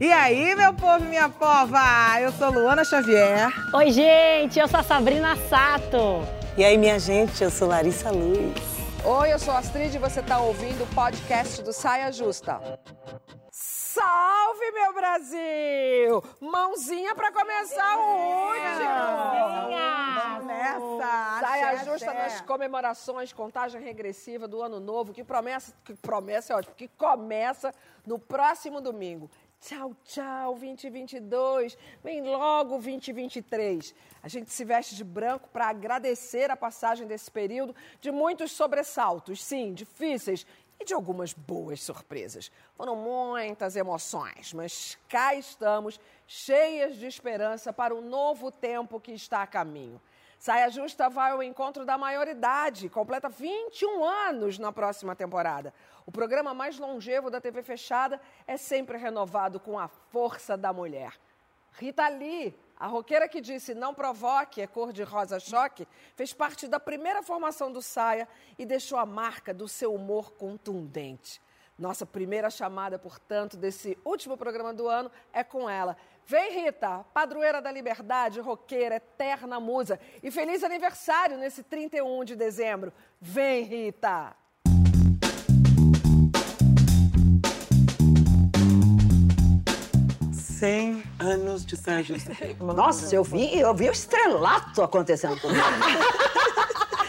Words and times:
E 0.00 0.12
aí, 0.12 0.54
meu 0.54 0.74
povo 0.74 1.04
e 1.04 1.08
minha 1.08 1.28
pova? 1.28 2.20
Eu 2.20 2.32
sou 2.32 2.50
Luana 2.50 2.84
Xavier. 2.84 3.52
Oi, 3.72 3.90
gente, 3.90 4.58
eu 4.58 4.66
sou 4.66 4.80
a 4.80 4.82
Sabrina 4.82 5.36
Sato. 5.48 6.26
E 6.56 6.64
aí, 6.64 6.76
minha 6.76 6.98
gente, 6.98 7.42
eu 7.42 7.50
sou 7.50 7.68
Larissa 7.68 8.10
Luz. 8.10 8.54
Oi, 9.04 9.32
eu 9.32 9.38
sou 9.38 9.54
a 9.54 9.58
Astrid 9.58 9.94
e 9.94 9.98
você 9.98 10.20
está 10.20 10.38
ouvindo 10.38 10.82
o 10.82 10.86
podcast 10.94 11.62
do 11.62 11.72
Saia 11.72 12.10
Justa. 12.10 12.60
Salve, 13.94 14.72
meu 14.72 14.92
Brasil! 14.92 16.24
Mãozinha 16.40 17.14
para 17.14 17.30
começar 17.30 17.96
o 17.96 18.48
último! 18.48 19.70
Vamos 20.20 20.46
nessa! 20.46 21.38
Saia 21.38 21.76
justa 21.84 22.10
axé. 22.10 22.22
nas 22.22 22.40
comemorações, 22.40 23.32
contagem 23.32 23.80
regressiva 23.80 24.48
do 24.48 24.60
ano 24.60 24.80
novo, 24.80 25.12
que 25.12 25.22
promessa, 25.22 25.72
que 25.84 25.94
promessa 25.94 26.52
é 26.52 26.56
ótimo, 26.56 26.74
que 26.74 26.88
começa 26.88 27.72
no 28.04 28.18
próximo 28.18 28.80
domingo. 28.80 29.30
Tchau, 29.60 29.96
tchau, 30.04 30.54
2022. 30.56 31.78
Vem 32.02 32.20
logo 32.20 32.72
2023. 32.72 33.94
A 34.22 34.28
gente 34.28 34.50
se 34.50 34.62
veste 34.62 34.94
de 34.94 35.02
branco 35.02 35.48
para 35.50 35.68
agradecer 35.68 36.50
a 36.50 36.56
passagem 36.56 37.06
desse 37.06 37.30
período 37.30 37.74
de 37.98 38.10
muitos 38.10 38.52
sobressaltos, 38.52 39.42
sim, 39.42 39.72
difíceis, 39.72 40.46
e 40.84 40.86
de 40.86 40.94
algumas 40.94 41.32
boas 41.32 41.82
surpresas. 41.82 42.52
Foram 42.76 42.94
muitas 42.94 43.74
emoções, 43.74 44.52
mas 44.52 44.98
cá 45.08 45.34
estamos, 45.34 45.98
cheias 46.26 46.96
de 46.96 47.06
esperança 47.06 47.72
para 47.72 47.94
o 47.94 48.02
novo 48.02 48.50
tempo 48.50 49.00
que 49.00 49.12
está 49.12 49.42
a 49.42 49.46
caminho. 49.46 50.00
Saia 50.38 50.68
Justa 50.68 51.08
vai 51.08 51.30
ao 51.30 51.42
encontro 51.42 51.86
da 51.86 51.96
maioridade, 51.96 52.90
completa 52.90 53.30
21 53.30 54.04
anos 54.04 54.58
na 54.58 54.70
próxima 54.70 55.16
temporada. 55.16 55.72
O 56.04 56.12
programa 56.12 56.52
mais 56.52 56.78
longevo 56.78 57.30
da 57.30 57.40
TV 57.40 57.62
fechada 57.62 58.20
é 58.46 58.58
sempre 58.58 58.98
renovado 58.98 59.58
com 59.58 59.78
a 59.78 59.88
força 59.88 60.54
da 60.54 60.70
mulher. 60.70 61.14
Rita 61.72 62.06
Lee, 62.08 62.54
a 62.78 62.86
roqueira 62.86 63.28
que 63.28 63.40
disse 63.40 63.74
não 63.74 63.94
provoque, 63.94 64.60
é 64.60 64.66
cor 64.66 64.92
de 64.92 65.02
rosa 65.02 65.38
choque, 65.38 65.86
fez 66.16 66.32
parte 66.32 66.66
da 66.66 66.80
primeira 66.80 67.22
formação 67.22 67.72
do 67.72 67.80
Saia 67.80 68.28
e 68.58 68.66
deixou 68.66 68.98
a 68.98 69.06
marca 69.06 69.54
do 69.54 69.68
seu 69.68 69.94
humor 69.94 70.32
contundente. 70.32 71.40
Nossa 71.78 72.06
primeira 72.06 72.50
chamada, 72.50 72.98
portanto, 72.98 73.56
desse 73.56 73.98
último 74.04 74.36
programa 74.36 74.72
do 74.72 74.88
ano 74.88 75.10
é 75.32 75.42
com 75.42 75.68
ela. 75.68 75.96
Vem, 76.26 76.64
Rita, 76.64 77.04
padroeira 77.12 77.60
da 77.60 77.70
liberdade, 77.70 78.40
roqueira, 78.40 78.96
eterna 78.96 79.58
musa. 79.58 79.98
E 80.22 80.30
feliz 80.30 80.62
aniversário 80.62 81.36
nesse 81.36 81.62
31 81.62 82.24
de 82.24 82.36
dezembro. 82.36 82.92
Vem, 83.20 83.64
Rita! 83.64 84.36
Cem 90.58 91.02
anos 91.18 91.66
de 91.66 91.76
Saia 91.76 92.02
Justa. 92.02 92.32
Nossa, 92.60 93.12
eu 93.14 93.24
vi, 93.24 93.58
eu 93.58 93.74
vi 93.74 93.88
o 93.88 93.92
estrelato 93.92 94.82
acontecendo 94.82 95.38
comigo. 95.40 95.60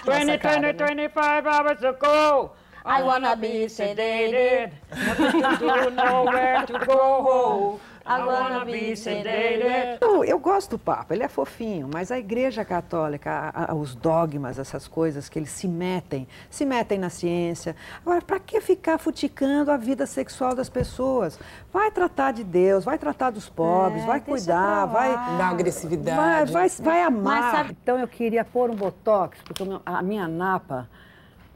20, 0.04 0.38
20, 0.38 0.74
25 0.74 1.48
hours 1.48 1.84
ago. 1.84 2.52
I 2.84 3.04
wanna 3.04 3.36
be 3.36 3.68
sedated. 3.68 4.72
Nothing 4.92 5.42
to 5.42 5.58
do, 5.58 5.90
nowhere 5.92 6.66
to 6.66 6.86
go. 6.86 7.80
I 8.08 8.20
wanna 8.24 8.66
be 8.66 8.96
sedated. 8.96 9.98
Eu, 10.00 10.24
eu 10.24 10.38
gosto 10.40 10.72
do 10.72 10.80
Papa, 10.80 11.14
ele 11.16 11.24
é 11.24 11.28
fofinho, 11.28 11.90
mas 11.92 12.12
a 12.12 12.20
Igreja 12.20 12.64
Católica, 12.64 13.52
a- 13.54 13.72
a- 13.72 13.76
os 13.76 13.96
dogmas, 13.96 14.60
essas 14.60 14.88
coisas 14.88 15.28
que 15.28 15.40
eles 15.40 15.50
se 15.50 15.68
metem, 15.68 16.28
se 16.50 16.66
metem 16.66 17.00
na 17.00 17.10
ciência. 17.10 17.76
Agora, 18.06 18.22
para 18.22 18.40
que 18.40 18.62
ficar 18.62 19.00
futicando 19.00 19.72
a 19.72 19.78
vida 19.78 20.06
sexual 20.06 20.54
das 20.54 20.70
pessoas? 20.70 21.40
Vai 21.74 21.90
tratar 21.90 22.32
de 22.32 22.44
Deus, 22.44 22.86
vai 22.86 22.98
tratar 23.00 23.32
dos 23.32 23.50
pobres, 23.50 24.06
vai 24.06 24.20
cuidar, 24.22 24.86
vai. 24.86 25.12
Da 25.38 25.48
agressividade. 25.48 26.18
Vai, 26.18 26.46
vai, 26.46 26.70
vai 26.80 27.02
amar. 27.02 27.42
Mas 27.42 27.52
sabe- 27.52 27.78
Então 27.82 27.98
eu 28.00 28.08
queria 28.08 28.46
pôr 28.46 28.70
um 28.70 28.76
botox, 28.76 29.40
porque 29.44 29.64
a 29.86 30.02
minha 30.04 30.28
napa, 30.28 30.88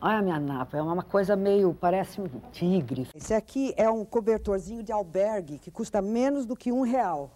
olha 0.02 0.18
a 0.18 0.22
minha 0.22 0.40
napa, 0.40 0.78
é 0.78 0.82
uma 0.82 1.04
coisa 1.04 1.36
meio, 1.36 1.74
parece 1.74 2.22
um 2.22 2.28
tigre. 2.52 3.08
Esse 3.16 3.34
aqui 3.34 3.74
é 3.78 3.90
um 3.90 4.06
cobertorzinho 4.06 4.84
de 4.84 4.92
albergue 4.92 5.60
que 5.60 5.72
custa 5.72 6.02
menos 6.02 6.46
do 6.46 6.56
que 6.56 6.72
um 6.72 6.82
real. 6.82 7.32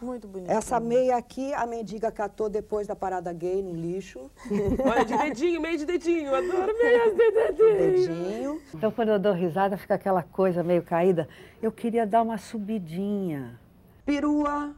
Muito 0.00 0.28
bonito. 0.28 0.50
Essa 0.50 0.78
meia 0.78 1.16
aqui, 1.16 1.54
a 1.54 1.66
mendiga 1.66 2.12
catou 2.12 2.50
depois 2.50 2.86
da 2.86 2.94
parada 2.94 3.32
gay 3.32 3.62
no 3.62 3.74
lixo. 3.74 4.30
Olha, 4.84 5.04
de 5.04 5.16
dedinho, 5.16 5.60
meio 5.60 5.78
de 5.78 5.86
dedinho. 5.86 6.34
Adoro 6.34 6.76
meias 6.78 7.16
de 7.16 7.30
dedinho. 7.30 8.06
Dedinho. 8.06 8.62
Então 8.74 8.90
quando 8.90 9.10
eu 9.10 9.18
dou 9.18 9.32
risada 9.32 9.76
fica 9.78 9.94
aquela 9.94 10.22
coisa 10.22 10.62
meio 10.62 10.82
caída. 10.82 11.26
Eu 11.62 11.72
queria 11.72 12.06
dar 12.06 12.22
uma 12.22 12.36
subidinha. 12.36 13.58
Perua 14.04 14.74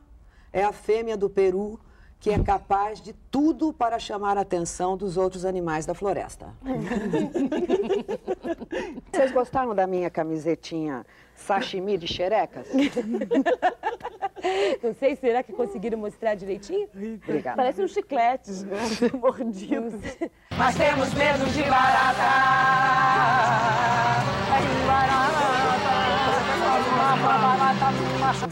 é 0.52 0.62
a 0.62 0.72
fêmea 0.72 1.16
do 1.16 1.28
peru 1.28 1.80
que 2.20 2.30
é 2.30 2.38
capaz 2.42 3.00
de 3.00 3.12
tudo 3.30 3.72
para 3.72 3.98
chamar 3.98 4.36
a 4.36 4.40
atenção 4.40 4.96
dos 4.96 5.16
outros 5.16 5.44
animais 5.44 5.86
da 5.86 5.94
floresta. 5.94 6.52
Vocês 9.12 9.30
gostaram 9.32 9.74
da 9.74 9.86
minha 9.86 10.10
camisetinha 10.10 11.06
sashimi 11.34 11.96
de 11.96 12.08
xerecas? 12.08 12.66
Não 14.82 14.94
sei, 14.94 15.16
será 15.16 15.42
que 15.42 15.52
conseguiram 15.52 15.98
mostrar 15.98 16.34
direitinho? 16.34 16.88
Obrigada. 16.94 17.56
Parece 17.56 17.82
um 17.82 17.88
chiclete, 17.88 18.50
mordido. 19.14 19.98
Mas 20.56 20.76
temos 20.76 21.12
medo 21.14 21.44
de 21.52 21.62
barata. 21.62 22.28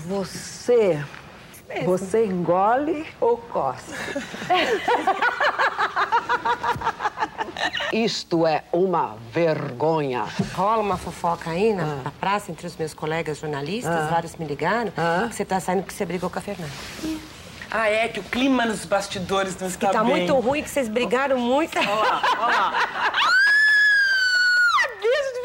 Você, 0.06 1.02
você 1.84 2.26
engole 2.26 3.06
ou 3.20 3.36
coça? 3.38 3.94
Isto 7.92 8.46
é 8.46 8.64
uma 8.72 9.16
vergonha. 9.32 10.24
Rola 10.54 10.82
uma 10.82 10.96
fofoca 10.96 11.50
aí 11.50 11.72
na, 11.72 11.96
na 11.96 12.10
praça 12.10 12.50
entre 12.50 12.66
os 12.66 12.76
meus 12.76 12.92
colegas 12.94 13.38
jornalistas, 13.38 14.10
vários 14.10 14.36
me 14.36 14.44
ligaram, 14.44 14.92
que 15.28 15.34
você 15.34 15.44
tá 15.44 15.60
saindo 15.60 15.82
porque 15.82 15.94
você 15.94 16.04
brigou 16.04 16.28
com 16.30 16.38
a 16.38 16.42
Fernanda. 16.42 16.72
Ah, 17.70 17.88
é 17.88 18.08
que 18.08 18.20
o 18.20 18.22
clima 18.22 18.64
nos 18.64 18.84
bastidores 18.84 19.58
não 19.58 19.66
está 19.68 19.86
Que 19.88 19.92
tá 19.92 20.00
bem. 20.04 20.10
muito 20.10 20.34
ruim, 20.38 20.62
que 20.62 20.70
vocês 20.70 20.88
brigaram 20.88 21.38
muito. 21.38 21.76
Olha 21.78 21.94
lá, 21.94 22.22
olha 22.40 22.56
lá. 22.56 22.72
Beijo 25.00 25.32
de 25.32 25.40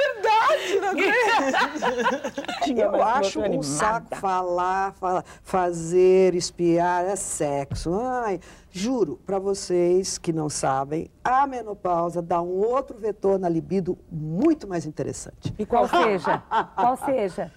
Eu 2.78 3.04
acho 3.04 3.40
um 3.42 3.62
saco 3.62 4.16
falar, 4.16 4.94
fala- 4.94 5.24
fazer, 5.44 6.34
espiar, 6.36 7.06
é 7.06 7.16
sexo. 7.16 7.94
Ai, 8.00 8.40
juro 8.70 9.20
para 9.26 9.40
vocês 9.40 10.18
que 10.18 10.32
não 10.34 10.50
sabem, 10.50 11.10
a 11.24 11.46
menopausa 11.48 12.22
dá 12.22 12.42
um 12.42 12.50
outro 12.60 12.98
vetor 12.98 13.38
na 13.40 13.50
libido 13.50 13.98
muito 14.12 14.68
mais 14.68 14.86
interessante. 14.86 15.54
E 15.58 15.66
qual 15.66 15.88
seja? 15.88 16.44
Qual 16.76 16.98
seja? 16.98 17.52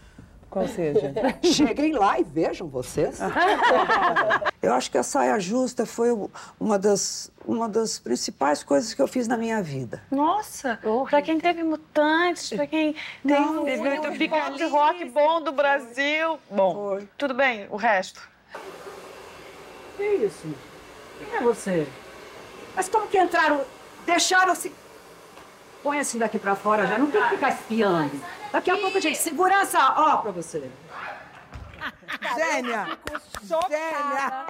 Qual 0.55 0.69
seja? 0.69 1.13
Cheguem 1.43 1.95
lá 1.95 2.21
e 2.21 2.23
vejam 2.23 2.69
vocês. 2.69 3.19
Eu 4.63 4.73
acho 4.73 4.89
que 4.89 4.97
a 4.97 5.03
saia 5.03 5.37
justa 5.41 5.85
foi 5.85 6.11
uma 6.61 6.79
das, 6.79 7.29
uma 7.45 7.69
das 7.69 7.99
principais 7.99 8.63
coisas 8.63 8.95
que 8.95 9.03
eu 9.03 9.09
fiz 9.09 9.27
na 9.27 9.37
minha 9.37 9.61
vida. 9.61 10.01
Nossa, 10.11 10.79
pra 11.11 11.21
quem 11.21 11.39
teve 11.41 11.63
mutantes, 11.65 12.51
pra 12.51 12.67
quem 12.67 12.95
tem 13.27 13.65
teve 13.65 13.99
o 13.99 14.17
picante 14.17 14.65
rock 14.65 15.05
bom 15.07 15.43
do 15.43 15.51
Brasil. 15.53 16.39
Bom, 16.49 17.01
tudo 17.19 17.35
bem, 17.35 17.67
o 17.69 17.77
resto. 17.77 18.23
Que 19.97 20.05
isso? 20.05 20.55
Quem 21.19 21.37
é 21.37 21.41
você? 21.43 21.87
Mas 22.77 22.89
como 22.89 23.09
que 23.09 23.19
entraram? 23.19 23.61
Deixaram-se. 24.07 24.73
Põe 25.83 25.99
assim 25.99 26.19
daqui 26.19 26.39
pra 26.39 26.55
fora 26.55 26.87
já, 26.87 26.97
não 26.97 27.11
tem 27.11 27.21
que 27.23 27.29
ficar 27.31 27.51
espiando. 27.51 28.44
Daqui 28.55 28.71
a 28.71 28.79
pouco, 28.79 29.01
gente, 29.01 29.19
segurança, 29.19 29.81
ó, 29.97 30.19
pra 30.19 30.31
você. 30.31 30.71
Gênia! 32.37 32.87
Gênia! 33.43 34.47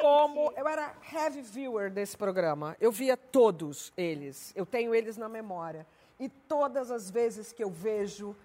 Como 0.00 0.52
eu 0.56 0.68
era 0.68 0.94
heavy 1.12 1.42
viewer 1.42 1.90
desse 1.90 2.16
programa, 2.16 2.76
eu 2.80 2.92
via 2.92 3.16
todos 3.16 3.92
eles. 3.96 4.52
Eu 4.54 4.64
tenho 4.64 4.94
eles 4.94 5.16
na 5.16 5.28
memória. 5.28 5.84
E 6.20 6.28
todas 6.28 6.92
as 6.92 7.10
vezes 7.10 7.52
que 7.52 7.64
eu 7.64 7.68
vejo, 7.68 8.36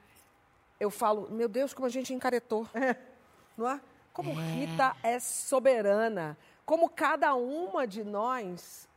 eu 0.79 0.89
falo, 0.89 1.29
meu 1.29 1.47
Deus, 1.47 1.75
como 1.75 1.85
a 1.85 1.91
gente 1.91 2.11
encaretou. 2.11 2.67
Não 3.55 3.69
é? 3.69 3.79
Como 4.11 4.33
Rita 4.33 4.97
é 5.03 5.19
soberana. 5.19 6.35
Como 6.65 6.89
cada 6.89 7.35
uma 7.35 7.85
de 7.85 8.03
nós 8.03 8.89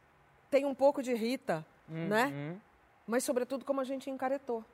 tem 0.51 0.65
um 0.65 0.75
pouco 0.75 1.03
de 1.03 1.13
Rita, 1.13 1.63
né? 1.87 2.57
Mas, 3.07 3.23
sobretudo, 3.23 3.67
como 3.67 3.83
a 3.83 3.85
gente 3.85 4.09
encaretou. 4.09 4.65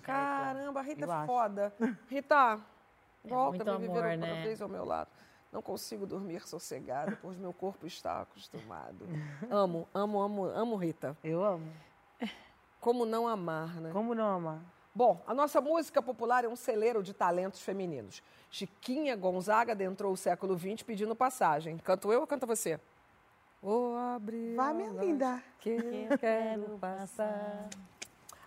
Caramba, 0.00 0.80
a 0.80 0.82
Rita 0.82 1.04
é 1.04 1.10
acho. 1.10 1.26
foda. 1.26 1.72
Rita, 2.08 2.60
volta 3.24 3.64
muito 3.64 3.70
a 3.70 3.78
me 3.78 3.86
viver 3.86 3.98
amor, 3.98 4.12
outra 4.12 4.34
né? 4.34 4.42
vez 4.42 4.62
ao 4.62 4.68
meu 4.68 4.84
lado. 4.84 5.10
Não 5.52 5.60
consigo 5.60 6.06
dormir 6.06 6.46
sossegada, 6.46 7.18
pois 7.20 7.36
meu 7.36 7.52
corpo 7.52 7.86
está 7.86 8.22
acostumado. 8.22 9.06
Amo, 9.50 9.86
amo, 9.92 10.20
amo, 10.20 10.44
amo 10.46 10.76
Rita. 10.76 11.16
Eu 11.22 11.44
amo. 11.44 11.70
Como 12.80 13.04
não 13.04 13.28
amar, 13.28 13.80
né? 13.80 13.90
Como 13.92 14.14
não 14.14 14.26
amar? 14.26 14.60
Bom, 14.94 15.22
a 15.26 15.32
nossa 15.34 15.60
música 15.60 16.02
popular 16.02 16.44
é 16.44 16.48
um 16.48 16.56
celeiro 16.56 17.02
de 17.02 17.14
talentos 17.14 17.60
femininos. 17.60 18.22
Chiquinha 18.50 19.16
Gonzaga 19.16 19.72
adentrou 19.72 20.12
o 20.12 20.16
século 20.16 20.58
XX 20.58 20.82
pedindo 20.82 21.14
passagem. 21.14 21.78
Canto 21.78 22.12
eu 22.12 22.20
ou 22.20 22.26
canta 22.26 22.44
você? 22.44 22.78
Vou 23.62 23.96
abrir. 23.96 24.56
Vai, 24.56 24.74
minha 24.74 24.90
linda. 24.90 25.42
Que 25.60 25.70
eu 26.10 26.18
quero 26.18 26.78
passar. 26.78 27.68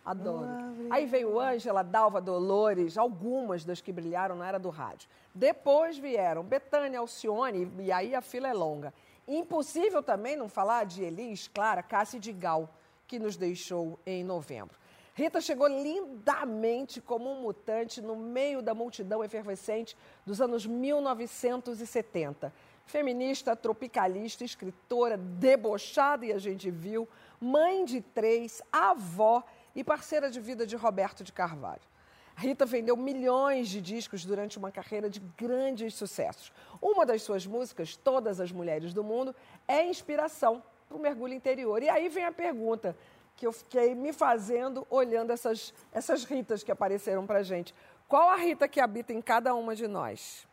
Adoro. 0.06 0.48
Aí 0.92 1.08
veio 1.08 1.40
Ângela, 1.40 1.84
Dalva, 1.84 2.22
Dolores, 2.22 2.98
algumas 2.98 3.66
das 3.66 3.82
que 3.82 3.92
brilharam 3.92 4.36
na 4.36 4.48
era 4.48 4.60
do 4.60 4.70
rádio. 4.70 5.10
Depois 5.34 5.98
vieram 5.98 6.44
Betânia, 6.44 7.00
Alcione, 7.00 7.72
e 7.80 7.92
aí 7.92 8.14
a 8.14 8.22
fila 8.22 8.48
é 8.48 8.54
longa. 8.54 8.94
Impossível 9.28 10.04
também 10.04 10.36
não 10.36 10.48
falar 10.48 10.86
de 10.86 11.04
Elis, 11.04 11.48
Clara, 11.48 11.82
Cássia 11.82 12.20
de 12.20 12.32
Gal, 12.32 12.70
que 13.08 13.18
nos 13.18 13.36
deixou 13.36 14.00
em 14.06 14.24
novembro. 14.24 14.78
Rita 15.16 15.42
chegou 15.42 15.68
lindamente 15.68 17.00
como 17.02 17.32
um 17.32 17.42
mutante 17.42 18.02
no 18.02 18.16
meio 18.16 18.62
da 18.62 18.76
multidão 18.76 19.24
efervescente 19.24 19.98
dos 20.26 20.42
anos 20.42 20.66
1970. 20.66 22.54
Feminista, 22.86 23.56
tropicalista, 23.56 24.44
escritora, 24.44 25.18
debochada, 25.18 26.26
e 26.26 26.34
a 26.34 26.38
gente 26.38 26.70
viu, 26.70 27.08
mãe 27.40 27.86
de 27.86 28.02
três, 28.02 28.62
avó 28.72 29.44
e 29.76 29.84
parceira 29.84 30.30
de 30.30 30.40
vida 30.40 30.66
de 30.66 30.76
Roberto 30.76 31.24
de 31.24 31.34
Carvalho. 31.34 31.82
Rita 32.38 32.66
vendeu 32.66 32.98
milhões 32.98 33.70
de 33.70 33.82
discos 33.82 34.26
durante 34.26 34.58
uma 34.58 34.72
carreira 34.72 35.10
de 35.10 35.20
grandes 35.38 35.94
sucessos. 35.96 36.52
Uma 36.82 37.06
das 37.06 37.22
suas 37.22 37.46
músicas, 37.46 37.96
Todas 37.96 38.40
as 38.40 38.52
Mulheres 38.52 38.94
do 38.94 39.04
Mundo, 39.04 39.34
é 39.68 39.86
inspiração 39.86 40.62
para 40.88 40.98
o 40.98 41.00
mergulho 41.00 41.34
interior. 41.34 41.82
E 41.82 41.90
aí 41.90 42.10
vem 42.10 42.26
a 42.26 42.32
pergunta 42.32 42.96
que 43.38 43.48
eu 43.48 43.54
fiquei 43.54 43.96
me 43.96 44.12
fazendo 44.12 44.86
olhando 44.90 45.32
essas, 45.32 45.74
essas 45.94 46.24
Ritas 46.26 46.64
que 46.64 46.72
apareceram 46.72 47.26
para 47.26 47.42
gente. 47.42 47.74
Qual 48.08 48.30
a 48.30 48.36
Rita 48.36 48.68
que 48.68 48.80
habita 48.80 49.14
em 49.14 49.22
cada 49.22 49.56
uma 49.56 49.76
de 49.76 49.88
nós? 49.88 50.46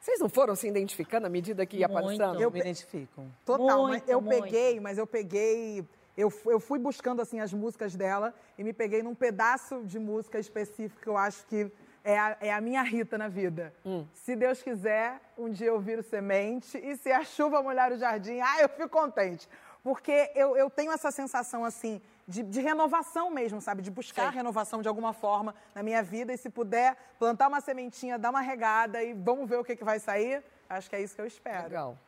Vocês 0.00 0.18
não 0.18 0.28
foram 0.28 0.56
se 0.56 0.66
identificando 0.66 1.28
à 1.28 1.30
medida 1.30 1.64
que 1.64 1.76
ia 1.76 1.88
Muito. 1.88 2.18
passando? 2.18 2.40
Eu 2.40 2.50
me 2.50 2.58
identifico. 2.58 3.24
Total, 3.46 3.86
Muito, 3.86 4.00
mas 4.00 4.08
eu 4.08 4.20
muito. 4.20 4.42
peguei, 4.42 4.80
mas 4.80 4.98
eu 4.98 5.06
peguei. 5.06 5.86
Eu, 6.16 6.32
eu 6.46 6.60
fui 6.60 6.78
buscando 6.78 7.22
assim 7.22 7.40
as 7.40 7.52
músicas 7.52 7.94
dela 7.94 8.34
e 8.58 8.64
me 8.64 8.72
peguei 8.72 9.02
num 9.02 9.14
pedaço 9.14 9.82
de 9.84 9.98
música 9.98 10.38
específico 10.38 11.00
que 11.00 11.08
eu 11.08 11.16
acho 11.16 11.46
que 11.46 11.70
é 12.04 12.18
a, 12.18 12.36
é 12.40 12.52
a 12.52 12.60
minha 12.60 12.82
Rita 12.82 13.16
na 13.16 13.28
vida. 13.28 13.72
Se 14.12 14.36
Deus 14.36 14.62
quiser, 14.62 15.20
um 15.38 15.48
dia 15.48 15.68
eu 15.68 15.80
viro 15.80 16.02
semente 16.02 16.76
e 16.78 16.96
se 16.96 17.10
a 17.10 17.24
chuva 17.24 17.62
molhar 17.62 17.92
o 17.92 17.96
jardim, 17.96 18.40
ah, 18.40 18.60
eu 18.60 18.68
fico 18.68 18.88
contente. 18.88 19.48
Porque 19.82 20.30
eu, 20.34 20.56
eu 20.56 20.70
tenho 20.70 20.92
essa 20.92 21.10
sensação 21.10 21.64
assim 21.64 22.00
de, 22.26 22.42
de 22.42 22.60
renovação 22.60 23.30
mesmo, 23.30 23.60
sabe? 23.60 23.82
De 23.82 23.90
buscar 23.90 24.30
renovação 24.30 24.80
de 24.80 24.88
alguma 24.88 25.12
forma 25.12 25.54
na 25.74 25.82
minha 25.82 26.02
vida 26.02 26.32
e 26.32 26.36
se 26.36 26.48
puder 26.48 26.96
plantar 27.18 27.48
uma 27.48 27.60
sementinha, 27.60 28.18
dar 28.18 28.30
uma 28.30 28.40
regada 28.40 29.02
e 29.02 29.12
vamos 29.12 29.48
ver 29.48 29.56
o 29.56 29.64
que, 29.64 29.74
que 29.74 29.84
vai 29.84 29.98
sair, 29.98 30.42
acho 30.68 30.88
que 30.88 30.96
é 30.96 31.02
isso 31.02 31.14
que 31.14 31.20
eu 31.20 31.26
espero. 31.26 31.64
Legal. 31.64 31.98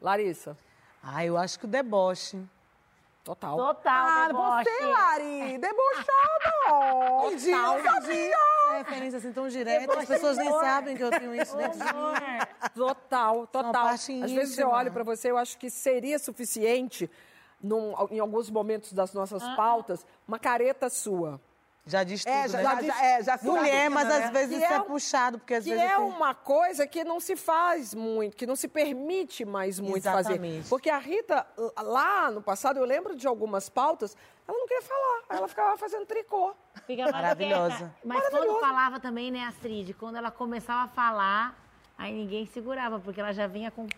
Larissa. 0.00 0.56
Ah, 1.02 1.24
eu 1.24 1.36
acho 1.36 1.58
que 1.58 1.64
o 1.64 1.68
deboche. 1.68 2.42
Total. 3.24 3.56
Total, 3.56 4.06
Ah, 4.08 4.26
deboche. 4.26 4.64
você, 4.70 4.84
Lari, 4.86 5.58
debochada! 5.58 6.52
Total, 6.66 7.82
Sabia? 8.02 8.36
É 8.72 8.78
referência 8.78 9.18
assim 9.18 9.32
tão 9.32 9.48
direta, 9.48 9.98
as 9.98 10.06
pessoas 10.06 10.36
nem 10.38 10.50
sabem 10.50 10.96
que 10.96 11.04
eu 11.04 11.10
tenho 11.10 11.34
isso 11.34 11.56
dentro 11.56 11.78
de 11.78 11.84
mim. 11.84 12.14
Total, 12.74 13.46
total. 13.46 13.86
Às 13.88 14.06
vezes 14.06 14.58
eu 14.58 14.68
olho 14.68 14.90
para 14.90 15.04
você, 15.04 15.30
eu 15.30 15.36
acho 15.38 15.56
que 15.56 15.70
seria 15.70 16.18
suficiente, 16.18 17.08
num- 17.62 17.94
em 18.10 18.18
alguns 18.18 18.50
momentos 18.50 18.92
das 18.92 19.12
nossas 19.14 19.40
Ah, 19.42 19.54
pautas, 19.56 20.04
uma 20.26 20.38
careta 20.38 20.90
sua. 20.90 21.40
Já 21.84 22.04
diz 22.04 22.24
tudo, 22.24 22.32
É, 22.32 22.48
já- 22.48 22.58
né? 22.58 22.62
já- 22.64 22.82
já- 22.82 23.04
é, 23.04 23.22
já 23.24 23.38
Mulher, 23.42 23.90
mas 23.90 24.04
imagina, 24.04 24.14
às 24.26 24.32
né? 24.32 24.38
vezes 24.38 24.48
Que 24.58 24.64
isso 24.64 24.72
é, 24.72 24.76
é 24.76 24.80
puxado, 24.80 25.38
porque 25.40 25.54
às 25.54 25.64
Que 25.64 25.70
vezes 25.70 25.84
é 25.84 25.96
tenho- 25.96 26.06
uma 26.06 26.32
coisa 26.32 26.86
que 26.86 27.02
não 27.02 27.18
se 27.18 27.34
faz 27.34 27.92
muito, 27.92 28.36
que 28.36 28.46
não 28.46 28.54
se 28.54 28.68
permite 28.68 29.44
mais 29.44 29.80
muito 29.80 30.04
fazer. 30.04 30.30
Exatamente. 30.34 30.68
Porque 30.68 30.88
a 30.88 30.98
Rita, 30.98 31.44
lá 31.78 32.30
no 32.30 32.40
passado, 32.40 32.78
eu 32.78 32.84
lembro 32.84 33.16
de 33.16 33.26
algumas 33.26 33.68
pautas, 33.68 34.16
ela 34.46 34.56
não 34.56 34.66
queria 34.68 34.82
falar, 34.82 35.22
ela 35.30 35.48
ficava 35.48 35.76
fazendo 35.76 36.06
tricô. 36.06 36.54
Fica 36.86 37.02
mais 37.02 37.12
Maravilhosa. 37.14 37.92
Mas 38.04 38.28
quando 38.28 38.60
falava 38.60 39.00
também, 39.00 39.32
né, 39.32 39.40
Astrid? 39.46 39.92
Quando 39.94 40.14
ela 40.16 40.30
começava 40.30 40.82
a 40.84 40.88
falar, 40.88 41.52
aí 41.98 42.12
ninguém 42.12 42.46
segurava, 42.46 43.00
porque 43.00 43.20
ela 43.20 43.32
já 43.32 43.48
vinha 43.48 43.72
com. 43.72 43.88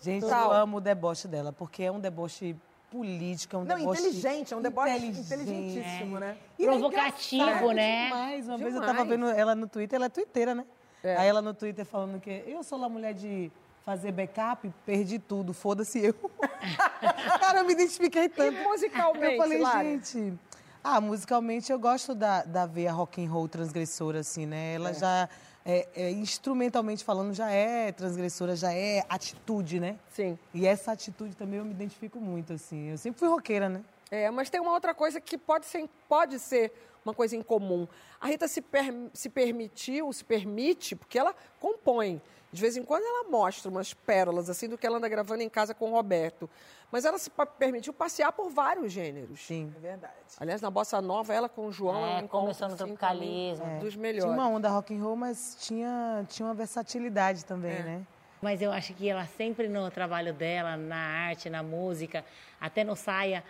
Gente, 0.00 0.24
eu 0.24 0.52
amo 0.52 0.78
o 0.78 0.80
deboche 0.80 1.28
dela, 1.28 1.52
porque 1.52 1.84
é 1.84 1.90
um 1.92 2.00
deboche 2.00 2.54
político, 2.90 3.56
é 3.56 3.58
um 3.58 3.64
Não, 3.64 3.76
deboche... 3.76 4.00
inteligente, 4.00 4.52
é 4.52 4.56
um 4.56 4.62
deboche 4.62 5.06
inteligentíssimo, 5.06 6.18
né? 6.18 6.36
E 6.58 6.64
é 6.64 6.66
Provocativo, 6.66 7.42
engraçado 7.44 7.72
né? 7.72 8.04
Demais. 8.04 8.48
Uma 8.48 8.58
vez 8.58 8.74
eu 8.74 8.80
Demais. 8.80 8.96
tava 8.96 9.08
vendo 9.08 9.26
ela 9.28 9.54
no 9.54 9.66
Twitter, 9.68 9.96
ela 9.96 10.06
é 10.06 10.08
twitteira, 10.08 10.54
né? 10.54 10.64
Aí 11.02 11.28
ela 11.28 11.40
no 11.40 11.54
Twitter 11.54 11.84
falando 11.86 12.20
que 12.20 12.42
eu 12.46 12.62
sou 12.62 12.78
lá 12.78 12.88
mulher 12.88 13.14
de 13.14 13.50
fazer 13.84 14.12
backup, 14.12 14.70
perdi 14.84 15.18
tudo, 15.18 15.54
foda-se 15.54 15.98
eu. 15.98 16.14
Cara, 17.40 17.60
eu 17.60 17.64
me 17.64 17.72
identifiquei 17.72 18.28
tanto. 18.28 18.54
E 18.54 18.62
musicalmente, 18.62 19.32
Eu 19.34 19.38
falei, 19.38 19.58
Lara? 19.60 19.84
gente... 19.84 20.34
Ah, 20.82 21.00
musicalmente 21.00 21.70
eu 21.70 21.78
gosto 21.78 22.14
da, 22.14 22.42
da 22.42 22.64
veia 22.66 22.92
rock 22.92 23.22
and 23.24 23.30
roll 23.30 23.46
transgressora, 23.48 24.20
assim, 24.20 24.46
né? 24.46 24.74
Ela 24.74 24.94
já, 24.94 25.28
é, 25.64 25.86
é, 25.94 26.10
instrumentalmente 26.10 27.04
falando, 27.04 27.34
já 27.34 27.50
é 27.50 27.92
transgressora, 27.92 28.56
já 28.56 28.72
é 28.72 29.04
atitude, 29.08 29.78
né? 29.78 29.98
Sim. 30.10 30.38
E 30.54 30.66
essa 30.66 30.92
atitude 30.92 31.36
também 31.36 31.58
eu 31.58 31.64
me 31.66 31.72
identifico 31.72 32.18
muito, 32.18 32.54
assim. 32.54 32.88
Eu 32.90 32.98
sempre 32.98 33.18
fui 33.18 33.28
roqueira, 33.28 33.68
né? 33.68 33.82
É, 34.10 34.30
mas 34.30 34.48
tem 34.48 34.60
uma 34.60 34.72
outra 34.72 34.94
coisa 34.94 35.20
que 35.20 35.36
pode 35.36 35.66
ser, 35.66 35.86
pode 36.08 36.38
ser 36.38 36.72
uma 37.04 37.12
coisa 37.14 37.36
em 37.36 37.42
comum. 37.42 37.86
A 38.18 38.26
Rita 38.26 38.48
se, 38.48 38.60
per- 38.62 39.10
se 39.12 39.28
permitiu, 39.28 40.10
se 40.14 40.24
permite, 40.24 40.96
porque 40.96 41.18
ela 41.18 41.34
compõe. 41.60 42.20
De 42.52 42.60
vez 42.60 42.76
em 42.76 42.82
quando 42.82 43.04
ela 43.04 43.28
mostra 43.30 43.70
umas 43.70 43.94
pérolas, 43.94 44.50
assim, 44.50 44.68
do 44.68 44.76
que 44.76 44.84
ela 44.86 44.96
anda 44.98 45.08
gravando 45.08 45.42
em 45.42 45.48
casa 45.48 45.72
com 45.72 45.90
o 45.90 45.92
Roberto. 45.94 46.50
Mas 46.90 47.04
ela 47.04 47.16
se 47.18 47.30
permitiu 47.58 47.92
passear 47.92 48.32
por 48.32 48.50
vários 48.50 48.92
gêneros. 48.92 49.40
Sim. 49.46 49.72
É 49.76 49.80
verdade. 49.80 50.12
Aliás, 50.38 50.60
na 50.60 50.68
Bossa 50.68 51.00
Nova, 51.00 51.32
ela 51.32 51.48
com 51.48 51.66
o 51.66 51.72
João... 51.72 52.04
É, 52.04 52.18
um 52.22 52.26
começou 52.26 52.68
no 52.68 52.76
tropicalismo. 52.76 53.64
também, 53.64 53.78
Dos 53.78 53.92
Tinha 53.92 54.02
melhores. 54.02 54.32
uma 54.34 54.48
onda 54.48 54.68
rock 54.68 54.92
and 54.92 55.00
roll, 55.00 55.14
mas 55.14 55.56
tinha, 55.60 56.24
tinha 56.28 56.46
uma 56.48 56.54
versatilidade 56.54 57.44
também, 57.44 57.72
É. 57.76 57.82
né? 57.82 58.06
Mas 58.42 58.60
eu 58.62 58.72
acho 58.72 58.94
que 58.94 59.06
ela 59.08 59.26
sempre 59.26 59.68
no 59.68 59.90
trabalho 59.90 60.32
dela, 60.32 60.74
na 60.76 60.96
arte, 60.96 61.48
na 61.50 61.62
música, 61.62 62.24
até 62.58 62.82
no 62.82 62.96
saia, 62.96 63.44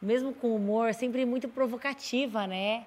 mesmo 0.00 0.32
com 0.34 0.54
humor, 0.54 0.92
sempre 0.94 1.24
muito 1.24 1.48
provocativa, 1.48 2.46
né? 2.46 2.86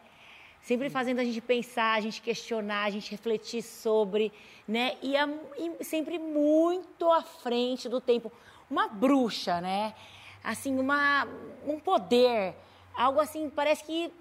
Sempre 0.62 0.90
fazendo 0.90 1.20
a 1.20 1.24
gente 1.24 1.42
pensar, 1.42 1.94
a 1.96 2.02
gente 2.02 2.22
questionar, 2.22 2.84
a 2.84 2.90
gente 2.90 3.10
refletir 3.10 3.62
sobre, 3.64 4.32
né? 4.68 4.98
E, 5.02 5.16
a- 5.18 5.30
e 5.58 5.84
sempre 5.84 6.20
muito 6.20 7.10
à 7.12 7.22
frente 7.22 7.90
do 7.90 8.00
tempo. 8.00 8.32
Uma 8.70 8.88
bruxa, 8.88 9.60
né? 9.62 9.96
Assim, 10.44 10.78
uma, 10.78 11.28
um 11.66 11.80
poder, 11.80 12.56
algo 12.96 13.20
assim, 13.20 13.50
parece 13.50 13.84
que 13.84 14.12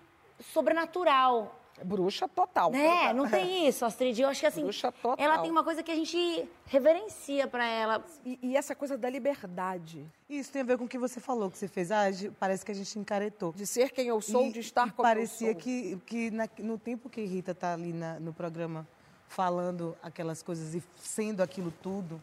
sobrenatural. 0.41 1.58
Bruxa 1.85 2.27
total. 2.29 2.71
Né? 2.71 3.13
Não 3.13 3.29
tem 3.29 3.67
isso, 3.69 3.85
Astrid. 3.85 4.19
Eu 4.21 4.29
acho 4.29 4.41
que 4.41 4.47
assim, 4.47 4.63
Bruxa 4.63 4.91
total. 4.93 5.17
ela 5.25 5.39
tem 5.39 5.51
uma 5.51 5.63
coisa 5.65 5.83
que 5.83 5.91
a 5.91 5.95
gente 5.95 6.49
reverencia 6.67 7.47
pra 7.47 7.67
ela. 7.67 8.05
E, 8.25 8.39
e 8.43 8.57
essa 8.57 8.75
coisa 8.75 8.97
da 8.97 9.09
liberdade. 9.11 10.05
Isso 10.29 10.51
tem 10.53 10.63
a 10.63 10.65
ver 10.65 10.79
com 10.79 10.85
o 10.85 10.89
que 10.89 10.99
você 10.99 11.21
falou, 11.21 11.51
que 11.51 11.59
você 11.59 11.69
fez. 11.69 11.91
Ah, 11.91 12.05
parece 12.39 12.65
que 12.65 12.73
a 12.73 12.75
gente 12.75 12.99
encaretou. 12.99 13.53
De 13.53 13.67
ser 13.67 13.91
quem 13.91 14.07
eu 14.09 14.21
sou, 14.21 14.47
E- 14.47 14.53
de 14.53 14.61
estar 14.61 14.91
como 14.93 15.03
parecia 15.03 15.49
eu 15.49 15.53
sou. 15.55 15.63
que, 15.63 15.97
que 16.07 16.31
na- 16.31 16.49
no 16.59 16.79
tempo 16.79 17.09
que 17.09 17.25
Rita 17.25 17.55
tá 17.55 17.73
ali 17.75 17.93
na- 17.93 18.19
no 18.21 18.33
programa 18.33 18.87
falando 19.29 19.97
aquelas 20.03 20.43
coisas 20.43 20.75
e 20.75 20.83
sendo 20.97 21.43
aquilo 21.43 21.71
tudo, 21.83 22.21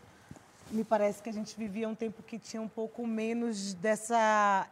me 0.71 0.83
parece 0.83 1.21
que 1.21 1.29
a 1.29 1.33
gente 1.33 1.55
vivia 1.55 1.88
um 1.88 1.93
tempo 1.93 2.24
que 2.24 2.39
tinha 2.39 2.62
um 2.62 2.67
pouco 2.67 3.05
menos 3.05 3.74
dessa 3.75 4.67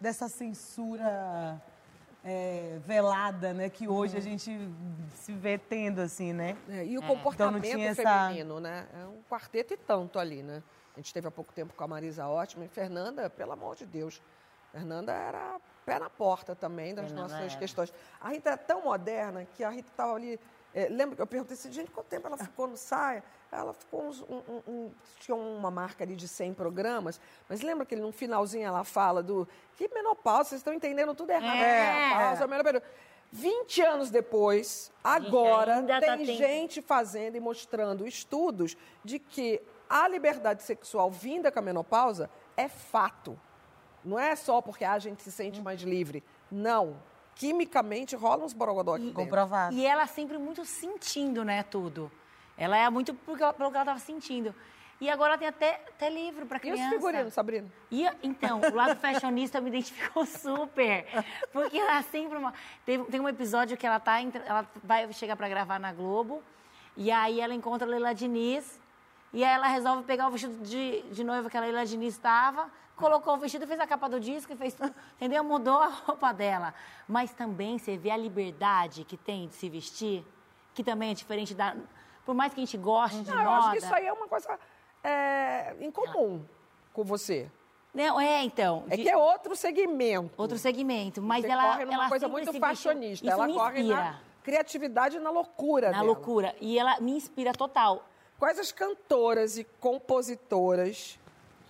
dessa 0.00 0.28
censura 0.28 1.62
é, 2.24 2.78
velada, 2.84 3.52
né? 3.52 3.68
Que 3.68 3.88
hoje 3.88 4.16
a 4.16 4.20
gente 4.20 4.56
se 5.14 5.32
vê 5.32 5.58
tendo, 5.58 6.00
assim, 6.00 6.32
né? 6.32 6.56
É, 6.68 6.84
e 6.84 6.96
o 6.96 7.02
Então 7.02 7.08
comportamento 7.08 7.78
essa... 7.78 8.02
feminino, 8.02 8.60
né? 8.60 8.86
É 8.94 9.04
um 9.06 9.22
quarteto 9.28 9.74
e 9.74 9.76
tanto 9.76 10.18
ali, 10.18 10.42
né? 10.42 10.62
A 10.94 11.00
gente 11.00 11.12
teve 11.12 11.26
há 11.26 11.30
pouco 11.30 11.52
tempo 11.52 11.72
com 11.74 11.84
a 11.84 11.88
Marisa 11.88 12.26
Ótima 12.26 12.64
e 12.64 12.68
Fernanda, 12.68 13.28
pelo 13.30 13.52
amor 13.52 13.76
de 13.76 13.86
Deus. 13.86 14.20
Fernanda 14.70 15.12
era 15.12 15.60
pé 15.84 15.98
na 15.98 16.08
porta 16.08 16.54
também 16.54 16.94
das 16.94 17.06
Fernanda 17.06 17.28
nossas 17.34 17.52
era. 17.52 17.58
questões. 17.58 17.92
A 18.20 18.28
Rita 18.28 18.50
é 18.50 18.56
tão 18.56 18.82
moderna 18.82 19.44
que 19.44 19.64
a 19.64 19.70
Rita 19.70 19.90
estava 19.90 20.14
ali. 20.14 20.38
É, 20.74 20.88
lembra 20.88 21.16
que 21.16 21.22
eu 21.22 21.26
perguntei 21.26 21.54
assim, 21.54 21.70
gente, 21.70 21.90
quanto 21.90 22.06
tempo 22.06 22.26
ela 22.26 22.36
ficou 22.38 22.66
no 22.66 22.76
saia? 22.76 23.22
Ela 23.50 23.74
ficou 23.74 24.04
uns, 24.04 24.20
um, 24.22 24.42
um- 24.66 24.90
tinha 25.20 25.34
uma 25.34 25.70
marca 25.70 26.02
ali 26.04 26.16
de 26.16 26.26
100 26.26 26.54
programas, 26.54 27.20
mas 27.48 27.60
lembra 27.60 27.84
que 27.84 27.94
no 27.94 28.10
finalzinho 28.12 28.66
ela 28.66 28.82
fala 28.84 29.22
do 29.22 29.46
que 29.76 29.88
menopausa, 29.92 30.50
vocês 30.50 30.60
estão 30.60 30.72
entendendo 30.72 31.14
tudo 31.14 31.30
errado. 31.30 31.56
É. 31.62 32.08
Menopausa, 32.08 32.46
menopausa. 32.46 32.82
20 33.34 33.80
anos 33.82 34.10
depois, 34.10 34.90
agora, 35.02 35.76
ainda 35.76 36.00
tem 36.00 36.08
tá 36.08 36.16
tendo- 36.18 36.26
gente 36.34 36.82
fazendo 36.82 37.36
e 37.36 37.40
mostrando 37.40 38.06
estudos 38.06 38.76
de 39.04 39.18
que 39.18 39.60
a 39.88 40.06
liberdade 40.08 40.62
sexual 40.62 41.10
vinda 41.10 41.50
com 41.52 41.58
a 41.58 41.62
menopausa 41.62 42.28
é 42.56 42.68
fato. 42.68 43.38
Não 44.04 44.18
é 44.18 44.34
só 44.36 44.60
porque 44.60 44.84
a 44.84 44.98
gente 44.98 45.22
se 45.22 45.30
sente 45.32 45.60
mais 45.62 45.80
livre. 45.82 46.22
Não. 46.50 46.96
Quimicamente 47.34 48.14
rola 48.16 48.44
uns 48.44 48.52
borogodó 48.52 48.94
aqui 48.94 49.04
dentro. 49.06 49.22
E 49.74 49.84
ela 49.86 50.06
sempre 50.06 50.38
muito 50.38 50.64
sentindo, 50.64 51.44
né, 51.44 51.62
tudo. 51.62 52.10
Ela 52.56 52.76
é 52.76 52.88
muito 52.90 53.14
porque 53.14 53.42
ela- 53.42 53.52
pelo 53.52 53.70
que 53.70 53.76
ela 53.76 53.84
estava 53.84 53.98
sentindo. 53.98 54.54
E 55.00 55.10
agora 55.10 55.36
tem 55.36 55.48
até, 55.48 55.80
até 55.88 56.08
livro 56.08 56.46
para 56.46 56.58
E 56.58 56.60
criança. 56.60 56.84
os 56.84 56.90
figurinos, 56.90 57.34
Sabrina? 57.34 57.68
E, 57.90 58.06
então, 58.22 58.60
o 58.60 58.74
lado 58.74 58.94
fashionista 59.00 59.60
me 59.60 59.68
identificou 59.68 60.24
super. 60.26 61.04
Porque 61.52 61.76
ela 61.76 61.98
é 61.98 62.02
sempre 62.02 62.38
uma... 62.38 62.54
Tem, 62.86 63.02
tem 63.06 63.20
um 63.20 63.28
episódio 63.28 63.76
que 63.76 63.84
ela 63.84 63.98
tá... 63.98 64.20
Ela 64.20 64.64
vai 64.84 65.12
chegar 65.12 65.34
para 65.34 65.48
gravar 65.48 65.80
na 65.80 65.92
Globo. 65.92 66.40
E 66.96 67.10
aí 67.10 67.40
ela 67.40 67.52
encontra 67.52 67.84
a 67.84 67.90
Leila 67.90 68.14
Diniz. 68.14 68.78
E 69.32 69.42
aí 69.42 69.52
ela 69.54 69.66
resolve 69.66 70.04
pegar 70.04 70.28
o 70.28 70.30
vestido 70.30 70.62
de, 70.62 71.02
de 71.10 71.24
noiva 71.24 71.50
que 71.50 71.56
a 71.56 71.60
Leila 71.60 71.84
Diniz 71.84 72.14
estava. 72.14 72.70
Colocou 73.02 73.34
o 73.34 73.36
vestido, 73.36 73.66
fez 73.66 73.80
a 73.80 73.86
capa 73.86 74.08
do 74.08 74.20
disco 74.20 74.52
e 74.52 74.56
fez 74.56 74.74
tudo. 74.74 74.94
Entendeu? 75.16 75.42
Mudou 75.42 75.78
a 75.78 75.88
roupa 75.88 76.32
dela. 76.32 76.72
Mas 77.08 77.32
também 77.32 77.76
você 77.76 77.96
vê 77.96 78.10
a 78.12 78.16
liberdade 78.16 79.02
que 79.04 79.16
tem 79.16 79.48
de 79.48 79.56
se 79.56 79.68
vestir. 79.68 80.24
Que 80.72 80.84
também 80.84 81.10
é 81.10 81.14
diferente 81.14 81.52
da... 81.52 81.74
Por 82.24 82.34
mais 82.34 82.54
que 82.54 82.60
a 82.60 82.64
gente 82.64 82.78
goste 82.78 83.20
de 83.22 83.30
Não, 83.30 83.38
eu 83.38 83.44
moda... 83.44 83.58
acho 83.58 83.70
que 83.72 83.78
isso 83.78 83.94
aí 83.94 84.06
é 84.06 84.12
uma 84.12 84.28
coisa 84.28 84.56
é, 85.02 85.74
incomum 85.80 86.44
com 86.92 87.02
você. 87.02 87.50
Não, 87.92 88.20
é, 88.20 88.44
então. 88.44 88.84
É 88.88 88.96
que 88.96 89.08
é 89.08 89.16
outro 89.16 89.56
segmento. 89.56 90.30
Outro 90.36 90.56
segmento, 90.56 91.20
mas 91.20 91.42
Você 91.44 91.50
ela 91.50 91.64
corre 91.64 91.84
numa 91.84 91.94
ela 91.94 92.08
coisa 92.08 92.28
muito 92.28 92.52
fashionista. 92.52 93.28
Ela 93.28 93.48
corre 93.48 93.82
na 93.82 94.20
criatividade 94.44 95.16
e 95.16 95.20
na 95.20 95.30
loucura 95.30 95.88
Na 95.88 95.98
dela. 95.98 96.04
loucura. 96.04 96.54
E 96.60 96.78
ela 96.78 97.00
me 97.00 97.12
inspira 97.12 97.52
total. 97.52 98.08
Quais 98.38 98.58
as 98.58 98.72
cantoras 98.72 99.58
e 99.58 99.64
compositoras 99.78 101.18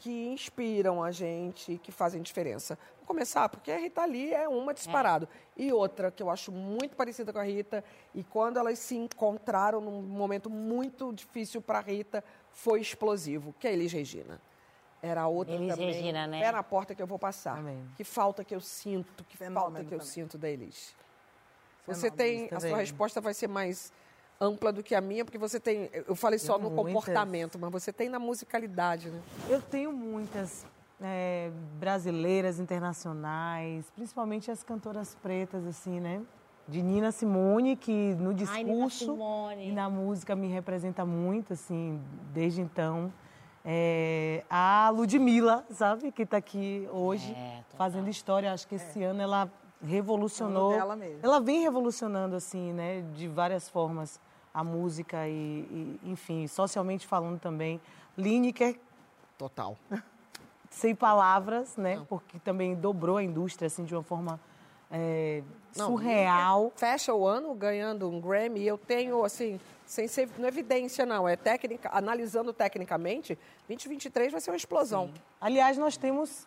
que 0.03 0.11
inspiram 0.11 1.01
a 1.01 1.13
gente, 1.13 1.79
que 1.79 1.93
fazem 1.93 2.21
diferença? 2.21 2.77
Vou 2.99 3.07
começar, 3.07 3.49
porque 3.49 3.71
a 3.71 3.79
Rita 3.79 4.05
Lee 4.05 4.35
é 4.35 4.49
uma 4.49 4.75
disparado. 4.75 5.29
E 5.57 5.73
outra 5.73 6.11
que 6.11 6.21
eu 6.21 6.29
acho 6.29 6.51
muito 6.51 6.97
parecida 6.97 7.33
com 7.33 7.39
a 7.39 7.45
Rita, 7.45 7.85
e 8.13 8.25
quando 8.25 8.59
elas 8.59 8.81
se 8.81 8.97
encontraram 8.97 9.81
num 9.81 10.03
momento 10.03 10.51
muito 10.51 11.13
difícil 11.13 11.63
para 11.63 11.79
a 11.79 11.83
Rita, 11.83 12.25
foi 12.51 12.81
explosivo, 12.81 13.55
que 13.61 13.69
é 13.69 13.71
a 13.71 13.73
Elis 13.73 13.93
Regina. 13.93 14.41
Era 15.01 15.29
outra 15.29 15.55
Elis 15.55 15.69
também. 15.69 15.93
Regina, 15.93 16.27
né? 16.27 16.41
Pé 16.41 16.51
na 16.51 16.65
porta 16.65 16.97
que 16.97 17.03
eu 17.03 17.07
vou 17.07 17.19
passar. 17.19 17.63
Que 17.97 18.03
falta 18.03 18.43
que 18.43 18.57
eu 18.57 18.61
sinto, 18.61 19.23
que 19.23 19.37
falta 19.37 19.85
que 19.85 19.95
eu 19.95 20.01
também. 20.01 20.07
sinto 20.07 20.37
da 20.37 20.51
Elis. 20.51 20.97
Você 21.87 22.11
Fenômeno 22.11 22.49
tem, 22.49 22.57
a 22.57 22.59
sua 22.59 22.77
resposta 22.77 23.21
vai 23.21 23.35
ser 23.35 23.49
mais 23.49 23.93
ampla 24.43 24.73
do 24.73 24.83
que 24.83 24.95
a 24.95 25.01
minha, 25.01 25.25
porque 25.25 25.39
você 25.39 25.61
tem, 25.61 25.89
eu 25.93 26.17
falei 26.17 26.39
só 26.39 26.59
no 26.59 26.69
muitas. 26.69 26.85
comportamento, 26.95 27.59
mas 27.59 27.71
você 27.71 27.93
tem 27.93 28.09
na 28.09 28.19
musicalidade, 28.19 29.09
né? 29.09 29.21
Eu 29.49 29.63
tenho 29.63 29.93
muitas 29.93 30.67
é, 31.01 31.51
brasileiras, 31.79 32.59
internacionais, 32.59 33.89
principalmente 33.95 34.51
as 34.51 34.63
cantoras 34.65 35.15
pretas, 35.23 35.65
assim, 35.67 36.01
né? 36.01 36.23
De 36.67 36.83
Nina 36.83 37.13
Simone, 37.13 37.77
que 37.77 38.15
no 38.15 38.31
Ai, 38.31 38.35
discurso 38.35 39.05
Simone. 39.13 39.69
e 39.69 39.73
na 39.73 39.89
música 39.89 40.35
me 40.35 40.49
representa 40.49 41.05
muito, 41.05 41.53
assim, 41.53 42.01
desde 42.33 42.61
então. 42.61 43.13
É, 43.65 44.43
a 44.51 44.91
Ludmilla, 44.91 45.65
sabe? 45.71 46.11
Que 46.11 46.23
está 46.23 46.37
aqui 46.37 46.89
hoje 46.91 47.33
É, 47.33 47.63
fazendo 47.77 48.09
história. 48.09 48.53
Acho 48.53 48.67
que 48.67 48.75
esse 48.75 49.03
ano 49.05 49.23
ela 49.23 49.49
revolucionou. 49.85 50.71
Ano 50.71 50.79
dela 50.79 50.97
mesmo. 50.97 51.19
Ela 51.23 51.41
vem 51.41 51.61
revolucionando, 51.63 52.35
assim, 52.37 52.73
né? 52.73 53.05
De 53.15 53.29
várias 53.29 53.69
formas 53.69 54.21
a 54.55 54.63
música 54.63 55.27
e, 55.29 55.31
e, 55.33 56.01
enfim, 56.05 56.47
socialmente 56.47 57.07
falando 57.07 57.41
também. 57.41 57.81
Lineker, 58.17 58.79
Total. 59.39 59.77
sem 60.71 60.95
palavras, 60.95 61.77
né? 61.77 62.05
Porque 62.09 62.39
também 62.39 62.75
dobrou 62.75 63.17
a 63.17 63.23
indústria, 63.23 63.67
assim, 63.67 63.85
de 63.85 63.95
uma 63.95 64.03
forma 64.03 64.39
é, 64.91 65.43
Não, 65.77 65.87
surreal. 65.87 66.73
Fecha 66.77 67.13
o 67.13 67.27
ano 67.27 67.55
ganhando 67.55 68.09
um 68.09 68.21
Grammy, 68.21 68.65
eu 68.65 68.79
tenho, 68.79 69.25
assim, 69.25 69.59
sem 69.85 70.07
ser, 70.07 70.29
não 70.39 70.45
é 70.45 70.49
evidência, 70.49 71.05
não, 71.05 71.29
é 71.29 71.35
técnica, 71.35 71.91
analisando 71.93 72.53
tecnicamente, 72.53 73.39
2023 73.67 74.33
vai 74.33 74.41
ser 74.41 74.51
uma 74.51 74.57
explosão. 74.57 75.11
Aliás, 75.41 75.77
nós 75.77 75.97
temos 75.97 76.47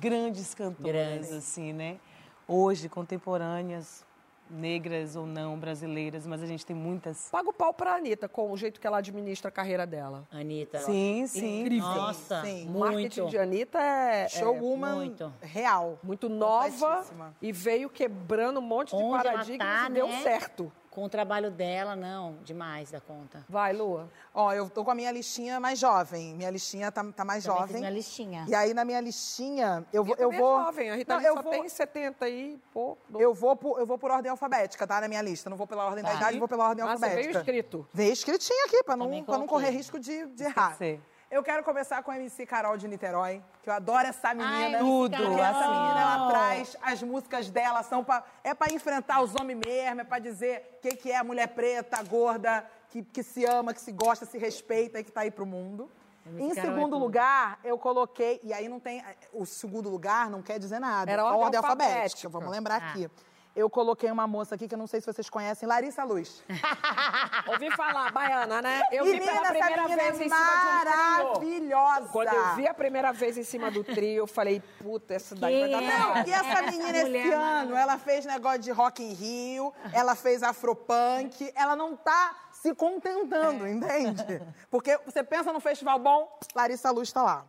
grandes 0.00 0.54
cantoras, 0.54 0.92
Grandes. 0.92 1.32
assim, 1.32 1.72
né? 1.72 1.98
Hoje, 2.46 2.88
contemporâneas, 2.88 4.04
negras 4.52 5.16
ou 5.16 5.26
não, 5.26 5.58
brasileiras, 5.58 6.26
mas 6.26 6.42
a 6.42 6.46
gente 6.46 6.64
tem 6.64 6.76
muitas. 6.76 7.28
Paga 7.30 7.48
o 7.48 7.52
pau 7.52 7.72
pra 7.72 7.96
Anitta, 7.96 8.28
com 8.28 8.50
o 8.50 8.56
jeito 8.56 8.80
que 8.80 8.86
ela 8.86 8.98
administra 8.98 9.48
a 9.48 9.52
carreira 9.52 9.86
dela. 9.86 10.26
Anitta. 10.30 10.78
Sim, 10.78 11.26
sim. 11.26 11.62
Incrível. 11.62 11.88
Nossa, 11.88 12.42
Sim. 12.42 12.68
O 12.68 12.78
marketing 12.78 13.20
muito. 13.20 13.30
de 13.30 13.38
Anitta 13.38 13.78
é, 13.80 14.24
é 14.24 14.28
Showwoman 14.28 14.94
muito. 14.96 15.32
real. 15.40 15.98
muito 16.02 16.28
nova 16.28 17.04
e 17.40 17.52
veio 17.52 17.88
quebrando 17.88 18.58
um 18.58 18.62
monte 18.62 18.90
de 18.96 19.02
Onde 19.02 19.22
paradigmas 19.22 19.66
tá, 19.66 19.88
e 19.88 19.92
deu 19.92 20.06
né? 20.06 20.22
certo. 20.22 20.72
Com 20.94 21.04
o 21.04 21.08
trabalho 21.08 21.50
dela, 21.50 21.96
não, 21.96 22.36
demais 22.44 22.90
da 22.90 23.00
conta. 23.00 23.42
Vai, 23.48 23.72
Lua. 23.72 24.10
Ó, 24.34 24.52
eu 24.52 24.68
tô 24.68 24.84
com 24.84 24.90
a 24.90 24.94
minha 24.94 25.10
listinha 25.10 25.58
mais 25.58 25.78
jovem. 25.78 26.34
Minha 26.34 26.50
listinha 26.50 26.92
tá, 26.92 27.02
tá 27.16 27.24
mais 27.24 27.44
Também 27.44 27.58
jovem. 27.60 27.76
minha 27.78 27.90
listinha. 27.90 28.44
E 28.46 28.54
aí, 28.54 28.74
na 28.74 28.84
minha 28.84 29.00
listinha, 29.00 29.86
eu 29.90 30.06
Eu 30.06 30.16
também 30.16 30.38
vou 30.38 30.60
é 30.60 30.64
jovem, 30.64 30.90
a 30.90 30.94
Rita 30.96 31.14
Não, 31.16 31.22
eu 31.22 31.34
só 31.36 31.42
vou, 31.42 31.50
tem 31.52 31.66
70 31.66 32.28
e 32.28 32.60
pouco. 32.74 33.00
eu, 33.18 33.32
vou 33.32 33.56
por, 33.56 33.78
eu 33.80 33.86
vou 33.86 33.96
por 33.96 34.10
ordem 34.10 34.30
alfabética, 34.30 34.86
tá? 34.86 35.00
Na 35.00 35.08
minha 35.08 35.22
lista. 35.22 35.48
Não 35.48 35.56
vou 35.56 35.66
pela 35.66 35.86
ordem 35.86 36.04
da 36.04 36.10
Tá. 36.10 36.16
idade, 36.16 36.38
vou 36.38 36.46
pela 36.46 36.68
ordem 36.68 36.84
Ah, 36.84 36.88
você 36.88 36.92
alfabética. 36.92 37.22
veio 37.22 37.38
escrito. 37.38 37.88
Veio 37.94 38.12
escritinho 38.12 38.66
aqui, 38.66 38.82
pra 38.84 38.94
não, 38.94 39.24
pra 39.24 39.38
não 39.38 39.46
correr 39.46 39.70
risco 39.70 39.98
de, 39.98 40.26
de 40.26 40.44
errar. 40.44 40.76
ser. 40.76 41.00
Eu 41.32 41.42
quero 41.42 41.64
começar 41.64 42.02
com 42.02 42.10
a 42.10 42.16
MC 42.16 42.44
Carol 42.44 42.76
de 42.76 42.86
Niterói, 42.86 43.42
que 43.62 43.70
eu 43.70 43.72
adoro 43.72 44.06
essa 44.06 44.34
menina. 44.34 44.78
Tudo, 44.80 45.16
Porque 45.16 45.40
essa 45.40 45.58
assim. 45.60 45.68
menina, 45.70 46.00
ela 46.02 46.28
traz, 46.28 46.76
as 46.82 47.02
músicas 47.02 47.48
dela 47.48 47.82
são 47.82 48.04
pra, 48.04 48.22
é 48.44 48.52
pra 48.52 48.70
enfrentar 48.70 49.22
os 49.22 49.34
homens 49.40 49.58
mesmo, 49.66 50.02
é 50.02 50.04
pra 50.04 50.18
dizer 50.18 50.76
o 50.76 50.80
que, 50.82 50.90
que 50.94 51.10
é 51.10 51.16
a 51.16 51.24
mulher 51.24 51.48
preta, 51.48 52.02
gorda, 52.02 52.62
que, 52.90 53.02
que 53.02 53.22
se 53.22 53.46
ama, 53.46 53.72
que 53.72 53.80
se 53.80 53.92
gosta, 53.92 54.26
se 54.26 54.36
respeita 54.36 55.00
e 55.00 55.04
que 55.04 55.10
tá 55.10 55.22
aí 55.22 55.30
pro 55.30 55.46
mundo. 55.46 55.90
Em 56.26 56.30
Carol 56.32 56.50
é 56.50 56.54
segundo 56.54 56.90
tudo. 56.90 56.98
lugar, 56.98 57.58
eu 57.64 57.78
coloquei, 57.78 58.38
e 58.44 58.52
aí 58.52 58.68
não 58.68 58.78
tem, 58.78 59.02
o 59.32 59.46
segundo 59.46 59.88
lugar 59.88 60.28
não 60.28 60.42
quer 60.42 60.58
dizer 60.58 60.80
nada. 60.80 61.10
Era 61.10 61.22
só 61.22 61.28
ordem 61.28 61.44
ordem 61.44 61.58
alfabética. 61.58 61.94
alfabética. 61.94 62.28
Vamos 62.28 62.50
lembrar 62.50 62.74
Ah. 62.82 62.90
aqui. 62.90 63.10
Eu 63.54 63.68
coloquei 63.68 64.10
uma 64.10 64.26
moça 64.26 64.54
aqui 64.54 64.66
que 64.66 64.74
eu 64.74 64.78
não 64.78 64.86
sei 64.86 65.00
se 65.00 65.06
vocês 65.06 65.28
conhecem, 65.28 65.68
Larissa 65.68 66.02
Luz. 66.04 66.42
Ouvi 67.48 67.70
falar, 67.72 68.10
baiana, 68.10 68.62
né? 68.62 68.80
Eu 68.90 69.04
vi 69.04 69.12
Menina, 69.12 69.32
pela 69.32 69.42
essa 69.44 69.52
primeira 69.52 69.82
menina 69.82 70.02
vez 70.02 70.08
é 70.20 70.24
em 70.24 70.28
cima 70.28 70.36
um 70.36 70.80
trio. 70.80 70.84
maravilhosa. 70.86 72.08
Quando 72.08 72.28
eu 72.32 72.54
vi 72.56 72.66
a 72.66 72.72
primeira 72.74 73.12
vez 73.12 73.36
em 73.36 73.42
cima 73.44 73.70
do 73.70 73.84
trio, 73.84 74.16
eu 74.22 74.26
falei, 74.26 74.62
puta, 74.78 75.12
essa 75.14 75.34
daí 75.34 75.60
vai 75.60 75.70
dar 75.70 75.82
é? 75.82 75.98
Não, 75.98 76.26
e 76.26 76.32
essa 76.32 76.62
menina 76.70 76.90
esse 76.96 77.04
Mulher 77.04 77.32
ano, 77.34 77.76
ela 77.76 77.98
fez 77.98 78.24
negócio 78.24 78.60
de 78.60 78.70
Rock 78.70 79.02
in 79.02 79.12
Rio, 79.12 79.72
ela 79.92 80.14
fez 80.14 80.42
Afropunk, 80.42 81.52
ela 81.54 81.76
não 81.76 81.94
tá 81.94 82.34
se 82.52 82.74
contentando, 82.74 83.66
entende? 83.68 84.40
Porque 84.70 84.98
você 85.04 85.22
pensa 85.22 85.52
num 85.52 85.60
festival 85.60 85.98
bom, 85.98 86.38
Larissa 86.54 86.90
Luz 86.90 87.12
tá 87.12 87.22
lá. 87.22 87.44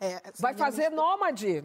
É, 0.00 0.20
Vai 0.38 0.52
menina- 0.52 0.66
fazer 0.70 0.88
nômade. 0.90 1.62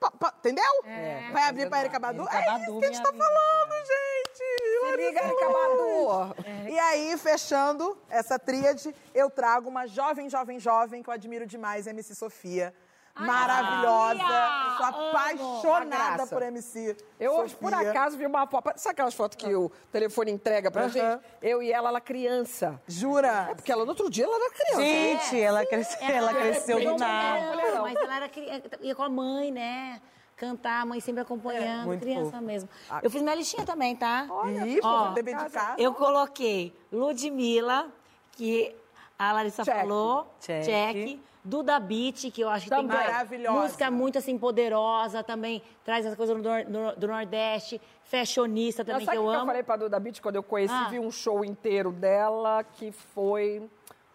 Pa- 0.00 0.10
pa- 0.10 0.34
entendeu? 0.38 0.64
É, 0.84 1.30
Vai 1.32 1.42
abrir 1.48 1.68
pra 1.68 1.80
Erika 1.80 1.98
Badu? 1.98 2.22
Erika 2.22 2.36
É 2.36 2.56
isso 2.62 2.78
que 2.78 2.84
a 2.84 2.88
gente 2.88 3.02
tá 3.02 3.08
amiga. 3.08 3.24
falando, 3.24 3.72
gente! 3.86 4.86
Se 4.90 4.96
liga, 4.96 5.20
Erika. 5.20 5.48
Badu. 5.48 6.70
E 6.70 6.78
aí, 6.78 7.16
fechando 7.18 7.96
essa 8.10 8.38
tríade, 8.38 8.94
eu 9.14 9.30
trago 9.30 9.68
uma 9.68 9.86
jovem, 9.86 10.28
jovem, 10.28 10.58
jovem 10.60 11.02
que 11.02 11.08
eu 11.08 11.14
admiro 11.14 11.46
demais, 11.46 11.86
MC 11.86 12.14
Sofia. 12.14 12.74
Maravilhosa. 13.18 14.22
Eu 14.22 14.76
sou 14.76 14.86
apaixonada 14.86 16.26
por 16.26 16.42
MC 16.42 16.96
Eu, 17.18 17.32
Sofia. 17.32 17.56
por 17.60 17.74
acaso, 17.74 18.16
vi 18.16 18.26
uma 18.26 18.46
foto. 18.46 18.72
Sabe 18.76 18.92
aquelas 18.92 19.14
fotos 19.14 19.36
que 19.36 19.54
o 19.54 19.70
telefone 19.90 20.30
entrega 20.30 20.70
pra 20.70 20.82
Aham. 20.82 20.90
gente? 20.90 21.20
Eu 21.42 21.62
e 21.62 21.72
ela, 21.72 21.88
ela 21.88 22.00
criança. 22.00 22.80
Jura? 22.86 23.48
É 23.50 23.54
porque 23.54 23.72
ela, 23.72 23.84
no 23.84 23.90
outro 23.90 24.10
dia, 24.10 24.24
ela 24.24 24.36
era 24.36 24.50
criança. 24.50 24.80
Gente, 24.82 25.40
ela, 25.40 25.64
cresceu, 25.66 25.98
ela 26.08 26.34
cresceu 26.34 26.80
do 26.84 26.96
nada. 26.98 27.56
Não, 27.74 27.82
mas 27.82 27.96
ela 27.96 28.16
era 28.16 28.28
cri- 28.28 28.48
ia 28.82 28.94
com 28.94 29.02
a 29.02 29.08
mãe, 29.08 29.50
né? 29.50 30.00
Cantar, 30.36 30.82
a 30.82 30.84
mãe 30.84 31.00
sempre 31.00 31.22
acompanhando, 31.22 31.86
muito 31.86 32.00
criança 32.02 32.30
fofo. 32.32 32.42
mesmo. 32.44 32.68
Eu 33.02 33.10
fiz 33.10 33.22
minha 33.22 33.34
listinha 33.34 33.64
também, 33.64 33.96
tá? 33.96 34.26
Ih, 34.66 34.80
pô, 34.82 35.08
de 35.22 35.32
casa. 35.50 35.74
Eu 35.78 35.94
coloquei 35.94 36.76
Ludmilla, 36.92 37.88
que 38.32 38.76
a 39.18 39.32
Larissa 39.32 39.64
Check. 39.64 39.74
falou. 39.74 40.26
Check. 40.40 40.64
Check. 40.66 41.20
Duda 41.46 41.78
Beat, 41.78 42.30
que 42.32 42.40
eu 42.40 42.48
acho 42.48 42.64
que 42.64 42.70
tem 42.70 42.86
Também. 42.86 42.98
Maravilhosa. 43.06 43.60
música 43.62 43.90
muito 43.90 44.18
assim 44.18 44.36
poderosa 44.36 45.22
também, 45.22 45.62
traz 45.84 46.04
essa 46.04 46.16
coisa 46.16 46.34
do, 46.34 46.42
do- 46.42 46.96
do 46.96 47.06
Nordeste, 47.08 47.80
fashionista 48.02 48.82
Não, 48.82 48.92
também 48.94 49.06
sabe 49.06 49.16
que 49.16 49.22
eu 49.22 49.26
o 49.26 49.30
que 49.30 49.34
eu 49.36 49.38
amo. 49.40 49.46
falei 49.46 49.62
pra 49.62 49.76
Duda 49.76 50.00
Beat 50.00 50.20
quando 50.20 50.36
eu 50.36 50.42
conheci? 50.42 50.74
Ah. 50.74 50.88
Vi 50.90 50.98
um 50.98 51.10
show 51.10 51.44
inteiro 51.44 51.92
dela 51.92 52.64
que 52.64 52.90
foi. 52.90 53.62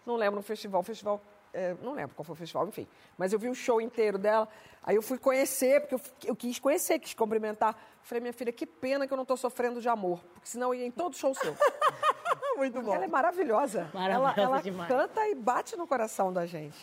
Não 0.04 0.16
lembro 0.16 0.36
no 0.36 0.42
festival. 0.42 0.82
Festival. 0.82 1.20
é, 1.54 1.74
não 1.82 1.92
lembro 1.94 2.14
qual 2.14 2.24
foi 2.24 2.34
o 2.34 2.36
festival, 2.36 2.66
enfim. 2.68 2.86
Mas 3.16 3.32
eu 3.32 3.38
vi 3.38 3.48
um 3.48 3.54
show 3.54 3.80
inteiro 3.80 4.18
dela. 4.18 4.46
Aí 4.82 4.96
eu 4.96 5.02
fui 5.02 5.16
conhecer, 5.16 5.80
porque 5.80 5.94
eu, 5.94 6.00
eu 6.24 6.36
quis 6.36 6.58
conhecer, 6.58 6.98
quis 6.98 7.14
cumprimentar. 7.14 7.76
Falei, 8.02 8.20
minha 8.20 8.32
filha, 8.32 8.50
que 8.52 8.66
pena 8.66 9.06
que 9.06 9.12
eu 9.12 9.16
não 9.16 9.24
tô 9.24 9.36
sofrendo 9.36 9.80
de 9.80 9.88
amor. 9.88 10.18
Porque 10.34 10.48
senão 10.48 10.74
eu 10.74 10.80
ia 10.80 10.86
em 10.86 10.90
todo 10.90 11.16
show 11.16 11.32
seu. 11.34 11.54
Muito 12.58 12.80
bom. 12.82 12.94
Ela 12.94 13.04
é 13.04 13.08
maravilhosa. 13.08 13.88
Maravilhosa 13.94 14.40
ela, 14.40 14.60
ela 14.62 14.86
canta 14.86 15.26
e 15.28 15.34
bate 15.34 15.76
no 15.76 15.86
coração 15.86 16.32
da 16.32 16.44
gente. 16.46 16.76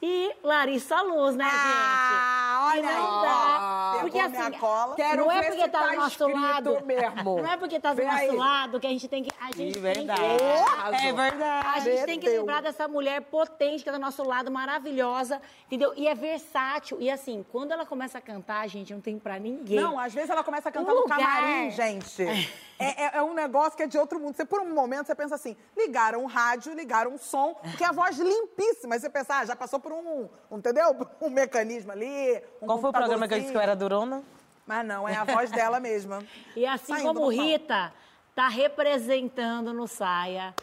E 0.00 0.32
Larissa 0.44 1.00
Luz, 1.02 1.34
né, 1.34 1.44
Ah, 1.50 2.70
Olha 2.70 2.78
e 2.78 2.82
não 2.82 3.20
aí. 3.24 4.00
Porque 4.02 4.18
assim, 4.20 4.36
minha 4.36 4.52
cola. 4.52 4.94
Quero 4.94 5.24
não 5.24 5.32
é 5.32 5.42
porque 5.42 5.68
tá 5.68 5.80
tá 5.80 5.88
do 5.90 5.96
nosso 5.96 6.28
lado. 6.28 6.84
mesmo. 6.84 7.36
Não 7.42 7.50
é 7.52 7.56
porque 7.56 7.80
tá 7.80 7.90
do 7.92 7.96
Vem 7.96 8.06
nosso 8.06 8.18
aí. 8.18 8.30
lado 8.36 8.78
que 8.80 8.86
a 8.86 8.90
gente 8.90 9.08
tem 9.08 9.24
que. 9.24 9.30
A 9.40 9.46
gente 9.50 9.72
tem 9.72 9.82
verdade. 9.82 10.20
que. 10.20 11.06
É 11.06 11.12
verdade. 11.12 11.68
A 11.68 11.80
gente 11.80 12.04
tem 12.06 12.20
que 12.20 12.28
lembrar 12.28 12.62
dessa 12.62 12.86
mulher 12.86 13.22
potente 13.22 13.78
que 13.82 13.90
tá 13.90 13.92
do 13.92 13.98
nosso 13.98 14.22
lado, 14.22 14.50
maravilhosa, 14.52 15.40
entendeu? 15.66 15.92
E 15.96 16.06
é 16.06 16.14
versátil. 16.14 16.98
E 17.00 17.10
assim, 17.10 17.44
quando 17.50 17.72
ela 17.72 17.84
começa 17.84 18.18
a 18.18 18.20
cantar, 18.20 18.66
gente, 18.68 18.92
não 18.94 19.00
tem 19.00 19.18
pra 19.18 19.38
ninguém. 19.38 19.80
Não, 19.80 19.98
às 19.98 20.14
vezes 20.14 20.30
ela 20.30 20.44
começa 20.44 20.68
a 20.68 20.72
cantar 20.72 20.94
no 20.94 21.00
lugar. 21.00 21.18
camarim, 21.18 21.70
gente. 21.70 22.24
É, 22.80 23.06
é- 23.06 23.10
é 23.18 23.22
um 23.24 23.34
negócio 23.34 23.76
que 23.76 23.82
é 23.82 23.88
de 23.88 23.98
outro 23.98 24.20
mundo. 24.20 24.36
Você, 24.36 24.44
por 24.44 24.60
um 24.60 24.72
momento, 24.72 25.08
você 25.08 25.14
pensa 25.16 25.34
assim, 25.34 25.56
ligaram 25.76 26.22
um 26.22 26.26
rádio, 26.26 26.72
ligaram 26.74 27.10
um 27.12 27.18
som, 27.18 27.54
porque 27.54 27.82
a 27.82 27.90
voz 27.90 28.16
limpíssima. 28.20 28.94
Aí 28.94 29.00
você 29.00 29.10
pensa, 29.10 29.34
ah, 29.38 29.44
já 29.44 29.56
passou 29.56 29.80
por 29.80 29.87
um, 29.92 30.28
um, 30.50 30.58
entendeu? 30.58 30.96
Um 31.20 31.30
mecanismo 31.30 31.92
ali, 31.92 32.42
um 32.62 32.66
Qual 32.66 32.78
foi 32.78 32.90
o 32.90 32.92
programa 32.92 33.26
que 33.28 33.34
eu 33.34 33.38
disse 33.40 33.50
que 33.52 33.56
eu 33.56 33.60
era 33.62 33.74
durona? 33.76 34.22
Mas 34.66 34.86
não, 34.86 35.08
é 35.08 35.16
a 35.16 35.24
voz 35.24 35.50
dela 35.50 35.80
mesma. 35.80 36.22
E 36.56 36.66
assim 36.66 36.92
Saindo 36.94 37.14
como. 37.14 37.28
Rita 37.28 37.92
tá 38.34 38.48
representando 38.48 39.72
no 39.72 39.86
Saia. 39.88 40.54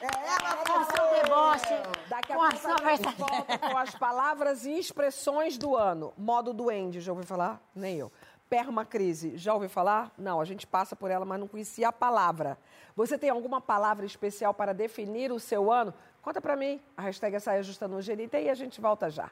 É 0.00 0.06
ela 0.06 0.56
Com 0.64 0.80
o 0.80 0.84
seu 0.84 1.22
deboche, 1.22 2.08
Daqui 2.08 2.32
a 2.32 2.36
com 2.36 2.42
a 2.42 2.50
pouco 2.50 2.62
sua 2.62 2.74
a 2.74 2.76
gente 2.76 2.84
versatilidade. 3.02 3.36
volta 3.36 3.58
com 3.58 3.78
as 3.78 3.94
palavras 3.94 4.64
e 4.66 4.78
expressões 4.78 5.56
do 5.56 5.76
ano. 5.76 6.12
Modo 6.18 6.52
duende, 6.52 7.00
já 7.00 7.12
ouviu 7.12 7.26
falar? 7.26 7.60
Nem 7.74 7.98
eu. 7.98 8.10
Permacrise, 8.50 9.38
já 9.38 9.54
ouviu 9.54 9.70
falar? 9.70 10.12
Não, 10.18 10.40
a 10.40 10.44
gente 10.44 10.66
passa 10.66 10.94
por 10.94 11.10
ela, 11.10 11.24
mas 11.24 11.40
não 11.40 11.48
conhecia 11.48 11.88
a 11.88 11.92
palavra. 11.92 12.58
Você 12.94 13.16
tem 13.16 13.30
alguma 13.30 13.60
palavra 13.60 14.04
especial 14.04 14.52
para 14.52 14.74
definir 14.74 15.32
o 15.32 15.40
seu 15.40 15.70
ano? 15.72 15.94
Conta 16.22 16.40
pra 16.40 16.54
mim. 16.54 16.80
A 16.96 17.02
hashtag 17.02 17.34
é 17.34 17.40
Saia 17.40 17.62
Justa 17.64 17.88
no 17.88 18.00
Genita 18.00 18.38
e 18.38 18.48
a 18.48 18.54
gente 18.54 18.80
volta 18.80 19.10
já. 19.10 19.28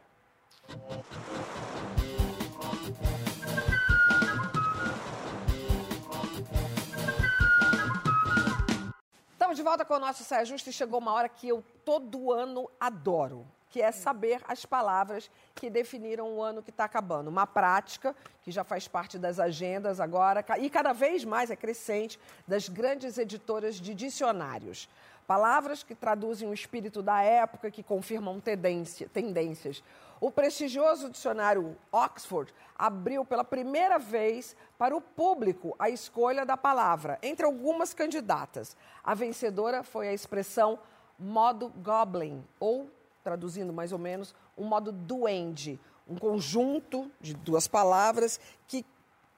Estamos 9.32 9.56
de 9.56 9.62
volta 9.62 9.84
com 9.84 9.94
o 9.94 10.00
nosso 10.00 10.24
Saia 10.24 10.44
Justa 10.44 10.70
e 10.70 10.72
chegou 10.72 10.98
uma 10.98 11.12
hora 11.12 11.28
que 11.28 11.48
eu 11.48 11.64
todo 11.84 12.32
ano 12.32 12.68
adoro, 12.78 13.46
que 13.68 13.80
é 13.80 13.92
saber 13.92 14.40
as 14.48 14.66
palavras 14.66 15.30
que 15.54 15.70
definiram 15.70 16.32
o 16.32 16.42
ano 16.42 16.60
que 16.60 16.70
está 16.70 16.84
acabando. 16.84 17.28
Uma 17.28 17.46
prática 17.46 18.16
que 18.42 18.50
já 18.50 18.64
faz 18.64 18.88
parte 18.88 19.16
das 19.16 19.38
agendas 19.38 20.00
agora 20.00 20.44
e 20.58 20.68
cada 20.68 20.92
vez 20.92 21.24
mais 21.24 21.52
é 21.52 21.56
crescente 21.56 22.18
das 22.48 22.68
grandes 22.68 23.16
editoras 23.16 23.76
de 23.76 23.94
dicionários. 23.94 24.88
Palavras 25.30 25.84
que 25.84 25.94
traduzem 25.94 26.48
o 26.48 26.52
espírito 26.52 27.04
da 27.04 27.22
época, 27.22 27.70
que 27.70 27.84
confirmam 27.84 28.40
tendência- 28.40 29.08
tendências. 29.08 29.80
O 30.20 30.28
prestigioso 30.28 31.08
dicionário 31.08 31.76
Oxford 31.92 32.52
abriu 32.76 33.24
pela 33.24 33.44
primeira 33.44 33.96
vez 33.96 34.56
para 34.76 34.96
o 34.96 35.00
público 35.00 35.76
a 35.78 35.88
escolha 35.88 36.44
da 36.44 36.56
palavra, 36.56 37.16
entre 37.22 37.46
algumas 37.46 37.94
candidatas. 37.94 38.76
A 39.04 39.14
vencedora 39.14 39.84
foi 39.84 40.08
a 40.08 40.12
expressão 40.12 40.80
modo 41.16 41.68
goblin, 41.76 42.44
ou, 42.58 42.90
traduzindo 43.22 43.72
mais 43.72 43.92
ou 43.92 44.00
menos, 44.00 44.34
um 44.58 44.64
modo 44.64 44.90
duende, 44.90 45.78
um 46.08 46.16
conjunto 46.16 47.08
de 47.20 47.34
duas 47.34 47.68
palavras 47.68 48.40
que 48.66 48.84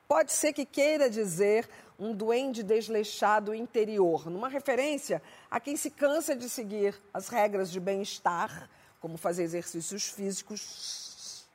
pode 0.08 0.32
ser 0.32 0.54
que 0.54 0.64
queira 0.64 1.10
dizer 1.10 1.68
um 2.02 2.12
duende 2.12 2.64
desleixado 2.64 3.54
interior, 3.54 4.28
numa 4.28 4.48
referência 4.48 5.22
a 5.48 5.60
quem 5.60 5.76
se 5.76 5.88
cansa 5.88 6.34
de 6.34 6.50
seguir 6.50 7.00
as 7.14 7.28
regras 7.28 7.70
de 7.70 7.78
bem-estar, 7.78 8.68
como 9.00 9.16
fazer 9.16 9.44
exercícios 9.44 10.08
físicos, 10.08 11.46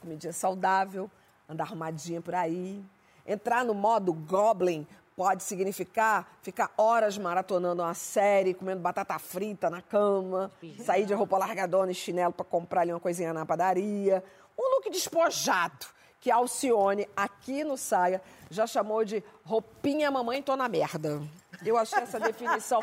comidinha 0.00 0.32
saudável, 0.32 1.10
andar 1.46 1.64
arrumadinha 1.64 2.22
por 2.22 2.34
aí. 2.34 2.82
Entrar 3.26 3.62
no 3.62 3.74
modo 3.74 4.14
goblin 4.14 4.86
pode 5.14 5.42
significar 5.42 6.38
ficar 6.40 6.72
horas 6.78 7.18
maratonando 7.18 7.82
uma 7.82 7.92
série, 7.92 8.54
comendo 8.54 8.80
batata 8.80 9.18
frita 9.18 9.68
na 9.68 9.82
cama, 9.82 10.50
sair 10.82 11.04
de 11.04 11.12
roupa 11.12 11.36
largadona 11.36 11.92
e 11.92 11.94
chinelo 11.94 12.32
para 12.32 12.46
comprar 12.46 12.80
ali 12.80 12.92
uma 12.92 13.00
coisinha 13.00 13.34
na 13.34 13.44
padaria. 13.44 14.24
Um 14.58 14.76
look 14.76 14.88
despojado 14.88 15.86
que 16.24 16.30
Alcione, 16.30 17.06
aqui 17.14 17.62
no 17.64 17.76
Saia, 17.76 18.22
já 18.48 18.66
chamou 18.66 19.04
de 19.04 19.22
roupinha 19.44 20.10
mamãe 20.10 20.42
tô 20.42 20.56
na 20.56 20.70
merda. 20.70 21.20
Eu 21.62 21.76
achei 21.76 21.98
essa 21.98 22.18
definição 22.18 22.80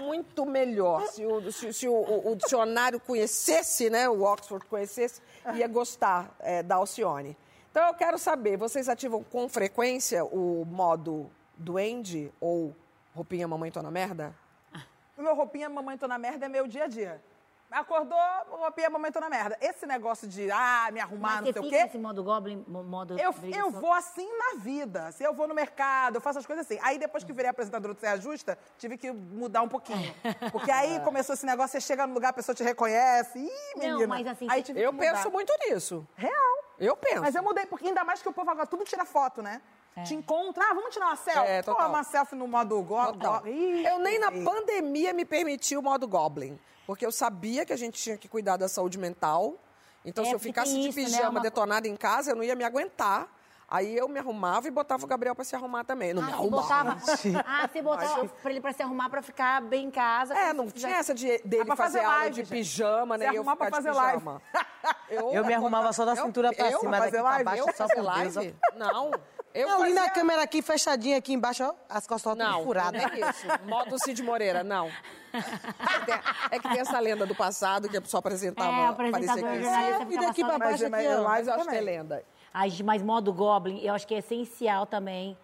muito 0.00 0.46
melhor. 0.46 1.04
Se 1.08 1.26
o, 1.26 1.50
se- 1.50 1.72
se 1.72 1.88
o- 1.88 1.92
o- 1.92 2.30
o 2.30 2.36
dicionário 2.36 3.00
conhecesse, 3.00 3.90
né, 3.90 4.08
o 4.08 4.22
Oxford 4.22 4.64
conhecesse, 4.66 5.20
ia 5.56 5.66
gostar 5.66 6.32
é, 6.38 6.62
da 6.62 6.76
Alcione. 6.76 7.36
Então 7.72 7.84
eu 7.88 7.94
quero 7.94 8.18
saber, 8.18 8.56
vocês 8.56 8.88
ativam 8.88 9.24
com 9.24 9.48
frequência 9.48 10.24
o 10.24 10.64
modo 10.64 11.28
duende 11.56 12.32
ou 12.40 12.72
roupinha 13.16 13.48
mamãe 13.48 13.72
tô 13.72 13.82
na 13.82 13.90
merda? 13.90 14.32
O 15.18 15.22
meu 15.22 15.34
roupinha 15.34 15.68
mamãe 15.68 15.98
tô 15.98 16.06
na 16.06 16.18
merda 16.18 16.46
é 16.46 16.48
meu 16.48 16.68
dia 16.68 16.84
a 16.84 16.86
dia. 16.86 17.20
Acordou, 17.80 18.18
roupinha 18.50 18.88
mamãe 18.88 19.12
tô 19.12 19.20
na 19.20 19.28
merda. 19.28 19.56
Esse 19.60 19.84
negócio 19.86 20.26
de, 20.26 20.50
ah, 20.50 20.88
me 20.90 20.98
arrumar, 20.98 21.42
Mas 21.42 21.44
não 21.44 21.52
sei 21.52 21.62
o 21.62 21.68
quê. 21.70 21.82
nesse 21.84 21.98
modo 21.98 22.24
goblin, 22.24 22.64
mo- 22.66 22.82
modo 22.82 23.18
Eu, 23.18 23.34
eu 23.54 23.70
vou 23.70 23.92
assim 23.92 24.26
na 24.38 24.58
vida. 24.60 25.12
Se 25.12 25.22
eu 25.22 25.34
vou 25.34 25.46
no 25.46 25.54
mercado, 25.54 26.14
eu 26.16 26.20
faço 26.22 26.38
as 26.38 26.46
coisas 26.46 26.64
assim. 26.64 26.78
Aí 26.82 26.98
depois 26.98 27.22
que 27.22 27.32
virei 27.34 27.50
apresentadora 27.50 27.92
do 27.92 28.00
Serra 28.00 28.16
Justa, 28.16 28.58
tive 28.78 28.96
que 28.96 29.12
mudar 29.12 29.60
um 29.60 29.68
pouquinho. 29.68 30.14
Porque 30.52 30.70
aí 30.70 31.00
começou 31.00 31.34
esse 31.34 31.44
negócio, 31.44 31.72
você 31.72 31.80
chega 31.86 32.06
no 32.06 32.14
lugar, 32.14 32.30
a 32.30 32.32
pessoa 32.32 32.54
te 32.54 32.62
reconhece. 32.64 33.38
Ih, 33.38 33.78
menina. 33.78 34.06
mas 34.06 34.26
assim, 34.26 34.46
aí 34.50 34.62
tive 34.62 34.80
Eu 34.80 34.90
que 34.90 34.96
mudar. 34.96 35.12
penso 35.12 35.30
muito 35.30 35.52
nisso. 35.68 36.06
Real. 36.16 36.32
Eu 36.78 36.96
penso. 36.96 37.20
Mas 37.20 37.34
eu 37.34 37.42
mudei, 37.42 37.66
porque 37.66 37.88
ainda 37.88 38.04
mais 38.04 38.22
que 38.22 38.28
o 38.28 38.32
povo 38.32 38.50
agora 38.50 38.66
tudo 38.66 38.84
tira 38.84 39.04
foto, 39.04 39.42
né? 39.42 39.60
Te 40.04 40.14
encontra, 40.14 40.62
ah, 40.70 40.74
vamos 40.74 40.92
tirar 40.92 41.06
uma 41.06 41.16
selfie? 41.16 41.50
É, 41.50 41.62
Pô, 41.62 41.72
total. 41.72 41.88
uma 41.88 42.04
selfie 42.04 42.36
no 42.36 42.46
modo 42.46 42.82
go 42.82 43.02
Total. 43.12 43.40
go- 43.40 43.48
Ih, 43.48 43.86
Eu 43.86 43.98
nem 43.98 44.18
na 44.18 44.30
pandemia 44.30 45.14
me 45.14 45.24
permiti 45.24 45.74
o 45.74 45.80
modo 45.82 46.06
Goblin. 46.06 46.58
Porque 46.86 47.04
eu 47.04 47.10
sabia 47.12 47.64
que 47.66 47.72
a 47.72 47.76
gente 47.76 48.00
tinha 48.00 48.16
que 48.16 48.28
cuidar 48.28 48.56
da 48.56 48.68
saúde 48.68 48.98
mental. 48.98 49.54
Então, 50.04 50.22
É, 50.24 50.28
se 50.28 50.34
eu 50.34 50.38
ficasse 50.38 50.72
de 50.72 50.88
isso, 50.88 50.98
né? 51.00 51.04
pijama 51.06 51.30
Uma 51.30 51.40
co- 51.40 51.44
detonada 51.44 51.88
em 51.88 51.96
casa, 51.96 52.30
eu 52.30 52.36
não 52.36 52.44
ia 52.44 52.54
me 52.54 52.62
aguentar. 52.64 53.28
Aí 53.68 53.96
eu 53.96 54.06
me 54.08 54.20
arrumava 54.20 54.68
e 54.68 54.70
botava 54.70 55.02
o 55.04 55.08
Gabriel 55.08 55.34
pra 55.34 55.44
se 55.44 55.56
arrumar 55.56 55.82
também. 55.82 56.14
Não 56.14 56.22
me 56.22 56.28
Ah, 56.28 56.36
você 56.36 56.40
arrumava. 56.40 56.94
botava, 56.94 57.00
ah, 57.44 57.68
você 57.68 57.82
botava 57.82 58.28
pra 58.28 58.50
ele 58.52 58.60
pra 58.60 58.72
se 58.72 58.80
arrumar 58.80 59.10
pra 59.10 59.20
ficar 59.22 59.60
bem 59.60 59.86
em 59.86 59.90
casa. 59.90 60.32
É, 60.38 60.52
não 60.52 60.70
tinha 60.70 60.94
essa 60.98 61.12
de, 61.12 61.38
dele 61.38 61.64
pra 61.64 61.74
fazer, 61.74 61.98
fazer 61.98 62.04
aula 62.06 62.18
live, 62.18 62.30
de 62.36 62.40
gente. 62.42 62.48
pijama, 62.50 63.18
né? 63.18 63.26
Se 63.26 63.32
e 63.32 63.34
eu 63.34 63.40
arrumar 63.40 63.52
ficar 63.56 63.66
pra 63.70 63.78
de 63.80 63.84
fazer 63.84 63.96
live. 63.98 64.18
pijama. 64.20 64.42
Eu 65.32 65.44
me 65.44 65.52
arrumava 65.52 65.92
só 65.92 66.04
da 66.04 66.14
cintura 66.14 66.52
pra 66.52 66.70
eu, 66.70 66.78
cima, 66.78 66.90
pra 66.92 67.00
daqui 67.00 67.10
fazer 67.10 67.22
pra 67.22 67.30
live, 67.30 67.44
baixo, 67.44 67.60
eu 67.62 67.66
só 67.66 67.88
fazer 67.88 67.94
por 68.02 68.14
Deus, 68.20 68.36
ó. 68.36 69.10
Não. 69.64 69.84
Eu 69.84 69.94
na 69.94 70.02
fazia- 70.02 70.10
câmera 70.10 70.42
aqui, 70.42 70.60
fechadinha 70.62 71.16
aqui 71.18 71.32
embaixo, 71.32 71.64
ó, 71.64 71.72
as 71.88 72.06
costas 72.06 72.36
Não, 72.36 72.62
furadas. 72.64 73.02
não 73.02 73.08
é 73.10 73.30
isso. 73.30 73.46
Modo 73.66 73.96
Cid 74.02 74.22
Moreira, 74.22 74.62
não. 74.64 74.90
É 76.50 76.58
que 76.58 76.68
tem 76.68 76.80
essa 76.80 76.98
lenda 76.98 77.26
do 77.26 77.34
passado 77.34 77.88
que 77.88 77.96
a 77.96 78.00
pessoa 78.00 78.18
apresentava, 78.20 78.70
É, 78.70 78.80
o 78.80 78.86
apresentador 78.92 79.42
parecia 79.42 79.58
que... 79.58 79.62
jornalista 79.64 80.14
E 80.14 80.26
daqui 80.26 80.44
pra 80.44 80.58
baixo 80.58 80.70
Mas, 80.72 80.82
aqui, 80.82 80.90
mas, 81.24 81.48
Eu 81.48 81.54
acho 81.54 81.68
que 81.68 81.76
é 81.76 81.80
lenda. 81.80 82.24
Ai, 82.52 82.70
mas 82.84 83.02
modo 83.02 83.32
Goblin, 83.32 83.80
eu 83.84 83.94
acho 83.94 84.06
que 84.06 84.14
é 84.14 84.18
essencial 84.18 84.86
também. 84.86 85.36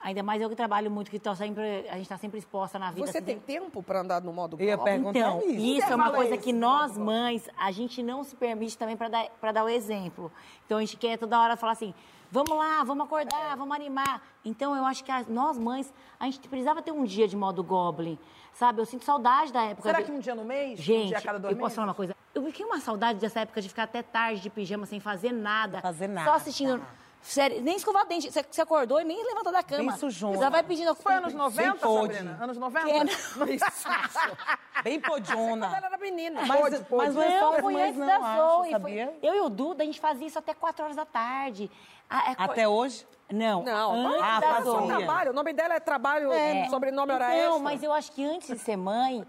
Ainda 0.00 0.22
mais 0.22 0.40
eu 0.40 0.48
que 0.48 0.54
trabalho 0.54 0.90
muito, 0.90 1.10
que 1.10 1.18
tô 1.18 1.34
sempre, 1.34 1.86
a 1.88 1.96
gente 1.96 2.08
tá 2.08 2.16
sempre 2.18 2.38
exposta 2.38 2.78
na 2.78 2.90
vida. 2.90 3.06
Você 3.06 3.18
assim, 3.18 3.26
tem 3.26 3.38
tempo 3.40 3.82
pra 3.82 4.00
andar 4.00 4.20
no 4.22 4.32
modo 4.32 4.56
Eu 4.60 4.64
ia 4.66 4.76
Goblin? 4.76 4.92
perguntar 4.92 5.18
Então, 5.18 5.38
isso. 5.40 5.50
isso 5.82 5.92
é 5.92 5.94
uma 5.94 6.12
coisa 6.12 6.34
isso, 6.34 6.44
que 6.44 6.52
nós 6.52 6.96
mães, 6.96 7.48
a 7.58 7.70
gente 7.72 8.02
não 8.02 8.22
se 8.22 8.36
permite 8.36 8.76
também 8.78 8.96
para 8.96 9.08
dar, 9.08 9.26
pra 9.40 9.52
dar 9.52 9.64
o 9.64 9.68
exemplo. 9.68 10.30
Então 10.64 10.78
a 10.78 10.80
gente 10.80 10.96
quer 10.96 11.18
toda 11.18 11.40
hora 11.40 11.56
falar 11.56 11.72
assim: 11.72 11.92
vamos 12.30 12.56
lá, 12.56 12.84
vamos 12.84 13.04
acordar, 13.06 13.56
vamos 13.56 13.74
animar. 13.74 14.22
Então 14.44 14.76
eu 14.76 14.84
acho 14.84 15.02
que 15.02 15.10
as- 15.10 15.26
nós 15.26 15.58
mães, 15.58 15.92
a 16.20 16.26
gente 16.26 16.46
precisava 16.46 16.82
ter 16.82 16.92
um 16.92 17.02
dia 17.02 17.26
de 17.26 17.36
modo 17.36 17.64
Goblin, 17.64 18.16
sabe? 18.52 18.80
Eu 18.80 18.86
sinto 18.86 19.04
saudade 19.04 19.52
da 19.52 19.62
época. 19.64 19.82
Será 19.88 19.98
de- 20.00 20.04
que 20.04 20.12
um 20.12 20.20
dia 20.20 20.34
no 20.34 20.44
mês? 20.44 20.78
Gente, 20.78 21.04
um 21.04 21.08
dia 21.08 21.18
a 21.18 21.22
cada 21.22 21.38
dois 21.38 21.52
eu 21.52 21.56
posso 21.58 21.64
meses? 21.64 21.74
falar 21.74 21.88
uma 21.88 21.94
coisa? 21.94 22.14
Eu 22.34 22.44
fiquei 22.44 22.64
uma 22.66 22.78
saudade 22.80 23.18
dessa 23.18 23.40
época 23.40 23.60
de 23.62 23.68
ficar 23.68 23.84
até 23.84 24.02
tarde 24.02 24.40
de 24.42 24.50
pijama 24.50 24.84
sem 24.86 25.00
fazer 25.00 25.32
nada. 25.32 25.80
Fazer 25.80 26.06
Só 26.08 26.12
nada. 26.14 26.32
assistindo. 26.34 26.82
Sério, 27.26 27.60
nem 27.60 27.76
escovar 27.76 28.06
dente. 28.06 28.30
Você, 28.30 28.60
acordou 28.62 29.00
e 29.00 29.04
nem 29.04 29.22
levantou 29.24 29.52
da 29.52 29.62
cama. 29.62 29.96
Sujona. 29.96 30.34
Você 30.36 30.40
já 30.44 30.48
vai 30.48 30.62
pedindo... 30.62 30.94
Foi 30.94 31.12
anos 31.14 31.34
90, 31.34 31.76
pôde. 31.78 32.14
Sabrina? 32.14 32.38
Anos 32.40 32.56
90? 32.56 32.88
É, 32.88 33.02
Bem 34.82 35.00
podona. 35.00 35.66
Ela 35.66 35.86
era 35.88 35.98
menina. 35.98 36.42
Mas, 36.46 36.60
Pode, 36.60 36.84
pode. 36.84 37.04
mas 37.06 37.14
não 37.14 37.22
é 37.22 37.38
só 37.40 37.52
Não, 37.52 37.58
foi 37.60 37.82
antes 37.82 37.96
não, 37.98 38.06
da 38.06 38.36
Zoe. 38.36 38.80
Foi- 38.80 39.18
Eu 39.22 39.34
e 39.34 39.40
o 39.40 39.48
Duda, 39.48 39.82
a 39.82 39.86
gente 39.86 40.00
fazia 40.00 40.26
isso 40.26 40.38
até 40.38 40.54
4 40.54 40.84
horas 40.84 40.96
da 40.96 41.04
tarde. 41.04 41.70
Ah, 42.08 42.30
é 42.30 42.34
co- 42.36 42.42
Até 42.44 42.68
hoje? 42.68 43.06
Não, 43.32 43.64
Não, 43.64 43.92
antes 44.06 44.20
Ah, 44.22 44.40
da 44.40 44.60
Zoe. 44.60 44.86
trabalho. 44.86 45.30
O 45.32 45.34
nome 45.34 45.52
dela 45.52 45.74
é 45.74 45.80
trabalho, 45.80 46.32
É. 46.32 46.68
sobrenome 46.68 47.12
hora 47.12 47.26
Não, 47.28 47.34
extra. 47.34 47.58
mas 47.58 47.82
eu 47.82 47.92
acho 47.92 48.12
que 48.12 48.24
antes 48.24 48.46
de 48.48 48.58
ser 48.58 48.76
mãe, 48.76 49.22
a- 49.22 49.26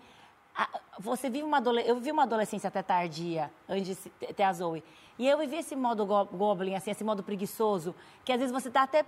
você 0.99 1.29
vive 1.29 1.43
uma 1.45 1.57
adolescência. 1.57 1.91
Eu 1.91 1.95
vivi 1.97 2.11
uma 2.11 2.23
adolescência 2.23 2.67
até 2.67 2.81
tardia, 2.81 3.51
antes 3.69 3.97
de 4.03 4.33
ter 4.33 4.43
a 4.43 4.53
Zoe. 4.53 4.83
E 5.19 5.27
eu 5.27 5.37
vivi 5.37 5.57
esse 5.57 5.75
modo 5.75 6.05
go- 6.05 6.25
goblin, 6.25 6.75
assim, 6.75 6.91
esse 6.91 7.03
modo 7.03 7.23
preguiçoso, 7.23 7.93
que 8.23 8.31
às 8.31 8.39
vezes 8.39 8.51
você 8.53 8.69
tá 8.69 8.83
até 8.83 9.03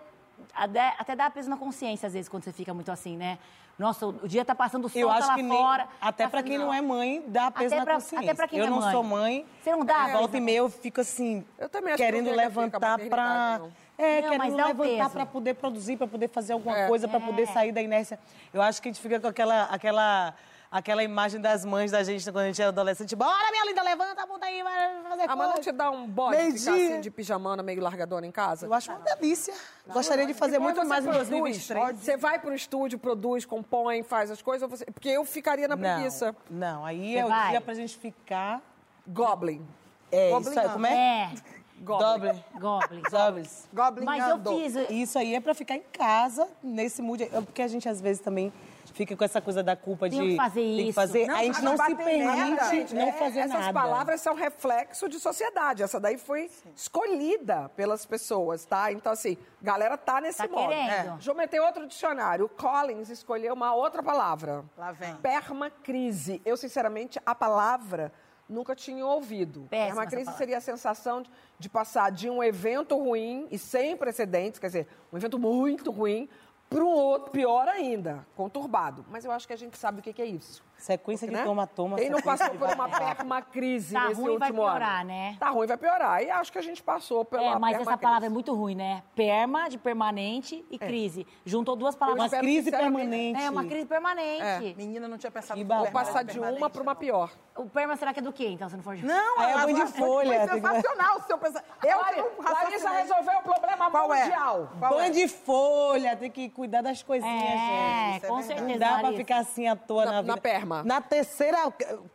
até, 0.56 0.96
até 0.98 1.16
dá 1.18 1.30
peso 1.30 1.50
na 1.50 1.58
consciência, 1.58 2.08
às 2.08 2.14
vezes, 2.14 2.30
quando 2.30 2.44
você 2.46 2.54
fica 2.54 2.74
muito 2.74 2.90
assim, 2.92 3.18
né? 3.18 3.38
Nossa, 3.78 4.08
o 4.08 4.26
dia 4.28 4.44
tá 4.46 4.56
passando 4.56 4.88
sol, 4.88 5.02
Eu 5.02 5.08
tá 5.10 5.16
acho 5.16 5.28
lá 5.28 5.36
que 5.36 5.42
nem, 5.44 5.58
fora. 5.58 5.88
até 6.00 6.24
tá 6.24 6.30
pra 6.30 6.42
quem 6.44 6.54
fazendo- 6.54 6.68
não 6.68 6.74
é 6.74 6.82
mãe, 6.82 7.24
dá 7.28 7.52
peso 7.52 7.68
Até 7.68 7.76
na 7.80 7.84
pra- 7.84 7.94
consciência. 7.96 8.32
até 8.32 8.34
pra 8.34 8.48
quem 8.48 8.60
eu 8.60 8.68
não 8.68 8.74
é 8.74 8.76
não 8.78 8.82
mãe. 8.86 8.92
sou 8.94 9.04
mãe. 9.04 9.46
Você 9.62 9.72
não 9.72 9.84
dá? 9.86 10.08
Volta 10.08 10.38
e 10.38 10.40
meia 10.42 10.58
eu 10.60 10.70
fico 10.70 11.02
assim, 11.02 11.46
Eu 11.58 11.68
também 11.68 11.94
acho 11.94 12.02
que 12.02 12.06
querendo 12.06 12.26
fica 12.30 12.38
levantar 12.38 12.98
não. 12.98 13.72
É, 13.98 14.22
Não, 14.22 14.30
querendo 14.30 14.56
levantar 14.56 15.10
pra 15.10 15.26
poder 15.26 15.56
produzir, 15.56 15.98
pra 15.98 16.08
poder 16.08 16.30
fazer 16.30 16.54
alguma 16.54 16.78
É. 16.78 16.88
coisa, 16.88 17.06
pra 17.08 17.20
poder 17.20 17.44
É. 17.44 17.46
sair 17.48 17.74
da 17.74 17.82
inércia. 17.82 18.18
Eu 18.54 18.62
acho 18.62 18.82
que 18.82 18.88
a 18.88 18.92
gente 18.94 19.02
fica 19.02 19.20
com 19.20 19.28
aquela... 19.28 19.64
aquela 19.66 20.34
Aquela 20.72 21.04
imagem 21.04 21.42
das 21.42 21.66
mães 21.66 21.90
da 21.90 22.04
gente 22.04 22.24
quando 22.26 22.44
a 22.44 22.46
gente 22.46 22.62
era 22.62 22.70
adolescente. 22.70 23.16
Bora, 23.16 23.50
minha 23.50 23.66
linda, 23.66 23.82
levanta 23.82 24.22
a 24.22 24.26
bunda 24.28 24.46
aí, 24.46 24.62
vai 24.62 25.02
fazer 25.02 25.24
Ah, 25.24 25.36
mas 25.36 25.48
não 25.48 25.54
coisa. 25.54 25.62
te 25.62 25.72
dá 25.76 25.90
um 25.90 26.08
bode 26.08 26.38
ficar 26.60 26.72
assim 26.74 27.02
de 27.02 27.10
pijamana 27.10 27.64
meio 27.64 27.82
largadona 27.82 28.28
em 28.28 28.32
casa? 28.32 28.68
Eu 28.68 28.74
acho 28.76 28.92
uma 28.92 29.00
delícia. 29.00 29.52
Gostaria 29.88 30.28
de 30.28 30.34
fazer 30.36 30.60
Depois 30.60 30.76
muito 30.76 30.82
você 30.86 30.88
mais 30.88 31.04
em 31.06 31.08
produz. 31.10 31.28
2023. 31.30 32.00
Você 32.00 32.18
vai 32.18 32.38
pro 32.38 32.54
estúdio, 32.54 33.00
produz, 33.00 33.46
compõe, 33.48 34.04
faz 34.04 34.30
as 34.30 34.44
coisas, 34.44 34.70
você- 34.70 34.86
porque 34.86 35.10
eu 35.10 35.26
ficaria 35.26 35.68
na 35.68 35.76
Não, 35.76 35.96
preguiça. 35.96 36.36
Não, 36.48 36.86
aí 36.86 37.14
Você 37.14 37.18
é 37.18 37.26
o 37.26 37.30
vai? 37.30 37.50
dia 37.50 37.62
pra 37.62 37.74
gente 37.74 37.98
ficar... 37.98 38.62
Goblin. 39.08 39.66
É, 40.12 40.30
Goblin 40.30 40.50
isso 40.52 40.60
aí, 40.60 40.66
não. 40.68 40.74
como 40.74 40.86
é? 40.86 40.94
É, 40.94 41.32
Goblin. 41.80 42.44
goblin. 42.60 43.02
Goblins. 43.10 43.68
Goblin 43.74 44.06
Mas 44.06 44.28
eu 44.28 44.36
andou. 44.36 44.60
fiz... 44.60 44.76
Isso 44.92 45.18
aí 45.18 45.34
é 45.34 45.40
pra 45.40 45.56
ficar 45.56 45.76
em 45.76 45.84
casa, 45.92 46.48
nesse 46.62 47.02
mood. 47.02 47.24
É 47.24 47.42
Porque 47.42 47.64
a 47.64 47.68
gente, 47.68 47.90
às 47.90 48.00
vezes, 48.00 48.22
também 48.22 48.54
fica 48.94 49.16
com 49.16 49.24
essa 49.24 49.42
coisa 49.42 49.62
da 49.64 49.76
culpa 49.76 50.10
Tem 50.10 50.20
de... 50.22 50.28
que 50.32 50.36
fazer 50.36 50.62
Tem 50.62 50.76
que 50.76 50.82
isso. 50.84 50.94
fazer. 50.94 51.28
Não, 51.28 51.36
a 51.36 51.44
gente 51.44 51.62
não 51.62 51.78
se 51.78 51.96
permite 51.96 52.94
não 52.96 53.08
É, 53.08 53.12
fazer 53.14 53.40
essas 53.40 53.60
nada. 53.60 53.74
palavras 53.74 54.22
são 54.22 54.34
reflexo 54.36 55.08
de 55.10 55.20
sociedade. 55.20 55.84
Essa 55.84 56.00
daí 56.00 56.18
foi 56.18 56.50
escolhida 56.76 57.70
pelas 57.76 58.06
pessoas, 58.06 58.66
tá? 58.66 58.92
Então, 58.92 59.12
assim, 59.12 59.38
galera 59.62 59.98
tá 59.98 60.20
nesse 60.22 60.38
Tá 60.40 60.48
modo. 60.48 60.70
querendo. 60.70 60.90
É. 60.92 61.04
Deixa 61.14 61.32
eu 61.32 61.36
meter 61.36 61.60
outro 61.62 61.88
dicionário. 61.88 62.46
O 62.46 62.50
Collins 62.50 63.10
escolheu 63.10 63.54
uma 63.54 63.74
outra 63.74 64.02
palavra. 64.04 64.64
Lá 64.78 64.92
vem. 64.92 65.16
Permacrise. 65.18 66.42
Eu, 66.46 66.58
sinceramente, 66.58 67.20
a 67.26 67.36
palavra 67.36 68.12
nunca 68.48 68.76
tinha 68.76 69.06
ouvido. 69.06 69.68
Péssima 69.70 70.02
Permacrise 70.08 70.36
seria 70.38 70.58
a 70.58 70.62
sensação 70.62 71.22
de, 71.22 71.30
de 71.60 71.70
passar 71.70 72.12
de 72.12 72.28
um 72.30 72.44
evento 72.44 72.98
ruim 72.98 73.48
e 73.52 73.60
sem 73.60 73.96
precedentes, 73.96 74.60
quer 74.60 74.68
dizer, 74.68 74.88
um 75.14 75.18
evento 75.18 75.38
muito 75.38 75.92
ruim, 75.92 76.28
para 76.70 76.84
um 76.84 76.88
outro 76.88 77.32
pior 77.32 77.68
ainda, 77.68 78.26
conturbado. 78.36 79.04
Mas 79.10 79.26
eu 79.26 79.32
acho 79.32 79.48
que 79.48 79.54
a 79.54 79.58
gente 79.58 79.78
sabe 79.78 80.00
o 80.00 80.04
que 80.04 80.22
é 80.22 80.26
isso. 80.26 80.64
Sequência 80.80 81.28
de 81.28 81.34
né? 81.34 81.44
toma-toma. 81.44 81.98
Quem 81.98 82.10
não 82.10 82.22
passou 82.22 82.50
por 82.52 82.70
uma 82.74 82.88
permacrise 82.90 83.94
Tá 83.94 84.08
nesse 84.08 84.22
ruim, 84.22 84.38
vai 84.38 84.50
último 84.50 84.64
ano? 84.64 84.72
piorar, 84.80 85.06
né? 85.06 85.36
Tá 85.40 85.50
ruim, 85.50 85.68
vai 85.68 85.78
piorar. 85.78 86.24
E 86.24 86.32
acho 86.32 86.52
que 86.52 86.58
a 86.58 86.62
gente 86.62 86.82
passou 86.82 87.24
pela 87.26 87.44
É, 87.44 87.60
mas 87.60 87.80
essa 87.80 87.98
palavra 87.98 88.26
é 88.28 88.30
muito 88.30 88.54
ruim, 88.56 88.76
né? 88.76 89.04
Perma, 89.16 89.70
de 89.70 89.78
permanente, 89.78 90.66
e 90.72 90.78
crise. 90.80 91.28
Juntou 91.46 91.76
duas 91.76 91.96
palavras. 91.96 92.32
Uma 92.32 92.40
crise 92.40 92.72
permanente. 92.72 93.42
É, 93.42 93.50
uma 93.50 93.66
crise 93.66 93.86
permanente. 93.86 94.74
Menina, 94.78 95.08
não 95.08 95.18
tinha 95.18 95.32
pensado. 95.32 95.64
Vou 95.64 95.92
passar 95.92 96.24
de 96.24 96.40
uma 96.40 96.70
para 96.70 96.82
uma 96.82 96.96
pior. 96.96 97.30
O 97.56 97.66
perma 97.66 97.98
será 97.98 98.14
que 98.14 98.20
é 98.20 98.24
do 98.24 98.32
quê, 98.32 98.48
então, 98.48 98.70
se 98.70 98.76
não 98.78 98.84
for 98.84 98.96
de... 98.96 99.06
Não, 99.06 99.42
é 99.42 99.54
banho 99.54 99.76
de 99.86 99.92
foi- 99.92 100.00
folha, 100.08 100.48
Foi 100.48 100.62
que- 100.62 100.68
sensacional 100.68 101.18
o 101.18 101.22
seu 101.24 101.38
pensamento. 101.38 101.66
Eu 101.84 101.98
Olha, 101.98 102.14
tenho 102.14 102.26
um 102.26 102.42
Larissa 102.42 102.90
raciocínio. 102.90 102.94
resolveu 102.94 103.40
o 103.40 103.44
problema 103.44 103.92
Qual 103.92 104.14
é? 104.14 104.24
mundial. 104.24 104.70
Qual 104.80 104.92
Banho 104.94 105.02
é? 105.08 105.10
de 105.10 105.28
folha, 105.28 106.16
tem 106.16 106.32
que 106.32 106.48
cuidar 106.50 106.82
das 106.82 107.04
coisinhas, 107.04 107.44
É, 107.44 108.12
gente. 108.14 108.28
com 108.28 108.38
verdade. 108.38 108.46
certeza, 108.48 108.70
Não 108.70 108.78
dá 108.80 109.00
pra 109.00 109.12
ficar 109.14 109.38
assim 109.40 109.68
à 109.68 109.76
toa 109.76 110.06
Na- 110.06 110.12
na, 110.14 110.22
vida. 110.22 110.36
na 110.36 110.42
perma. 110.42 110.69
Na 110.84 111.02
terceira 111.02 111.58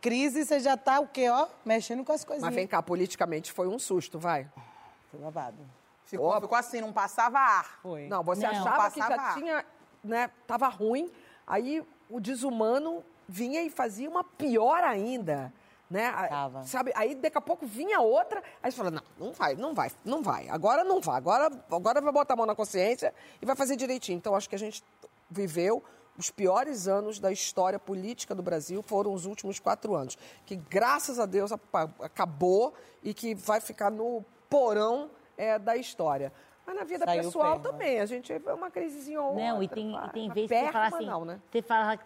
crise, 0.00 0.44
você 0.44 0.60
já 0.60 0.76
tá 0.76 1.00
o 1.00 1.08
quê, 1.08 1.28
ó? 1.28 1.46
Mexendo 1.64 2.04
com 2.04 2.12
as 2.12 2.24
coisinhas. 2.24 2.46
Mas 2.46 2.54
vem 2.54 2.66
cá, 2.66 2.82
politicamente 2.82 3.52
foi 3.52 3.68
um 3.68 3.78
susto, 3.78 4.18
vai. 4.18 4.48
Foi 5.10 5.20
babado. 5.20 5.58
Ficou, 6.06 6.40
ficou 6.40 6.56
assim, 6.56 6.80
não 6.80 6.92
passava 6.92 7.38
ar. 7.38 7.78
Foi. 7.82 8.06
Não, 8.08 8.22
você 8.22 8.42
Não. 8.42 8.50
achava 8.50 8.90
que 8.90 8.98
já 9.00 9.08
Passava. 9.08 9.40
tinha, 9.40 9.64
né, 10.02 10.30
tava 10.46 10.68
ruim, 10.68 11.10
aí 11.46 11.84
o 12.08 12.20
desumano 12.20 13.02
vinha 13.26 13.62
e 13.62 13.70
fazia 13.70 14.08
uma 14.08 14.22
pior 14.22 14.84
ainda, 14.84 15.52
né? 15.90 16.12
Tava. 16.28 16.62
Sabe? 16.64 16.92
Aí 16.94 17.14
daqui 17.14 17.38
a 17.38 17.40
pouco 17.40 17.66
vinha 17.66 18.00
outra, 18.00 18.42
aí 18.62 18.70
você 18.70 18.76
fala, 18.76 18.90
não, 18.90 19.02
não 19.18 19.32
vai, 19.32 19.54
não 19.54 19.74
vai, 19.74 19.90
não 20.04 20.22
vai. 20.22 20.48
Agora 20.48 20.84
não 20.84 21.00
vai, 21.00 21.16
agora, 21.16 21.50
agora 21.70 22.00
vai 22.00 22.12
botar 22.12 22.34
a 22.34 22.36
mão 22.36 22.46
na 22.46 22.54
consciência 22.54 23.14
e 23.40 23.46
vai 23.46 23.56
fazer 23.56 23.74
direitinho. 23.76 24.18
Então 24.18 24.36
acho 24.36 24.48
que 24.48 24.54
a 24.54 24.58
gente 24.58 24.84
viveu 25.30 25.82
os 26.16 26.30
piores 26.30 26.86
anos 26.86 27.18
da 27.18 27.32
história 27.32 27.78
política 27.78 28.34
do 28.34 28.42
Brasil 28.42 28.82
foram 28.82 29.12
os 29.12 29.26
últimos 29.26 29.58
quatro 29.58 29.94
anos, 29.94 30.16
que 30.46 30.56
graças 30.56 31.18
a 31.18 31.26
Deus 31.26 31.50
acabou 32.00 32.74
e 33.02 33.12
que 33.12 33.34
vai 33.34 33.60
ficar 33.60 33.90
no 33.90 34.24
porão 34.48 35.10
é, 35.36 35.58
da 35.58 35.76
história. 35.76 36.32
Mas 36.66 36.76
na 36.76 36.84
vida 36.84 37.04
Saiu 37.04 37.24
pessoal 37.24 37.60
perma. 37.60 37.70
também, 37.70 38.00
a 38.00 38.06
gente 38.06 38.38
vê 38.38 38.52
uma 38.52 38.70
crisezinha 38.70 39.20
ou 39.20 39.34
Não, 39.34 39.62
e 39.62 39.62
outra, 39.62 39.74
tem, 39.74 39.92
vai. 39.92 40.06
e 40.06 40.10
tem 40.10 40.28
Mas 40.28 40.34
vezes 40.34 40.50
que 40.50 40.64
você 40.66 40.72
fala 40.72 40.86
assim, 40.86 41.06
não, 41.06 41.24
né? 41.24 41.40
você 41.50 41.62
fala, 41.62 41.98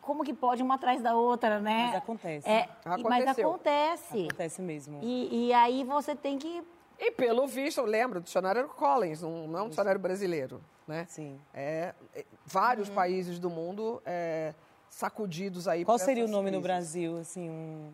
como 0.00 0.24
que 0.24 0.32
pode 0.32 0.62
uma 0.62 0.76
atrás 0.76 1.02
da 1.02 1.14
outra, 1.14 1.60
né? 1.60 1.86
Mas 1.86 1.96
acontece. 1.96 2.48
É, 2.48 2.68
mas 3.02 3.26
acontece. 3.26 4.24
Acontece 4.26 4.62
mesmo. 4.62 5.00
E, 5.02 5.48
e 5.48 5.52
aí 5.52 5.84
você 5.84 6.14
tem 6.14 6.38
que... 6.38 6.62
E 6.98 7.10
pelo 7.10 7.46
visto, 7.46 7.82
lembra, 7.82 8.20
o 8.20 8.22
dicionário 8.22 8.60
era 8.60 8.68
Collins, 8.68 9.20
não, 9.20 9.46
não 9.48 9.58
é 9.58 9.62
um 9.62 9.68
dicionário 9.68 10.00
brasileiro, 10.00 10.62
né? 10.86 11.06
Sim. 11.08 11.40
É, 11.54 11.94
é, 12.14 12.24
vários 12.44 12.88
países 12.88 13.38
do 13.38 13.50
mundo 13.50 14.02
é, 14.06 14.54
sacudidos 14.88 15.66
aí 15.68 15.84
Qual 15.84 15.98
por 15.98 16.04
seria 16.04 16.24
o 16.24 16.28
nome 16.28 16.50
no 16.50 16.58
crises. 16.60 16.62
Brasil, 16.62 17.18
assim, 17.18 17.50
um... 17.50 17.92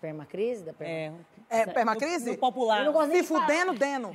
Permacrise 0.00 0.62
da 0.62 0.72
perma... 0.74 1.18
É, 1.48 1.60
É, 1.60 1.66
permacrise? 1.66 2.26
No- 2.26 2.32
no 2.32 2.38
popular. 2.38 2.80
Eu 2.80 2.84
não 2.86 2.92
gosto 2.92 3.10
Se 3.16 3.22
fudendo, 3.24 3.72
deno. 3.72 4.14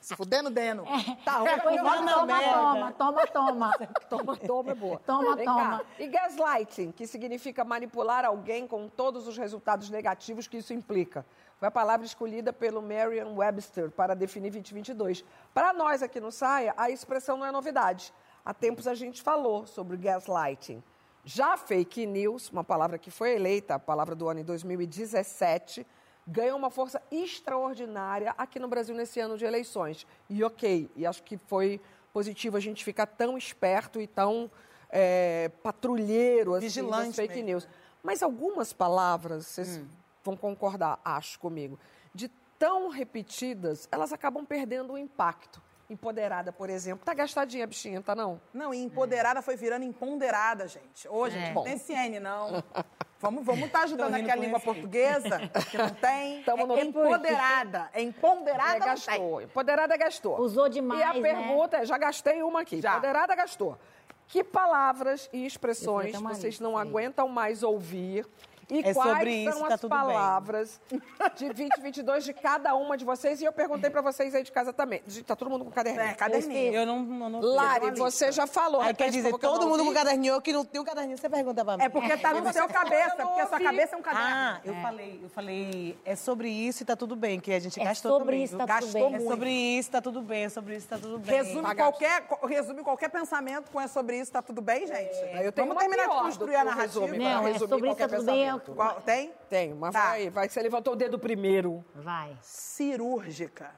Se 0.00 0.16
fudendo, 0.16 0.48
deno. 0.50 0.84
Tá 1.24 1.38
ruim, 1.38 1.76
toma, 1.76 2.00
na 2.00 2.12
toma, 2.14 2.26
merda. 2.26 2.52
toma, 2.52 2.92
toma, 2.92 3.26
toma. 3.26 3.72
Toma, 4.08 4.36
toma 4.36 4.70
é 4.70 4.74
boa. 4.74 4.98
Toma, 5.04 5.36
Vem 5.36 5.44
toma. 5.44 5.78
cá. 5.80 5.84
E 5.98 6.06
gaslighting, 6.08 6.92
que 6.92 7.06
significa 7.06 7.64
manipular 7.64 8.24
alguém 8.24 8.66
com 8.66 8.88
todos 8.88 9.26
os 9.26 9.36
resultados 9.36 9.90
negativos 9.90 10.46
que 10.48 10.56
isso 10.58 10.72
implica. 10.72 11.26
Foi 11.58 11.68
a 11.68 11.70
palavra 11.70 12.04
escolhida 12.04 12.52
pelo 12.52 12.82
Merriam-Webster 12.82 13.90
para 13.90 14.14
definir 14.14 14.50
2022. 14.50 15.24
Para 15.54 15.72
nós 15.72 16.02
aqui 16.02 16.20
no 16.20 16.30
Saia, 16.30 16.74
a 16.76 16.90
expressão 16.90 17.38
não 17.38 17.46
é 17.46 17.50
novidade. 17.50 18.12
Há 18.44 18.52
tempos 18.52 18.86
a 18.86 18.94
gente 18.94 19.22
falou 19.22 19.66
sobre 19.66 19.96
gaslighting. 19.96 20.82
Já 21.24 21.56
fake 21.56 22.06
news, 22.06 22.50
uma 22.50 22.62
palavra 22.62 22.98
que 22.98 23.10
foi 23.10 23.34
eleita, 23.34 23.74
a 23.74 23.78
palavra 23.78 24.14
do 24.14 24.28
ano 24.28 24.40
em 24.40 24.44
2017, 24.44 25.86
ganhou 26.26 26.58
uma 26.58 26.70
força 26.70 27.02
extraordinária 27.10 28.34
aqui 28.36 28.58
no 28.58 28.68
Brasil 28.68 28.94
nesse 28.94 29.18
ano 29.18 29.38
de 29.38 29.44
eleições. 29.44 30.06
E 30.28 30.44
ok, 30.44 30.90
e 30.94 31.06
acho 31.06 31.22
que 31.22 31.38
foi 31.38 31.80
positivo 32.12 32.56
a 32.56 32.60
gente 32.60 32.84
ficar 32.84 33.06
tão 33.06 33.36
esperto 33.36 33.98
e 34.00 34.06
tão 34.06 34.50
é, 34.90 35.50
patrulheiro 35.62 36.54
assim, 36.54 36.66
Vigilante 36.66 37.16
fake 37.16 37.34
mesmo. 37.34 37.48
news. 37.48 37.68
Mas 38.02 38.22
algumas 38.22 38.72
palavras, 38.72 39.46
vocês 39.46 39.80
vão 40.26 40.36
concordar, 40.36 40.98
acho 41.04 41.38
comigo, 41.38 41.78
de 42.14 42.28
tão 42.58 42.88
repetidas, 42.88 43.88
elas 43.92 44.12
acabam 44.12 44.44
perdendo 44.44 44.92
o 44.94 44.98
impacto. 44.98 45.62
Empoderada, 45.88 46.52
por 46.52 46.68
exemplo. 46.68 47.04
Tá 47.04 47.14
gastadinha 47.14 47.62
a 47.62 47.66
bichinha, 47.66 48.02
tá 48.02 48.12
não? 48.12 48.40
Não, 48.52 48.74
e 48.74 48.82
empoderada 48.82 49.40
foi 49.40 49.54
virando 49.54 49.84
empoderada, 49.84 50.66
gente. 50.66 51.06
Ô, 51.08 51.30
gente, 51.30 51.50
É. 51.50 51.54
não 51.54 51.62
tem 51.62 51.78
CN, 51.78 52.18
não. 52.18 52.60
Vamos 53.20 53.42
estar 53.42 53.52
vamos 53.52 53.70
tá 53.70 53.82
ajudando 53.84 54.14
aqui 54.14 54.28
a 54.28 54.34
língua 54.34 54.56
esse. 54.56 54.64
portuguesa, 54.66 55.38
que 55.70 55.78
não 55.78 55.90
tem. 55.90 56.42
Tamo 56.44 56.66
no- 56.66 56.76
é 56.76 56.82
empoderada. 56.82 57.88
É 57.94 58.02
empoderada, 58.02 58.74
É, 58.74 58.78
não 58.80 58.86
gastou. 58.86 59.42
Empoderada 59.42 59.96
gastou. 59.96 60.40
Usou 60.40 60.68
demais, 60.68 61.00
E 61.00 61.04
a 61.04 61.14
né? 61.14 61.20
pergunta 61.22 61.76
é, 61.76 61.86
já 61.86 61.96
gastei 61.96 62.42
uma 62.42 62.62
aqui. 62.62 62.80
Já. 62.80 62.90
Empoderada 62.92 63.34
gastou. 63.36 63.78
Que 64.26 64.42
palavras 64.42 65.30
e 65.32 65.46
expressões 65.46 66.16
vocês 66.20 66.58
não 66.58 66.76
aí. 66.76 66.88
aguentam 66.88 67.28
mais 67.28 67.62
ouvir? 67.62 68.26
E 68.68 68.80
É 68.80 68.92
quais 68.94 69.10
sobre 69.10 69.30
isso, 69.32 69.52
são 69.58 69.68
tá 69.68 69.74
as 69.74 69.80
tudo 69.80 69.90
bem. 69.90 69.98
palavras 70.06 70.80
de 71.36 71.46
2022 71.52 72.24
de 72.24 72.32
cada 72.32 72.74
uma 72.74 72.96
de 72.96 73.04
vocês? 73.04 73.40
E 73.40 73.44
eu 73.44 73.52
perguntei 73.52 73.88
para 73.90 74.00
vocês 74.00 74.34
aí 74.34 74.42
de 74.42 74.50
casa 74.50 74.72
também. 74.72 75.00
Tá 75.24 75.36
todo 75.36 75.48
mundo 75.48 75.64
com 75.64 75.70
caderninho. 75.70 76.04
É, 76.04 76.14
caderninho. 76.14 76.72
Eu 76.74 76.84
não, 76.84 76.98
não, 77.00 77.28
não 77.30 77.40
Lari, 77.40 77.92
você 77.92 78.32
já 78.32 78.46
falou. 78.46 78.80
Aí 78.80 78.92
quer 78.92 79.10
dizer, 79.10 79.30
eu 79.30 79.38
todo 79.38 79.68
mundo 79.68 79.84
com 79.84 79.94
caderninho, 79.94 80.34
eu 80.34 80.40
que 80.42 80.52
não 80.52 80.64
tenho 80.64 80.84
caderninho, 80.84 81.16
você 81.16 81.28
pergunta 81.28 81.64
pra 81.64 81.76
mim. 81.76 81.84
É 81.84 81.88
porque 81.88 82.16
tá 82.16 82.32
no 82.34 82.52
seu 82.52 82.66
cabeça, 82.68 83.16
porque 83.16 83.40
a 83.40 83.46
sua 83.46 83.60
cabeça 83.60 83.94
é 83.94 83.98
um 83.98 84.02
caderno. 84.02 84.26
Ah, 84.28 84.60
eu 84.64 84.74
falei, 84.74 85.20
eu 85.22 85.28
falei, 85.28 85.98
é 86.04 86.16
sobre 86.16 86.48
isso 86.48 86.82
e 86.82 86.86
tá 86.86 86.96
tudo 86.96 87.14
bem, 87.14 87.38
que 87.38 87.52
a 87.52 87.60
gente 87.60 87.80
É 87.80 87.84
gastou 87.84 88.12
sobre 88.18 88.26
também, 88.26 88.44
isso, 88.44 88.56
tá 88.56 88.64
tudo 88.66 88.68
Gastou 88.82 89.10
bem. 89.10 89.14
É 89.14 89.28
sobre 89.30 89.50
isso, 89.50 89.90
tá 89.90 90.00
tudo 90.02 90.22
bem, 90.22 90.44
é 90.44 90.48
sobre 90.48 90.76
isso, 90.76 90.88
tá 90.88 90.98
tudo 90.98 91.18
bem. 91.20 91.36
Resume 91.36 91.74
qualquer, 91.76 92.26
resume 92.48 92.82
qualquer 92.82 93.10
pensamento 93.10 93.70
com 93.70 93.80
é 93.80 93.86
sobre 93.86 94.18
isso, 94.18 94.32
tá 94.32 94.42
tudo 94.42 94.60
bem, 94.60 94.86
gente? 94.88 95.16
Eu 95.40 95.52
tenho 95.52 95.68
Vamos 95.68 95.80
terminar 95.82 96.08
de 96.08 96.22
construir 96.22 96.56
a 96.56 96.62
o 96.62 96.64
narrativa. 96.64 97.00
resume, 97.06 97.18
Não, 97.18 97.26
é 97.46 97.52
resumir 97.52 97.58
sobre 97.58 97.76
isso, 97.76 97.86
qualquer 97.86 98.08
tá 98.08 98.16
tudo 98.16 98.26
bem. 98.26 98.55
Qual- 98.60 99.00
tem? 99.02 99.32
Tem, 99.48 99.74
mas 99.74 99.92
Tá. 99.92 100.08
vai, 100.10 100.30
vai. 100.30 100.48
Você 100.48 100.62
levantou 100.62 100.92
o 100.94 100.96
dedo 100.96 101.18
primeiro. 101.18 101.84
Vai. 101.94 102.36
Cirúrgica. 102.42 103.70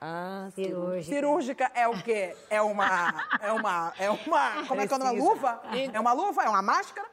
Ah, 0.00 0.48
Cirúrgica. 0.54 1.14
Cirúrgica 1.14 1.70
é 1.74 1.88
o 1.88 2.02
quê? 2.02 2.36
É 2.50 2.60
uma. 2.60 3.26
É 3.40 3.52
uma. 3.52 3.92
É 3.98 4.10
uma. 4.10 4.66
Como 4.68 4.80
é 4.80 4.86
que 4.86 4.92
é 4.92 4.96
o 4.96 4.98
nome? 4.98 5.10
Precisa. 5.12 5.32
Luva? 5.34 5.62
É 5.94 6.00
uma 6.00 6.12
luva? 6.12 6.42
É 6.44 6.48
uma 6.48 6.62
máscara? 6.62 7.08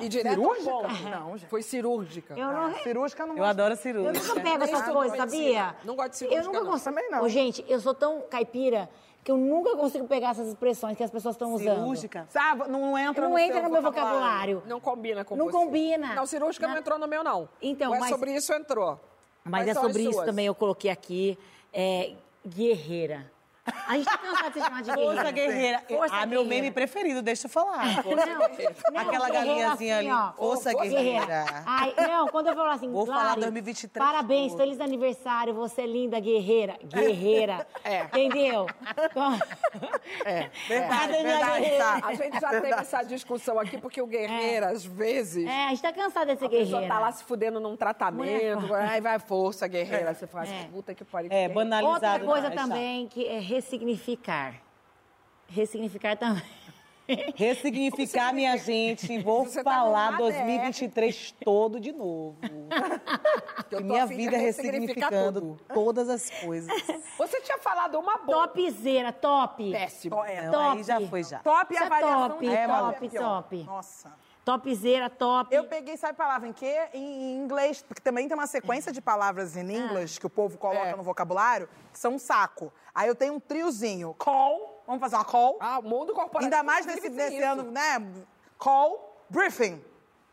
E 0.00 0.08
direto 0.08 0.34
Cirúrgica? 0.34 1.08
Não, 1.10 1.38
gente. 1.38 1.48
Foi 1.48 1.62
cirúrgica. 1.62 2.34
Eu 2.38 2.52
não- 2.52 2.74
Cirúrgica 2.82 3.24
não 3.26 3.36
Eu 3.38 3.44
adoro 3.44 3.72
Eu 3.72 3.76
cirúrgica. 3.78 4.26
nunca 4.28 4.40
pego 4.42 4.64
essas 4.64 4.88
coisas, 4.92 5.16
sabia? 5.16 5.74
Não 5.84 5.96
gosto 5.96 6.10
de 6.10 6.24
Eu 6.24 6.28
cirúrgica, 6.28 6.44
nunca 6.52 6.60
não. 6.64 6.70
consigo. 6.72 6.90
Também 6.94 7.10
não. 7.10 7.22
Ô, 7.22 7.28
gente, 7.28 7.64
eu 7.66 7.80
sou 7.80 7.94
tão 7.94 8.20
caipira 8.28 8.90
que 9.24 9.30
eu 9.32 9.36
nunca 9.38 9.74
consigo 9.76 10.06
pegar 10.06 10.30
essas 10.32 10.48
expressões 10.48 10.96
que 10.96 11.02
as 11.02 11.10
pessoas 11.10 11.34
estão 11.34 11.54
usando. 11.54 11.78
Cirúrgica. 11.78 12.26
Sabe, 12.28 12.68
não 12.68 12.96
entra 12.98 13.22
Não 13.24 13.30
no 13.30 13.38
entra 13.38 13.54
seu 13.54 13.62
no 13.64 13.70
meu 13.70 13.82
vocabulário. 13.82 14.62
Não 14.66 14.78
combina 14.78 15.24
com 15.24 15.34
Não 15.34 15.46
você. 15.46 15.52
combina. 15.52 16.14
Não, 16.14 16.26
cirúrgica 16.26 16.66
não 16.66 16.74
Na- 16.74 16.80
entrou 16.80 16.98
no 16.98 17.08
meu, 17.08 17.24
não. 17.24 17.48
Então, 17.62 17.90
Mas 17.92 18.00
mas- 18.00 18.10
sobre 18.10 18.34
isso 18.34 18.52
entrou. 18.52 19.00
Mas 19.42 19.64
Quais 19.64 19.76
é 19.76 19.80
sobre 19.80 20.02
isso 20.02 20.12
suas? 20.12 20.26
também 20.26 20.46
eu 20.46 20.54
coloquei 20.54 20.90
aqui. 20.90 21.38
É, 21.72 22.12
guerreira. 22.46 23.30
A 23.88 23.94
gente 23.96 24.04
tá 24.06 24.18
cansado 24.18 24.46
de 24.48 24.52
ser 24.54 24.60
chamada 24.64 24.82
de 24.82 24.90
guerreira. 24.90 25.14
Força 25.14 25.32
guerreira. 25.32 25.82
Força 25.88 26.14
ah, 26.16 26.26
meu 26.26 26.42
guerreira. 26.42 26.62
meme 26.64 26.70
preferido, 26.74 27.22
deixa 27.22 27.46
eu 27.46 27.50
falar. 27.50 28.02
Não, 28.04 28.14
não, 28.14 29.00
Aquela 29.00 29.30
guerreira 29.30 29.30
galinhazinha 29.30 29.72
assim, 29.72 29.90
ali. 29.90 30.10
ó. 30.10 30.32
Força 30.32 30.72
guerreira. 30.74 31.44
Ai, 31.66 31.94
não, 32.08 32.28
quando 32.28 32.48
eu 32.48 32.54
falo 32.54 32.70
assim, 32.70 32.90
Vou 32.90 33.06
falar 33.06 33.24
Lari, 33.30 33.40
2023 33.42 34.04
Parabéns, 34.06 34.52
todo. 34.52 34.58
feliz 34.60 34.80
aniversário, 34.80 35.54
você 35.54 35.82
é 35.82 35.86
linda, 35.86 36.18
guerreira. 36.20 36.78
Guerreira. 36.84 37.66
É. 37.84 38.04
Entendeu? 38.04 38.66
Então, 39.04 39.38
É, 40.24 40.48
Verdade, 40.68 41.08
minha 41.12 41.22
verdade. 41.22 41.60
guerreira? 41.60 42.00
A 42.02 42.14
gente 42.14 42.40
já 42.40 42.48
teve 42.50 42.70
essa 42.72 43.02
discussão 43.02 43.58
aqui, 43.58 43.76
porque 43.78 44.00
o 44.00 44.06
guerreiro, 44.06 44.66
às 44.66 44.84
vezes, 44.84 45.46
É, 45.46 45.66
a 45.66 45.68
gente 45.70 45.82
tá 45.82 45.92
cansado 45.92 46.32
de 46.32 46.38
ser 46.38 46.46
a 46.46 46.48
pessoa 46.48 46.80
guerreira. 46.80 46.94
tá 46.94 46.98
lá 47.00 47.12
se 47.12 47.24
fudendo 47.24 47.60
num 47.60 47.76
tratamento, 47.76 48.60
Mulher 48.62 48.88
aí 48.90 49.00
vai 49.00 49.18
força 49.18 49.66
guerreira. 49.66 50.14
Você 50.14 50.26
fala 50.26 50.44
assim, 50.44 50.60
É. 50.62 50.64
puta 50.72 50.94
que 50.94 51.04
pariu. 51.04 51.30
É, 51.32 51.48
banalizado. 51.48 52.24
Outra 52.24 52.24
coisa 52.26 52.50
tá? 52.50 52.62
também 52.62 53.06
que 53.08 53.26
é 53.26 53.38
ressignificar. 53.54 54.54
Ressignificar 55.48 56.16
também. 56.16 56.42
Ressignificar, 57.36 58.32
minha 58.32 58.56
gente. 58.56 59.18
Vou 59.22 59.44
Você 59.44 59.62
tá 59.62 59.70
falar 59.70 60.12
numa 60.12 60.18
2023 60.18 61.32
todo 61.44 61.78
de 61.78 61.92
novo. 61.92 62.38
eu 62.42 62.48
Que 63.68 63.76
tô 63.76 63.80
minha 63.82 64.06
vida 64.06 64.36
é 64.36 64.38
ressignificando 64.38 65.40
tudo. 65.40 65.60
todas 65.72 66.08
as 66.08 66.30
coisas. 66.30 66.72
Você 67.18 67.40
tinha 67.42 67.58
falado 67.58 67.98
uma 67.98 68.16
boa. 68.18 68.48
Topzera, 68.48 69.12
top. 69.12 69.70
Péssimo. 69.70 70.24
É. 70.24 70.50
Top. 70.50 70.78
aí 70.78 70.82
já 70.82 71.00
foi 71.02 71.22
já. 71.22 71.38
Top 71.40 71.72
e 71.72 71.74
Isso 71.74 71.82
é 71.82 71.86
avaliação 71.86 72.28
top, 72.30 72.48
de 72.48 72.54
É, 72.54 72.66
top, 72.66 72.92
top, 73.08 73.16
é 73.16 73.20
top. 73.20 73.62
Nossa. 73.64 74.12
Topzera, 74.44 75.10
top. 75.10 75.54
Eu 75.54 75.64
peguei, 75.64 75.96
sabe 75.96 76.16
palavra 76.16 76.48
em 76.48 76.52
quê? 76.52 76.88
Em, 76.94 77.02
em 77.02 77.36
inglês, 77.36 77.82
porque 77.82 78.00
também 78.02 78.26
tem 78.28 78.36
uma 78.36 78.46
sequência 78.46 78.90
de 78.92 79.00
palavras 79.00 79.56
em 79.56 79.60
inglês 79.76 80.18
que 80.18 80.26
o 80.26 80.30
povo 80.30 80.58
coloca 80.58 80.88
É. 80.88 80.96
no 80.96 81.02
vocabulário, 81.02 81.68
que 81.92 81.98
são 81.98 82.14
um 82.14 82.18
saco. 82.18 82.72
Aí 82.94 83.08
eu 83.08 83.14
tenho 83.14 83.34
um 83.34 83.40
triozinho. 83.40 84.14
Call, 84.14 84.82
vamos 84.86 85.00
fazer 85.00 85.16
uma 85.16 85.24
call. 85.24 85.56
Ah, 85.60 85.78
o 85.78 85.82
mundo 85.82 86.12
corporativo. 86.14 86.44
Ainda 86.44 86.62
mais 86.62 86.86
nesse, 86.86 87.08
nesse 87.08 87.42
ano, 87.42 87.70
né? 87.70 88.00
Call, 88.58 89.24
briefing. 89.28 89.82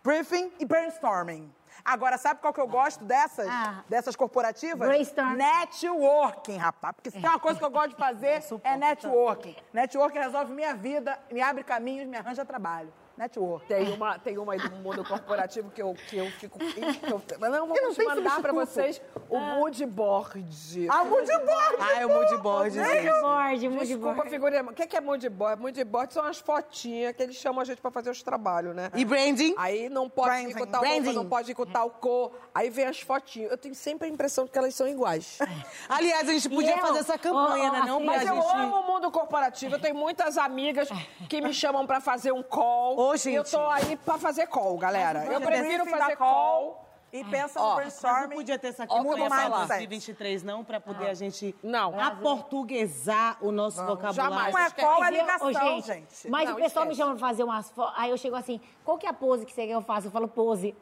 Briefing 0.04 0.52
e 0.60 0.66
brainstorming. 0.66 1.52
Agora, 1.84 2.18
sabe 2.18 2.40
qual 2.42 2.54
que 2.54 2.62
eu 2.62 2.68
gosto 2.68 3.04
dessas, 3.04 3.48
Ah. 3.50 3.84
dessas 3.90 4.16
corporativas? 4.16 4.88
Brainstorm. 4.88 5.36
Networking, 5.36 6.58
rapaz. 6.58 6.94
Porque 6.96 7.10
se 7.10 7.20
tem 7.20 7.30
uma 7.30 7.40
coisa 7.40 7.58
que 7.58 7.66
eu 7.66 7.72
gosto 7.72 7.90
de 7.90 7.96
fazer, 7.96 8.44
é 8.64 8.78
networking. 8.78 9.56
Networking 9.74 10.20
resolve 10.20 10.54
minha 10.54 10.76
vida, 10.76 11.18
me 11.32 11.42
abre 11.42 11.64
caminhos, 11.64 12.08
me 12.08 12.18
arranja 12.18 12.46
trabalho. 12.46 12.94
Networking. 13.18 13.68
Tem 13.68 13.94
uma, 13.94 14.20
tem 14.20 14.38
uma 14.38 14.54
aí 14.54 14.60
do 14.60 14.76
mundo 14.78 15.04
corporativo 15.04 15.70
que 15.70 15.82
eu, 15.82 15.94
que 16.10 16.18
eu 16.18 16.26
fico. 16.32 16.58
Que 16.58 17.12
eu, 17.12 17.22
mas 17.40 17.52
não, 17.52 17.68
vou 17.68 17.78
Eu 17.78 17.84
não 17.84 17.94
te 17.94 18.04
mandar 18.04 18.42
pra 18.42 18.54
vocês 18.54 19.02
o 19.30 19.40
mood 19.40 19.86
board. 19.86 20.46
Ah, 20.90 21.04
mood 21.04 21.28
board! 21.28 21.78
Ah, 21.80 22.00
é 22.00 22.06
o 22.06 22.10
mood 22.10 22.38
board, 22.38 22.76
gente. 22.76 22.88
Moodboard, 22.88 23.70
moodboard. 23.70 23.88
Desculpa, 23.88 24.30
figurinha. 24.30 24.64
O 24.64 24.74
que 24.74 24.96
é 24.96 25.02
mood 25.02 25.30
board? 25.30 25.62
Mood 25.62 25.84
board 25.84 26.14
são 26.14 26.24
as 26.26 26.40
fotinhas 26.40 27.16
que 27.16 27.24
eles 27.24 27.36
chamam 27.36 27.62
a 27.62 27.66
gente 27.66 27.82
pra 27.82 27.92
fazer 27.92 28.10
os 28.10 28.24
trabalhos, 28.24 28.76
né? 28.76 28.90
E 28.96 29.06
branding? 29.06 29.54
Aí 29.58 29.90
não 29.90 30.10
pode 30.10 30.30
Branding. 30.30 30.50
ir 30.50 30.54
com 30.54 30.66
tal 30.66 30.82
roupa, 30.82 30.96
Branding. 30.96 31.14
não 31.14 31.26
pode 31.30 31.52
ir 31.52 31.56
com 31.56 31.66
tal 31.66 31.90
cor. 31.90 32.32
Aí 32.54 32.70
vem 32.70 32.86
as 32.86 33.00
fotinhas. 33.00 33.52
Eu 33.52 33.58
tenho 33.58 33.76
sempre 33.76 34.08
a 34.08 34.12
impressão 34.12 34.46
de 34.46 34.52
que 34.52 34.58
elas 34.58 34.74
são 34.74 34.88
iguais. 34.88 35.40
Aliás, 35.88 36.28
a 36.28 36.32
gente 36.34 36.50
podia 36.50 36.76
eu? 36.76 36.80
fazer 36.80 37.00
essa 37.00 37.18
campanha, 37.18 37.70
Ó, 37.70 37.74
né? 37.74 37.84
Não, 37.86 37.98
assim, 37.98 38.06
Mas 38.06 38.28
eu 38.28 38.36
gente... 38.36 38.56
amo 38.56 38.80
o 38.80 38.88
mundo 38.88 39.12
corporativo. 39.12 39.76
Eu 39.76 39.80
tenho 39.80 39.96
muitas 39.96 40.38
amigas 40.38 40.90
que 41.30 41.42
me 41.42 41.54
chamam 41.54 41.86
pra 41.86 42.00
fazer 42.00 42.32
um 42.32 42.44
call. 42.44 43.11
Ô, 43.12 43.16
E 43.30 43.36
eu 43.36 43.44
gente. 43.44 43.52
tô 43.52 43.68
aí 43.70 43.96
pra 43.98 44.18
fazer 44.18 44.48
call, 44.48 44.78
galera. 44.78 45.26
Eu 45.26 45.42
prefiro 45.42 45.86
fazer 45.86 46.16
call. 46.16 46.88
E 47.14 47.26
pensa 47.26 47.60
no 47.60 47.66
Mas 47.66 47.68
não 47.70 47.76
brainstorming. 47.76 48.36
podia 48.38 48.58
ter 48.58 48.68
essa 48.70 48.88
campanha 48.88 49.28
vai 49.28 49.40
pra 49.46 49.48
lá. 49.50 49.66
2023, 49.66 50.44
não? 50.44 50.64
Pra 50.64 50.80
poder 50.80 51.10
a 51.10 51.14
gente 51.14 51.54
Não. 51.62 52.00
aportuguesar 52.00 53.38
o 53.42 53.52
nosso 53.52 53.78
vocabulário. 53.86 54.14
jamais. 54.16 54.54
Não 54.54 54.62
é 54.62 54.70
call, 54.70 55.04
é 55.04 55.08
Entendeu? 55.10 55.22
ligação, 55.26 55.82
gente. 55.82 56.30
Mas 56.30 56.48
Não, 56.50 56.56
o 56.56 56.60
pessoal 56.62 56.86
me 56.86 56.96
chama 56.96 57.12
pra 57.18 57.28
fazer 57.28 57.44
umas 57.44 57.70
fotos. 57.70 57.94
Aí 57.98 58.10
eu 58.12 58.18
chego 58.18 58.38
assim, 58.38 58.62
qual 58.86 58.98
que 58.98 59.06
é 59.06 59.10
a 59.10 59.14
pose 59.14 59.46
que 59.46 59.52
você 59.52 59.62
quer 59.64 59.68
que 59.68 59.74
eu 59.74 59.82
faça? 59.82 60.08
Eu 60.08 60.12
falo 60.12 60.28
pose. 60.30 60.74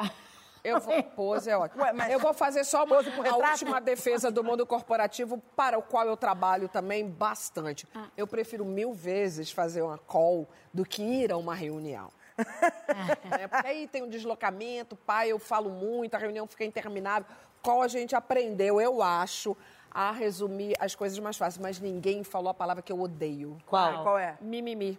Eu 0.63 0.79
vou, 0.79 1.01
pose 1.15 1.49
é 1.49 1.57
ótimo. 1.57 1.81
Ué, 1.81 1.93
mas- 1.93 2.11
Eu 2.11 2.19
vou 2.19 2.31
fazer 2.33 2.63
só 2.63 2.83
uma, 2.83 2.97
Pose 2.97 3.09
pro 3.09 3.21
a 3.21 3.23
retrato? 3.23 3.49
última 3.51 3.81
defesa 3.81 4.29
do 4.29 4.43
mundo 4.43 4.67
corporativo, 4.67 5.41
para 5.55 5.79
o 5.79 5.81
qual 5.81 6.05
eu 6.05 6.15
trabalho 6.15 6.67
também 6.69 7.09
bastante. 7.09 7.87
Ah. 7.95 8.05
Eu 8.15 8.27
prefiro 8.27 8.63
mil 8.63 8.93
vezes 8.93 9.49
fazer 9.51 9.81
uma 9.81 9.97
call 9.97 10.47
do 10.71 10.85
que 10.85 11.01
ir 11.01 11.31
a 11.31 11.37
uma 11.37 11.55
reunião. 11.55 12.11
É, 13.39 13.47
porque 13.47 13.67
aí 13.67 13.87
tem 13.87 14.03
um 14.03 14.09
deslocamento, 14.09 14.95
pai, 14.95 15.31
eu 15.31 15.39
falo 15.39 15.69
muito, 15.69 16.15
a 16.15 16.17
reunião 16.17 16.47
fica 16.47 16.65
interminável. 16.65 17.27
Qual 17.61 17.81
a 17.81 17.87
gente 17.87 18.15
aprendeu, 18.15 18.79
eu 18.79 19.01
acho, 19.01 19.55
a 19.91 20.11
resumir 20.11 20.75
as 20.79 20.95
coisas 20.95 21.17
mais 21.19 21.37
fáceis. 21.37 21.61
Mas 21.61 21.79
ninguém 21.79 22.23
falou 22.23 22.49
a 22.49 22.53
palavra 22.53 22.81
que 22.81 22.91
eu 22.91 22.99
odeio. 22.99 23.57
Qual? 23.65 24.03
Qual 24.03 24.17
é? 24.17 24.37
Mimimi. 24.41 24.97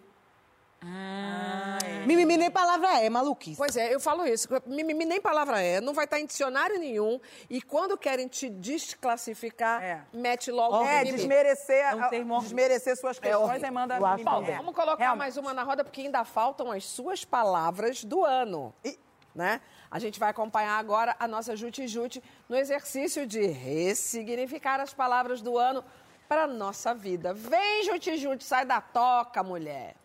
Mimimi 2.05 2.35
nem 2.37 2.49
palavra 2.49 2.99
é, 3.01 3.09
maluquice. 3.09 3.57
Pois 3.57 3.75
é, 3.77 3.93
eu 3.93 3.99
falo 3.99 4.25
isso. 4.25 4.47
Mimimi 4.65 5.05
nem 5.05 5.21
palavra 5.21 5.61
é, 5.61 5.79
não 5.79 5.93
vai 5.93 6.05
estar 6.05 6.19
em 6.19 6.25
dicionário 6.25 6.79
nenhum. 6.79 7.19
E 7.49 7.61
quando 7.61 7.97
querem 7.97 8.27
te 8.27 8.49
desclassificar, 8.49 9.81
É. 9.83 10.01
mete 10.13 10.51
logo 10.51 10.83
É, 10.85 10.99
mimimi. 10.99 11.17
desmerecer, 11.17 11.85
É 11.85 11.91
termo 12.09 12.33
horrível. 12.33 12.39
desmerecer 12.41 12.97
suas 12.97 13.19
questões 13.19 13.43
horrível. 13.49 13.67
e 13.67 13.71
manda 13.71 13.99
mimimi. 13.99 14.23
Vamos 14.57 14.75
colocar 14.75 14.97
Realmente. 14.97 15.19
mais 15.19 15.37
uma 15.37 15.53
na 15.53 15.63
roda, 15.63 15.83
porque 15.83 16.01
ainda 16.01 16.23
faltam 16.25 16.71
as 16.71 16.85
suas 16.85 17.23
palavras 17.23 18.03
do 18.03 18.25
ano. 18.25 18.73
E, 18.83 18.97
né? 19.35 19.61
A 19.89 19.99
gente 19.99 20.19
vai 20.19 20.29
acompanhar 20.29 20.77
agora 20.79 21.15
a 21.19 21.27
nossa 21.27 21.55
Jute 21.55 21.87
Jute 21.87 22.23
no 22.49 22.55
exercício 22.55 23.27
de 23.27 23.45
ressignificar 23.45 24.79
as 24.79 24.93
palavras 24.93 25.41
do 25.41 25.57
ano 25.57 25.83
para 26.27 26.47
nossa 26.47 26.93
vida. 26.93 27.33
Vem, 27.33 27.83
Jute 27.83 28.17
Jute, 28.17 28.43
sai 28.43 28.65
da 28.65 28.79
toca, 28.81 29.43
mulher. 29.43 29.95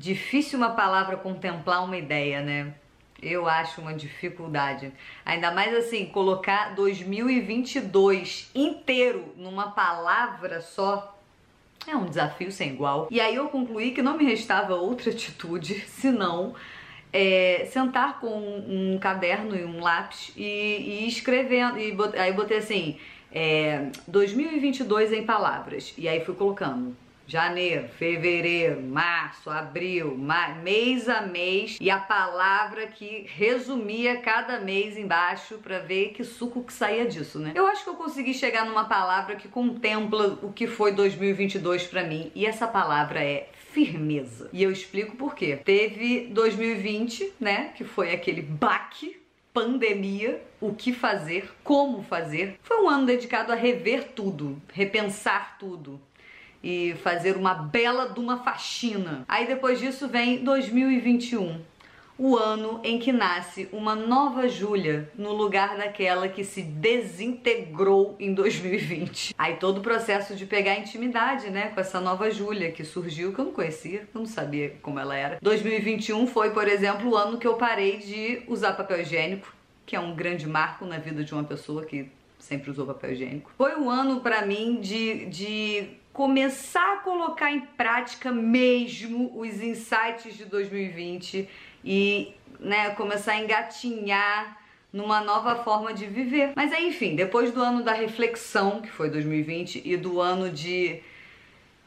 Difícil 0.00 0.56
uma 0.58 0.70
palavra 0.70 1.14
contemplar 1.18 1.84
uma 1.84 1.94
ideia, 1.98 2.40
né? 2.40 2.72
Eu 3.22 3.46
acho 3.46 3.82
uma 3.82 3.92
dificuldade. 3.92 4.90
Ainda 5.26 5.50
mais 5.50 5.74
assim, 5.74 6.06
colocar 6.06 6.74
2022 6.74 8.50
inteiro 8.54 9.34
numa 9.36 9.72
palavra 9.72 10.62
só 10.62 11.18
é 11.86 11.94
um 11.94 12.06
desafio 12.06 12.50
sem 12.50 12.70
igual. 12.70 13.08
E 13.10 13.20
aí 13.20 13.34
eu 13.34 13.48
concluí 13.50 13.90
que 13.90 14.00
não 14.00 14.16
me 14.16 14.24
restava 14.24 14.74
outra 14.74 15.10
atitude 15.10 15.80
senão 15.86 16.54
é, 17.12 17.68
sentar 17.70 18.20
com 18.20 18.28
um 18.38 18.98
caderno 18.98 19.54
e 19.54 19.66
um 19.66 19.82
lápis 19.82 20.32
e, 20.34 20.42
e 21.02 21.08
escrevendo. 21.08 21.78
E 21.78 21.92
bot- 21.92 22.16
aí 22.16 22.32
botei 22.32 22.56
assim: 22.56 22.98
é, 23.30 23.90
2022 24.08 25.12
em 25.12 25.26
palavras. 25.26 25.92
E 25.98 26.08
aí 26.08 26.24
fui 26.24 26.34
colocando. 26.34 26.96
Janeiro, 27.30 27.88
fevereiro, 27.90 28.82
março, 28.82 29.48
abril, 29.48 30.16
ma- 30.18 30.48
mês 30.48 31.08
a 31.08 31.22
mês 31.22 31.78
e 31.80 31.88
a 31.88 31.96
palavra 31.98 32.88
que 32.88 33.24
resumia 33.28 34.16
cada 34.20 34.58
mês 34.58 34.98
embaixo 34.98 35.58
pra 35.58 35.78
ver 35.78 36.08
que 36.08 36.24
suco 36.24 36.64
que 36.64 36.72
saía 36.72 37.06
disso, 37.06 37.38
né? 37.38 37.52
Eu 37.54 37.68
acho 37.68 37.84
que 37.84 37.90
eu 37.90 37.94
consegui 37.94 38.34
chegar 38.34 38.66
numa 38.66 38.84
palavra 38.86 39.36
que 39.36 39.46
contempla 39.46 40.40
o 40.42 40.52
que 40.52 40.66
foi 40.66 40.90
2022 40.90 41.86
pra 41.86 42.02
mim 42.02 42.32
e 42.34 42.44
essa 42.44 42.66
palavra 42.66 43.22
é 43.22 43.48
firmeza. 43.72 44.50
E 44.52 44.60
eu 44.64 44.72
explico 44.72 45.14
por 45.16 45.36
quê. 45.36 45.56
Teve 45.64 46.26
2020, 46.32 47.34
né, 47.38 47.72
que 47.76 47.84
foi 47.84 48.12
aquele 48.12 48.42
baque 48.42 49.20
pandemia, 49.54 50.42
o 50.60 50.74
que 50.74 50.92
fazer, 50.92 51.50
como 51.64 52.02
fazer. 52.02 52.56
Foi 52.62 52.82
um 52.82 52.88
ano 52.88 53.06
dedicado 53.06 53.52
a 53.52 53.56
rever 53.56 54.08
tudo, 54.14 54.60
repensar 54.72 55.56
tudo 55.58 56.00
e 56.62 56.94
fazer 57.02 57.36
uma 57.36 57.54
bela 57.54 58.08
de 58.08 58.20
uma 58.20 58.38
faxina. 58.38 59.24
Aí 59.28 59.46
depois 59.46 59.78
disso 59.78 60.08
vem 60.08 60.44
2021. 60.44 61.60
O 62.22 62.36
ano 62.36 62.82
em 62.84 62.98
que 62.98 63.12
nasce 63.12 63.66
uma 63.72 63.96
nova 63.96 64.46
Júlia 64.46 65.10
no 65.16 65.32
lugar 65.32 65.78
daquela 65.78 66.28
que 66.28 66.44
se 66.44 66.60
desintegrou 66.60 68.14
em 68.20 68.34
2020. 68.34 69.34
Aí 69.38 69.56
todo 69.56 69.78
o 69.78 69.80
processo 69.80 70.36
de 70.36 70.44
pegar 70.44 70.78
intimidade, 70.78 71.48
né, 71.48 71.70
com 71.70 71.80
essa 71.80 71.98
nova 71.98 72.30
Júlia 72.30 72.72
que 72.72 72.84
surgiu, 72.84 73.32
que 73.32 73.38
eu 73.38 73.46
não 73.46 73.52
conhecia, 73.52 74.00
eu 74.00 74.20
não 74.20 74.26
sabia 74.26 74.76
como 74.82 74.98
ela 75.00 75.16
era. 75.16 75.38
2021 75.40 76.26
foi, 76.26 76.50
por 76.50 76.68
exemplo, 76.68 77.08
o 77.08 77.16
ano 77.16 77.38
que 77.38 77.46
eu 77.46 77.54
parei 77.54 77.96
de 77.96 78.42
usar 78.46 78.74
papel 78.74 79.00
higiênico, 79.00 79.50
que 79.86 79.96
é 79.96 80.00
um 80.00 80.14
grande 80.14 80.46
marco 80.46 80.84
na 80.84 80.98
vida 80.98 81.24
de 81.24 81.32
uma 81.32 81.44
pessoa 81.44 81.86
que 81.86 82.10
sempre 82.38 82.70
usou 82.70 82.84
papel 82.84 83.12
higiênico. 83.12 83.50
Foi 83.56 83.76
um 83.76 83.88
ano 83.88 84.20
pra 84.20 84.44
mim 84.44 84.78
de, 84.78 85.24
de 85.24 85.88
começar 86.12 86.94
a 86.94 86.96
colocar 86.98 87.50
em 87.50 87.60
prática 87.60 88.32
mesmo 88.32 89.32
os 89.38 89.62
insights 89.62 90.36
de 90.36 90.44
2020 90.44 91.48
e 91.84 92.34
né, 92.58 92.90
começar 92.90 93.32
a 93.32 93.40
engatinhar 93.40 94.58
numa 94.92 95.20
nova 95.20 95.62
forma 95.62 95.94
de 95.94 96.06
viver. 96.06 96.52
Mas 96.56 96.72
aí, 96.72 96.88
enfim, 96.88 97.14
depois 97.14 97.52
do 97.52 97.62
ano 97.62 97.82
da 97.82 97.92
reflexão, 97.92 98.80
que 98.80 98.90
foi 98.90 99.08
2020, 99.08 99.82
e 99.84 99.96
do 99.96 100.20
ano 100.20 100.50
de 100.50 101.00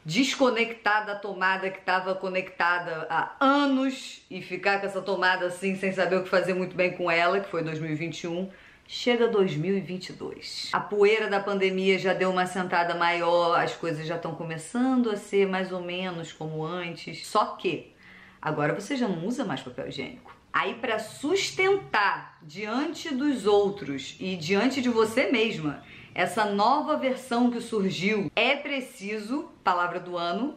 desconectar 0.04 1.06
da 1.06 1.14
tomada 1.14 1.70
que 1.70 1.78
estava 1.78 2.14
conectada 2.14 3.06
há 3.08 3.34
anos 3.40 4.22
e 4.30 4.42
ficar 4.42 4.80
com 4.80 4.86
essa 4.86 5.00
tomada 5.00 5.46
assim 5.46 5.76
sem 5.76 5.92
saber 5.92 6.16
o 6.16 6.22
que 6.24 6.28
fazer 6.28 6.52
muito 6.54 6.76
bem 6.76 6.92
com 6.92 7.10
ela, 7.10 7.40
que 7.40 7.48
foi 7.48 7.62
2021. 7.62 8.50
Chega 8.86 9.26
2022. 9.28 10.68
A 10.72 10.78
poeira 10.78 11.28
da 11.28 11.40
pandemia 11.40 11.98
já 11.98 12.12
deu 12.12 12.30
uma 12.30 12.46
sentada 12.46 12.94
maior, 12.94 13.58
as 13.58 13.74
coisas 13.74 14.06
já 14.06 14.16
estão 14.16 14.34
começando 14.34 15.10
a 15.10 15.16
ser 15.16 15.48
mais 15.48 15.72
ou 15.72 15.80
menos 15.80 16.32
como 16.32 16.64
antes. 16.64 17.26
Só 17.26 17.56
que 17.56 17.94
agora 18.40 18.74
você 18.74 18.94
já 18.96 19.08
não 19.08 19.26
usa 19.26 19.44
mais 19.44 19.62
papel 19.62 19.88
higiênico. 19.88 20.36
Aí 20.52 20.74
para 20.74 20.98
sustentar 20.98 22.38
diante 22.42 23.12
dos 23.12 23.46
outros 23.46 24.16
e 24.20 24.36
diante 24.36 24.82
de 24.82 24.88
você 24.88 25.30
mesma 25.30 25.82
essa 26.14 26.44
nova 26.44 26.96
versão 26.96 27.50
que 27.50 27.60
surgiu, 27.60 28.30
é 28.36 28.54
preciso, 28.54 29.50
palavra 29.64 29.98
do 29.98 30.16
ano, 30.16 30.56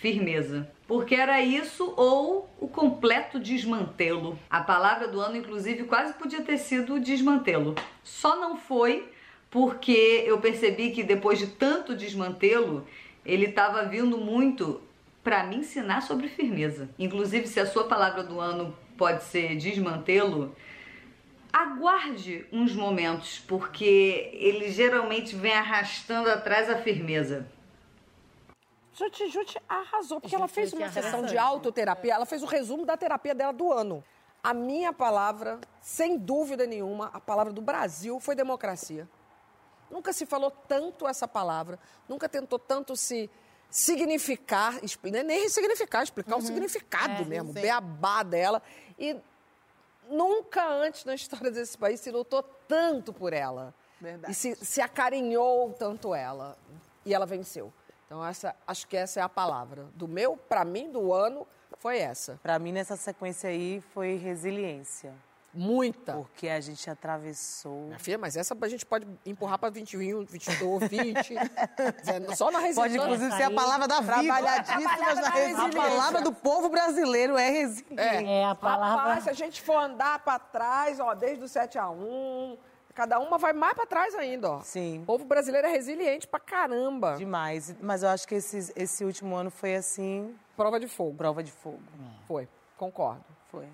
firmeza. 0.00 0.68
Porque 0.86 1.14
era 1.14 1.40
isso 1.40 1.92
ou 1.96 2.48
o 2.60 2.68
completo 2.68 3.40
desmantelo. 3.40 4.38
A 4.48 4.60
palavra 4.60 5.08
do 5.08 5.20
ano, 5.20 5.36
inclusive, 5.36 5.84
quase 5.84 6.14
podia 6.14 6.42
ter 6.42 6.58
sido 6.58 7.00
desmantelo. 7.00 7.74
Só 8.04 8.38
não 8.38 8.56
foi 8.56 9.10
porque 9.50 10.22
eu 10.26 10.38
percebi 10.38 10.90
que 10.90 11.02
depois 11.02 11.38
de 11.38 11.48
tanto 11.48 11.96
desmantelo, 11.96 12.86
ele 13.24 13.46
estava 13.46 13.84
vindo 13.84 14.18
muito 14.18 14.80
para 15.24 15.42
me 15.44 15.56
ensinar 15.56 16.02
sobre 16.02 16.28
firmeza. 16.28 16.88
Inclusive, 16.98 17.48
se 17.48 17.58
a 17.58 17.66
sua 17.66 17.84
palavra 17.84 18.22
do 18.22 18.38
ano 18.38 18.76
pode 18.96 19.24
ser 19.24 19.56
desmantelo, 19.56 20.54
aguarde 21.52 22.46
uns 22.52 22.74
momentos, 22.74 23.42
porque 23.48 24.30
ele 24.34 24.70
geralmente 24.70 25.34
vem 25.34 25.52
arrastando 25.52 26.30
atrás 26.30 26.70
a 26.70 26.76
firmeza. 26.76 27.48
Juti 28.98 29.28
Juti 29.28 29.60
arrasou, 29.68 30.20
porque 30.20 30.34
ela 30.34 30.48
fez 30.48 30.72
uma 30.72 30.90
sessão 30.90 31.22
de 31.22 31.36
autoterapia, 31.36 32.14
ela 32.14 32.24
fez 32.26 32.42
o 32.42 32.46
resumo 32.46 32.86
da 32.86 32.96
terapia 32.96 33.34
dela 33.34 33.52
do 33.52 33.72
ano. 33.72 34.02
A 34.42 34.54
minha 34.54 34.92
palavra, 34.92 35.60
sem 35.80 36.16
dúvida 36.16 36.66
nenhuma, 36.66 37.10
a 37.12 37.20
palavra 37.20 37.52
do 37.52 37.60
Brasil 37.60 38.18
foi 38.20 38.34
democracia. 38.34 39.08
Nunca 39.90 40.12
se 40.12 40.24
falou 40.24 40.50
tanto 40.50 41.06
essa 41.06 41.28
palavra, 41.28 41.78
nunca 42.08 42.28
tentou 42.28 42.58
tanto 42.58 42.96
se 42.96 43.28
significar, 43.68 44.82
expli- 44.82 45.10
não 45.10 45.18
é 45.18 45.22
nem 45.22 45.42
ressignificar, 45.42 46.02
explicar 46.02 46.36
o 46.36 46.40
significado 46.42 47.22
É, 47.22 47.24
mesmo, 47.24 47.52
sim. 47.52 47.60
beabá 47.60 48.22
dela. 48.22 48.62
E 48.98 49.16
nunca 50.08 50.66
antes 50.66 51.04
na 51.04 51.14
história 51.14 51.50
desse 51.50 51.76
país 51.76 52.00
se 52.00 52.10
lutou 52.10 52.42
tanto 52.42 53.12
por 53.12 53.32
ela. 53.32 53.74
Verdade. 54.00 54.32
E 54.32 54.34
se, 54.34 54.54
se 54.56 54.80
acarinhou 54.80 55.72
tanto 55.74 56.14
ela. 56.14 56.56
E 57.04 57.12
ela 57.14 57.26
venceu. 57.26 57.72
Então, 58.06 58.24
essa, 58.24 58.54
acho 58.66 58.86
que 58.86 58.96
essa 58.96 59.20
é 59.20 59.22
a 59.22 59.28
palavra. 59.28 59.86
Do 59.94 60.06
meu, 60.06 60.36
para 60.36 60.64
mim, 60.64 60.90
do 60.90 61.12
ano, 61.12 61.46
foi 61.78 61.98
essa. 61.98 62.38
Para 62.42 62.58
mim, 62.58 62.72
nessa 62.72 62.96
sequência 62.96 63.50
aí, 63.50 63.82
foi 63.92 64.16
resiliência. 64.16 65.12
Muita. 65.52 66.12
Porque 66.12 66.48
a 66.50 66.60
gente 66.60 66.88
atravessou. 66.90 67.86
Minha 67.86 67.98
filha, 67.98 68.18
mas 68.18 68.36
essa 68.36 68.54
a 68.60 68.68
gente 68.68 68.84
pode 68.84 69.06
empurrar 69.24 69.58
para 69.58 69.70
21, 69.70 70.24
22, 70.26 70.88
20. 70.88 71.34
Só 72.36 72.50
na 72.50 72.58
resiliência. 72.58 72.74
Pode, 72.82 72.96
inclusive, 72.98 73.32
ser 73.36 73.44
a 73.44 73.50
palavra 73.50 73.88
da 73.88 74.00
vida. 74.00 74.12
Trabalhadíssimas 74.22 75.18
na 75.18 75.26
A 75.28 75.30
resiliência. 75.30 75.80
palavra 75.82 76.20
do 76.20 76.32
povo 76.32 76.68
brasileiro 76.68 77.38
é 77.38 77.48
resiliência. 77.50 78.30
É, 78.30 78.44
a 78.44 78.54
palavra- 78.54 79.02
Rapaz, 79.02 79.24
se 79.24 79.30
a 79.30 79.32
gente 79.32 79.62
for 79.62 79.78
andar 79.78 80.18
para 80.20 80.38
trás, 80.38 81.00
ó, 81.00 81.14
desde 81.14 81.42
o 81.42 81.48
7 81.48 81.78
a 81.78 81.88
1 81.88 82.58
cada 82.96 83.18
uma 83.20 83.36
vai 83.36 83.52
mais 83.52 83.74
para 83.74 83.84
trás 83.86 84.14
ainda, 84.14 84.52
ó. 84.52 84.60
Sim. 84.62 85.02
O 85.02 85.06
povo 85.06 85.24
brasileiro 85.26 85.66
é 85.66 85.70
resiliente 85.70 86.26
pra 86.26 86.40
caramba. 86.40 87.14
Demais. 87.16 87.76
Mas 87.80 88.02
eu 88.02 88.08
acho 88.08 88.26
que 88.26 88.36
esse, 88.36 88.72
esse 88.74 89.04
último 89.04 89.36
ano 89.36 89.50
foi 89.50 89.76
assim. 89.76 90.34
Prova 90.56 90.80
de 90.80 90.88
fogo. 90.88 91.14
Prova 91.14 91.42
de 91.42 91.52
fogo. 91.52 91.82
Foi. 92.26 92.48
Concordo. 92.78 93.22
Foi. 93.50 93.68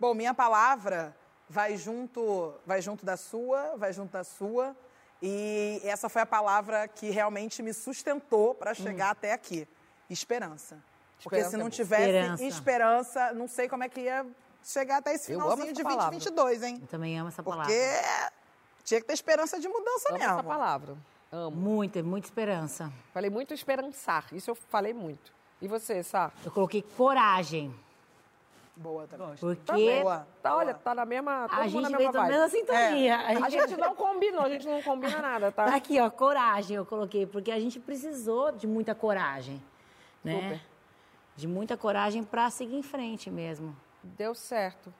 Bom, 0.00 0.14
minha 0.14 0.32
palavra 0.32 1.14
vai 1.48 1.76
junto, 1.76 2.54
vai 2.66 2.80
junto 2.80 3.04
da 3.04 3.18
sua, 3.18 3.76
vai 3.76 3.92
junto 3.92 4.10
da 4.12 4.24
sua. 4.24 4.74
E 5.22 5.80
essa 5.84 6.08
foi 6.08 6.22
a 6.22 6.26
palavra 6.26 6.88
que 6.88 7.10
realmente 7.10 7.62
me 7.62 7.72
sustentou 7.74 8.54
para 8.54 8.72
chegar 8.72 9.10
até 9.10 9.32
aqui. 9.34 9.68
Esperança. 10.08 10.82
Porque 11.22 11.36
Esperança 11.36 11.50
se 11.50 11.56
é 11.56 11.58
não 11.58 11.70
tivesse 11.70 12.02
Esperança. 12.02 12.44
esperança. 12.44 13.32
não 13.34 13.46
sei 13.46 13.68
como 13.68 13.84
é 13.84 13.88
que 13.88 14.00
ia 14.00 14.26
chegar 14.62 14.98
até 14.98 15.14
esse 15.14 15.26
finalzinho 15.26 15.72
de 15.72 15.82
palavra. 15.82 16.10
2022, 16.10 16.62
hein? 16.62 16.78
Eu 16.80 16.88
também 16.88 17.18
amo 17.18 17.28
essa 17.28 17.42
Porque 17.42 17.56
palavra. 17.58 18.32
Tinha 18.84 19.00
que 19.00 19.06
ter 19.06 19.14
esperança 19.14 19.58
de 19.58 19.66
mudança 19.68 20.10
Amo 20.10 20.18
mesmo. 20.18 20.32
essa 20.34 20.42
palavra. 20.44 20.96
Amo. 21.32 21.56
Muita, 21.56 22.02
muita 22.02 22.26
esperança. 22.28 22.92
Falei 23.12 23.30
muito 23.30 23.52
esperançar. 23.54 24.26
Isso 24.32 24.50
eu 24.50 24.54
falei 24.54 24.92
muito. 24.94 25.32
E 25.60 25.66
você, 25.66 26.02
Sá? 26.02 26.30
Eu 26.44 26.50
coloquei 26.52 26.82
coragem. 26.96 27.74
Boa 28.76 29.06
também. 29.06 29.34
Porque 29.38 29.62
Tá, 29.96 30.02
boa. 30.02 30.26
tá, 30.42 30.56
olha, 30.56 30.74
tá 30.74 30.94
na 30.94 31.04
mesma. 31.04 31.46
a 31.48 31.66
gente 31.68 31.82
na 31.82 31.96
veio 31.96 31.98
mesma 32.10 32.12
na 32.12 32.20
vibe. 32.20 32.32
mesma 32.32 32.48
sintonia. 32.48 33.14
É. 33.14 33.36
A 33.36 33.48
gente 33.48 33.76
não 33.76 33.94
combinou, 33.94 34.42
a 34.42 34.48
gente 34.48 34.66
não 34.66 34.82
combina 34.82 35.22
nada, 35.22 35.52
tá? 35.52 35.66
Tá 35.66 35.76
aqui, 35.76 36.00
ó, 36.00 36.10
coragem 36.10 36.76
eu 36.76 36.84
coloquei, 36.84 37.24
porque 37.24 37.52
a 37.52 37.60
gente 37.60 37.78
precisou 37.78 38.50
de 38.50 38.66
muita 38.66 38.92
coragem, 38.94 39.62
né? 40.24 40.34
Super. 40.34 40.60
De 41.36 41.46
muita 41.48 41.76
coragem 41.76 42.24
para 42.24 42.50
seguir 42.50 42.76
em 42.76 42.82
frente 42.82 43.30
mesmo. 43.30 43.76
Deu 44.02 44.34
certo. 44.34 44.92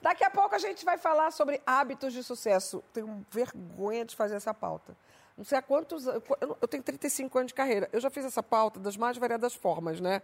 Daqui 0.00 0.24
a 0.24 0.30
pouco 0.30 0.54
a 0.54 0.58
gente 0.58 0.84
vai 0.84 0.96
falar 0.96 1.30
sobre 1.30 1.60
hábitos 1.66 2.12
de 2.12 2.22
sucesso. 2.22 2.82
Tenho 2.92 3.24
vergonha 3.30 4.04
de 4.04 4.14
fazer 4.14 4.36
essa 4.36 4.54
pauta. 4.54 4.96
Não 5.36 5.44
sei 5.44 5.56
há 5.56 5.62
quantos 5.62 6.08
anos. 6.08 6.22
Eu 6.60 6.66
tenho 6.66 6.82
35 6.82 7.38
anos 7.38 7.48
de 7.50 7.54
carreira. 7.54 7.88
Eu 7.92 8.00
já 8.00 8.10
fiz 8.10 8.24
essa 8.24 8.42
pauta 8.42 8.80
das 8.80 8.96
mais 8.96 9.16
variadas 9.16 9.54
formas, 9.54 10.00
né? 10.00 10.20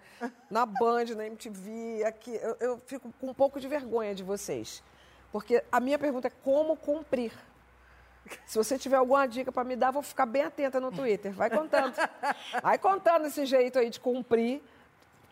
Na 0.51 0.67
Band, 0.67 1.05
na 1.17 1.27
MTV, 1.27 2.05
aqui. 2.05 2.35
Eu, 2.35 2.57
eu 2.59 2.83
fico 2.85 3.12
com 3.21 3.29
um 3.29 3.35
pouco 3.35 3.61
de 3.61 3.69
vergonha 3.69 4.12
de 4.12 4.25
vocês. 4.25 4.83
Porque 5.31 5.62
a 5.71 5.79
minha 5.79 5.99
pergunta 5.99 6.27
é 6.27 6.33
como 6.43 6.77
cumprir. 6.77 7.33
Se 8.47 8.57
você 8.57 8.77
tiver 8.77 8.97
alguma 8.97 9.27
dica 9.27 9.53
para 9.53 9.62
me 9.64 9.77
dar, 9.77 9.93
vou 9.93 10.03
ficar 10.03 10.27
bem 10.27 10.43
atenta 10.43 10.81
no 10.81 10.90
Twitter. 10.90 11.33
Vai 11.33 11.51
contando. 11.51 11.95
Vai 12.62 12.79
contando 12.79 13.27
esse 13.27 13.47
jeito 13.47 13.79
aí 13.79 13.90
de 13.90 14.01
cumprir. 14.01 14.62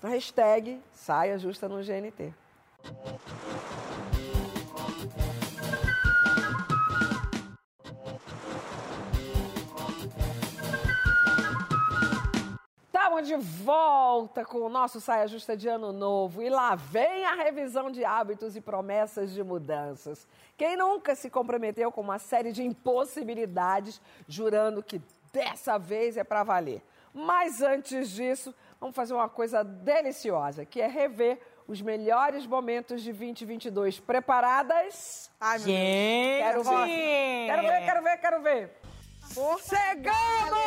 Hashtag 0.02 0.80
saia 0.92 1.38
justa 1.38 1.68
no 1.68 1.82
GNT. 1.82 2.32
Estamos 13.22 13.28
de 13.28 13.62
volta 13.62 14.44
com 14.44 14.58
o 14.58 14.68
nosso 14.68 15.00
Saia 15.00 15.28
Justa 15.28 15.56
de 15.56 15.68
Ano 15.68 15.92
Novo. 15.92 16.42
E 16.42 16.50
lá 16.50 16.74
vem 16.74 17.24
a 17.24 17.34
revisão 17.34 17.88
de 17.88 18.04
hábitos 18.04 18.56
e 18.56 18.60
promessas 18.60 19.32
de 19.32 19.44
mudanças. 19.44 20.26
Quem 20.56 20.76
nunca 20.76 21.14
se 21.14 21.30
comprometeu 21.30 21.92
com 21.92 22.00
uma 22.00 22.18
série 22.18 22.50
de 22.50 22.64
impossibilidades, 22.64 24.00
jurando 24.26 24.82
que 24.82 25.00
dessa 25.32 25.78
vez 25.78 26.16
é 26.16 26.24
para 26.24 26.42
valer? 26.42 26.82
Mas 27.14 27.62
antes 27.62 28.10
disso, 28.10 28.52
vamos 28.80 28.96
fazer 28.96 29.14
uma 29.14 29.28
coisa 29.28 29.62
deliciosa, 29.62 30.64
que 30.64 30.80
é 30.80 30.88
rever 30.88 31.38
os 31.68 31.80
melhores 31.80 32.44
momentos 32.44 33.02
de 33.02 33.12
2022. 33.12 34.00
Preparadas? 34.00 35.30
Ai, 35.40 35.58
meu 35.58 35.66
Gente! 35.66 36.42
Quero 36.42 36.62
ver, 36.64 37.46
quero 37.46 37.62
ver, 37.62 37.84
quero 37.84 38.02
ver, 38.02 38.16
quero 38.18 38.42
ver. 38.42 38.81
Chegamos! 39.34 40.62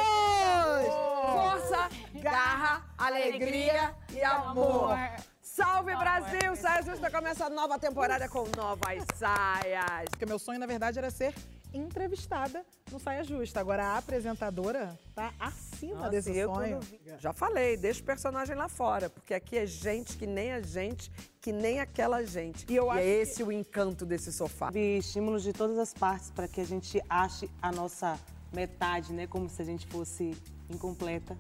Força, 1.26 1.90
garra, 2.16 2.84
alegria 2.98 3.94
e 4.12 4.24
amor. 4.24 4.98
Salve 5.40 5.96
Brasil! 5.96 6.56
Saia 6.56 6.82
Justa 6.82 7.12
começa 7.12 7.46
a 7.46 7.50
nova 7.50 7.78
temporada 7.78 8.28
com 8.28 8.44
novas 8.58 9.04
saias. 9.16 10.10
Porque 10.10 10.26
meu 10.26 10.40
sonho, 10.40 10.60
na 10.60 10.66
verdade, 10.66 10.98
era 10.98 11.12
ser 11.12 11.34
entrevistada 11.74 12.66
no 12.92 13.00
Saia 13.00 13.24
Justa. 13.24 13.60
Agora, 13.60 13.86
a 13.86 13.98
apresentadora 14.00 14.98
tá 15.14 15.32
acima 15.40 15.96
Nossa, 15.98 16.10
desse 16.10 16.36
eu 16.36 16.52
sonho. 16.54 16.80
Já 17.20 17.34
falei, 17.34 17.78
deixa 17.78 18.02
o 18.02 18.04
personagem 18.06 18.56
lá 18.56 18.68
fora, 18.68 19.10
porque 19.12 19.34
aqui 19.34 19.58
é 19.60 19.66
gente 19.68 20.18
que 20.18 20.26
nem 20.26 20.54
a 20.54 20.62
gente, 20.62 21.12
que 21.40 21.52
nem 21.52 21.80
aquela 21.80 22.26
gente. 22.26 22.66
E, 22.68 22.76
eu 22.76 22.90
acho 22.90 23.00
é 23.00 23.04
que- 23.04 23.10
esse 23.10 23.44
o 23.44 23.52
encanto 23.52 24.06
desse 24.08 24.34
sofá. 24.34 24.72
De 24.72 24.98
estímulos 24.98 25.44
de 25.44 25.54
todas 25.54 25.78
as 25.78 25.94
partes 25.94 26.32
para 26.32 26.48
que 26.48 26.60
a 26.62 26.66
gente 26.66 27.00
ache 27.10 27.50
a 27.62 27.72
nossa 27.72 28.18
metade, 28.56 29.14
né? 29.14 29.28
Como 29.28 29.50
se 29.50 29.62
a 29.62 29.66
gente 29.66 29.86
fosse 29.88 30.36
incompleta. 30.70 31.38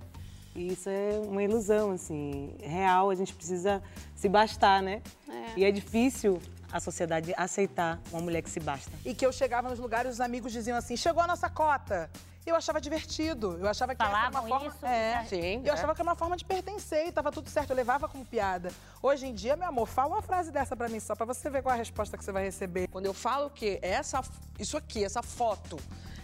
E 0.55 0.71
isso 0.71 0.89
é 0.89 1.19
uma 1.25 1.43
ilusão, 1.43 1.91
assim, 1.91 2.55
real. 2.61 3.09
A 3.09 3.15
gente 3.15 3.33
precisa 3.33 3.81
se 4.15 4.29
bastar, 4.29 4.81
né? 4.81 5.01
É. 5.27 5.59
E 5.59 5.65
é 5.65 5.71
difícil 5.71 6.41
a 6.71 6.79
sociedade 6.79 7.33
aceitar 7.37 8.01
uma 8.11 8.21
mulher 8.21 8.41
que 8.41 8.49
se 8.49 8.59
basta. 8.59 8.91
E 9.03 9.13
que 9.13 9.25
eu 9.25 9.31
chegava 9.31 9.69
nos 9.69 9.79
lugares, 9.79 10.13
os 10.13 10.21
amigos 10.21 10.51
diziam 10.51 10.77
assim: 10.77 10.95
chegou 10.95 11.21
a 11.21 11.27
nossa 11.27 11.49
cota. 11.49 12.09
Eu 12.51 12.55
achava 12.55 12.79
divertido. 12.79 13.57
Eu 13.59 13.67
achava 13.67 13.95
que 13.95 14.01
essa 14.01 14.11
era 14.11 14.19
uma 14.29 14.31
Falavam 14.31 14.49
forma. 14.49 14.67
isso? 14.75 14.85
É. 14.85 15.25
Sim, 15.27 15.61
Eu 15.63 15.71
é. 15.71 15.77
achava 15.77 15.93
que 15.95 16.01
era 16.01 16.09
uma 16.09 16.15
forma 16.15 16.37
de 16.37 16.45
pertencer 16.45 17.07
e 17.07 17.11
tava 17.11 17.31
tudo 17.31 17.49
certo. 17.49 17.71
Eu 17.71 17.75
levava 17.75 18.07
como 18.07 18.25
piada. 18.25 18.71
Hoje 19.01 19.25
em 19.27 19.33
dia, 19.33 19.55
meu 19.55 19.67
amor, 19.67 19.87
fala 19.87 20.15
uma 20.15 20.21
frase 20.21 20.51
dessa 20.51 20.75
pra 20.75 20.87
mim 20.89 20.99
só 20.99 21.15
pra 21.15 21.25
você 21.25 21.49
ver 21.49 21.61
qual 21.61 21.73
é 21.73 21.75
a 21.75 21.77
resposta 21.79 22.17
que 22.17 22.23
você 22.23 22.31
vai 22.31 22.43
receber. 22.43 22.87
Quando 22.87 23.05
eu 23.05 23.13
falo 23.13 23.49
que 23.49 23.79
essa, 23.81 24.21
isso 24.59 24.77
aqui, 24.77 25.03
essa 25.03 25.21
foto, 25.23 25.77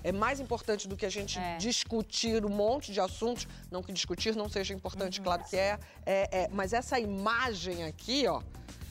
é 0.03 0.11
mais 0.11 0.39
importante 0.39 0.87
do 0.87 0.95
que 0.97 1.05
a 1.05 1.09
gente 1.09 1.39
discutir 1.59 2.43
um 2.45 2.49
monte 2.49 2.91
de 2.91 2.99
assuntos, 2.99 3.47
não 3.69 3.81
que 3.83 3.91
discutir 3.93 4.35
não 4.35 4.49
seja 4.49 4.73
importante, 4.73 5.19
Uhum. 5.19 5.23
claro 5.25 5.43
que 5.43 5.55
é, 5.55 5.79
é, 6.05 6.43
é, 6.43 6.47
mas 6.51 6.73
essa 6.73 6.99
imagem 6.99 7.83
aqui, 7.83 8.27
ó, 8.27 8.41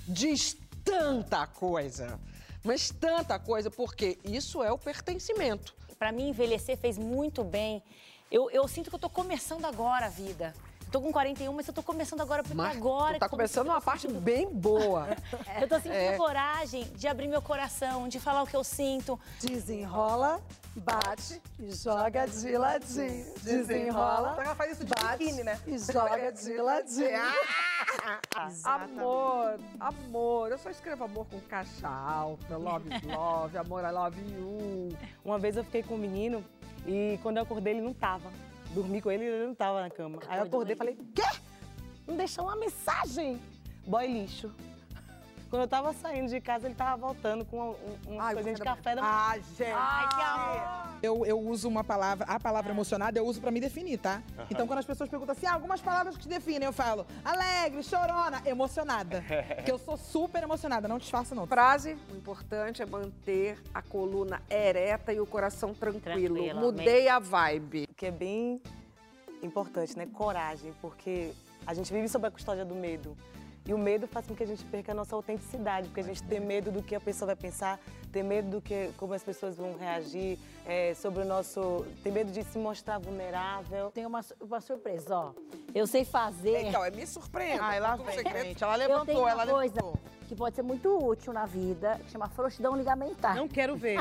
diz 0.07 0.57
tanta 0.85 1.47
coisa. 1.47 2.19
Mas 2.63 2.91
tanta 2.91 3.39
coisa, 3.39 3.71
porque 3.71 4.19
isso 4.23 4.63
é 4.63 4.71
o 4.71 4.79
pertencimento. 4.79 5.75
Pra 6.01 6.13
mim, 6.13 6.31
envelhecer 6.31 6.79
fez 6.79 6.97
muito 6.97 7.45
bem. 7.45 7.83
Eu, 8.33 8.51
eu 8.51 8.67
sinto 8.67 8.89
que 8.89 8.97
eu 8.97 8.99
tô 8.99 9.11
começando 9.11 9.67
agora 9.67 10.07
a 10.07 10.09
vida. 10.09 10.55
Tô 10.91 11.01
com 11.01 11.13
41, 11.13 11.53
mas 11.53 11.69
eu 11.69 11.73
tô 11.73 11.85
começando 11.85 12.21
agora, 12.21 12.43
porque 12.43 12.57
Mas 12.57 12.77
agora... 12.77 13.19
tá 13.19 13.29
começando 13.29 13.69
uma 13.69 13.81
parte 13.81 14.09
bem 14.09 14.49
boa. 14.53 15.07
Eu 15.61 15.69
tô 15.69 15.77
sentindo 15.77 15.95
É. 15.95 16.17
coragem 16.17 16.83
de 16.97 17.07
abrir 17.07 17.29
meu 17.29 17.41
coração, 17.41 18.09
de 18.09 18.19
falar 18.19 18.43
o 18.43 18.47
que 18.47 18.57
eu 18.57 18.65
sinto. 18.65 19.19
Desenrola, 19.41 20.41
bate 20.75 21.41
e 21.61 21.71
joga 21.73 22.27
de 22.27 22.57
ladinho. 22.59 23.35
Desenrola, 23.41 24.37
ela 24.43 24.55
faz 24.57 24.73
isso 24.73 24.85
de 24.85 24.93
bate 24.93 25.19
biquíni, 25.19 25.45
né? 25.45 25.61
e 25.65 25.79
joga 25.79 26.33
de 26.33 26.57
ladinho. 26.57 27.09
Amor, 28.65 29.59
amor. 29.79 30.51
Eu 30.51 30.59
só 30.59 30.71
escrevo 30.71 31.05
amor 31.05 31.27
com 31.27 31.41
caixa 31.41 31.89
alta, 31.89 32.57
love, 32.57 32.89
love, 33.07 33.57
amor, 33.59 33.85
I 33.85 33.91
love 33.93 34.21
you. 34.21 34.97
Uma 35.25 35.39
vez 35.39 35.57
eu 35.57 35.65
fiquei 35.65 35.83
com 35.83 35.95
um 35.95 35.99
menino 35.99 36.45
e 36.87 37.19
quando 37.23 37.37
eu 37.37 37.43
acordei 37.45 37.75
ele 37.75 37.81
não 37.83 37.95
tava. 37.95 38.31
Dormi 38.75 39.03
com 39.03 39.11
ele 39.11 39.25
e 39.25 39.27
ele 39.27 39.47
não 39.47 39.55
tava 39.55 39.81
na 39.81 39.91
cama. 39.91 40.19
Aí 40.29 40.39
eu 40.39 40.45
acordei 40.45 40.75
e 40.75 40.79
falei, 40.79 40.97
quê? 41.15 41.23
Não 42.07 42.17
deixou 42.17 42.45
uma 42.45 42.57
mensagem? 42.57 43.41
Boy 43.87 44.07
lixo. 44.07 44.53
Quando 45.51 45.63
eu 45.63 45.69
tava 45.69 45.93
saindo 45.93 46.29
de 46.29 46.41
casa, 46.41 46.69
ele 46.69 46.77
tava 46.77 46.97
voltando 46.97 47.45
com 47.45 47.57
uma, 47.57 47.67
um- 47.71 48.15
uma 48.15 48.33
coisinha 48.33 48.55
de 48.55 48.63
café 48.63 48.95
da 48.95 49.03
manhã. 49.03 49.15
Ah, 49.15 49.37
gente. 49.37 49.73
Ai, 49.75 50.09
que 50.09 50.21
amor. 50.23 50.91
Eu, 51.03 51.27
eu 51.27 51.41
uso 51.41 51.67
uma 51.69 51.83
palavra, 51.83 52.25
a 52.27 52.39
palavra 52.39 52.71
emocionada, 52.71 53.19
eu 53.19 53.27
uso 53.27 53.41
pra 53.41 53.51
me 53.51 53.59
definir, 53.61 53.99
tá? 53.99 54.23
Então, 54.49 54.65
quando 54.67 54.79
as 54.79 54.85
pessoas 54.87 55.11
perguntam 55.11 55.33
assim, 55.33 55.47
ah, 55.47 55.55
algumas 55.55 55.81
palavras 55.81 56.15
que 56.17 56.23
te 56.23 56.29
definem, 56.29 56.67
eu 56.67 56.73
falo 56.73 57.05
alegre, 57.25 57.83
chorona, 57.83 58.41
emocionada. 58.47 59.25
Porque 59.57 59.73
eu 59.73 59.79
sou 59.79 59.97
super 59.97 60.43
emocionada, 60.45 60.87
não 60.87 60.99
disfarço 60.99 61.35
não. 61.35 61.47
Frase, 61.49 61.97
o 62.13 62.17
importante 62.17 62.81
é 62.81 62.87
manter 62.87 63.59
a 63.75 63.83
coluna 63.83 64.41
ereta 64.49 65.13
e 65.13 65.19
o 65.21 65.27
coração 65.27 65.75
tranquilo. 65.75 66.35
Tranquilo, 66.37 66.61
Mudei 66.61 67.09
a 67.09 67.19
vibe. 67.19 67.89
que 67.97 68.07
é 68.07 68.11
bem 68.13 68.61
importante, 69.43 69.97
né? 69.99 70.07
Coragem, 70.13 70.73
porque 70.81 71.33
a 71.67 71.75
gente 71.75 71.93
vive 71.93 72.09
sob 72.09 72.27
a 72.27 72.31
custódia 72.31 72.65
do 72.65 72.75
medo. 72.75 73.17
E 73.67 73.75
o 73.75 73.79
medo 73.79 74.07
faz 74.07 74.27
com 74.27 74.35
que 74.35 74.43
a 74.43 74.47
gente 74.47 74.65
perca 74.65 74.93
a 74.93 74.95
nossa 74.95 75.15
autenticidade, 75.15 75.89
porque 75.89 76.01
a 76.01 76.05
gente 76.05 76.23
tem 76.23 76.41
medo 76.41 76.73
do 76.73 76.83
que 76.83 76.95
a 76.95 77.01
pessoa 77.01 77.27
vai 77.27 77.37
pensar, 77.37 77.79
tem 78.13 78.23
medo 78.23 78.51
do 78.51 78.61
que 78.61 78.91
como 78.97 79.15
as 79.15 79.23
pessoas 79.23 79.57
vão 79.57 79.77
reagir, 79.77 80.39
é, 80.67 80.95
sobre 80.95 81.23
o 81.23 81.25
nosso, 81.25 81.85
tem 82.03 82.13
medo 82.13 82.31
de 82.33 82.43
se 82.45 82.59
mostrar 82.59 82.99
vulnerável. 82.99 83.91
Tem 83.93 84.05
uma, 84.07 84.21
uma 84.41 84.61
surpresa, 84.61 85.17
ó. 85.17 85.33
Eu 85.75 85.87
sei 85.87 86.05
fazer. 86.05 86.63
Então, 86.67 86.85
é 86.85 86.91
me 86.91 87.07
surpreenda. 87.07 87.63
Ai, 87.63 87.81
lá 87.81 87.97
Com 87.97 88.05
vem, 88.05 88.17
gente. 88.17 88.63
Ela 88.63 88.75
eu 88.75 88.79
levantou, 88.79 89.07
tenho 89.07 89.19
uma 89.21 89.31
ela 89.31 89.47
coisa 89.47 89.75
levantou. 89.77 90.01
que 90.29 90.35
pode 90.35 90.57
ser 90.57 90.63
muito 90.63 90.99
útil 91.07 91.33
na 91.33 91.47
vida, 91.47 92.01
que 92.05 92.11
chama 92.11 92.29
frouxidão 92.29 92.77
ligamentar. 92.77 93.37
Não 93.37 93.47
quero 93.49 93.77
ver. 93.77 93.99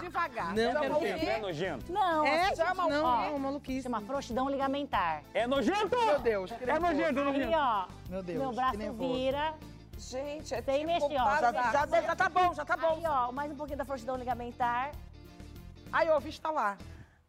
Devagar. 0.00 0.54
Não 0.54 0.72
Chama 0.72 0.80
quero 0.80 0.96
o 0.96 1.00
ver. 1.00 1.24
É 1.28 1.38
nojento. 1.40 1.92
Não, 1.92 2.24
É, 2.26 2.42
assim, 2.46 2.56
chama 2.56 2.86
o 2.86 3.04
ó, 3.04 3.30
quê? 3.32 3.38
maluquice. 3.38 3.82
Chama 3.82 4.00
frouxidão 4.00 4.48
ligamentar. 4.48 5.22
É 5.34 5.46
nojento! 5.46 5.96
Meu 5.96 6.18
Deus, 6.18 6.50
que 6.52 6.64
É 6.70 6.78
nojento, 6.78 7.02
é 7.20 7.22
Aí, 7.22 7.32
nojento. 7.32 7.52
ó, 7.56 7.86
Meu 8.08 8.22
Deus, 8.22 8.38
meu 8.38 8.52
braço 8.52 8.92
vira, 8.94 9.54
Gente, 9.98 10.54
é 10.54 10.62
sem 10.62 10.86
tipo 10.86 10.86
mexer, 11.08 11.20
ó. 11.20 11.24
para- 11.24 11.52
Já, 11.52 11.86
já, 11.86 12.00
já 12.02 12.16
tá 12.16 12.28
bom, 12.28 12.54
já 12.54 12.64
tá 12.64 12.76
bom. 12.76 12.94
Aí, 12.96 13.02
ó, 13.06 13.32
mais 13.32 13.50
um 13.50 13.56
pouquinho 13.56 13.78
da 13.78 13.84
frouxidão 13.84 14.16
ligamentar. 14.16 14.92
Aí, 15.92 16.08
ó, 16.08 16.18
vista 16.20 16.50
lá. 16.50 16.78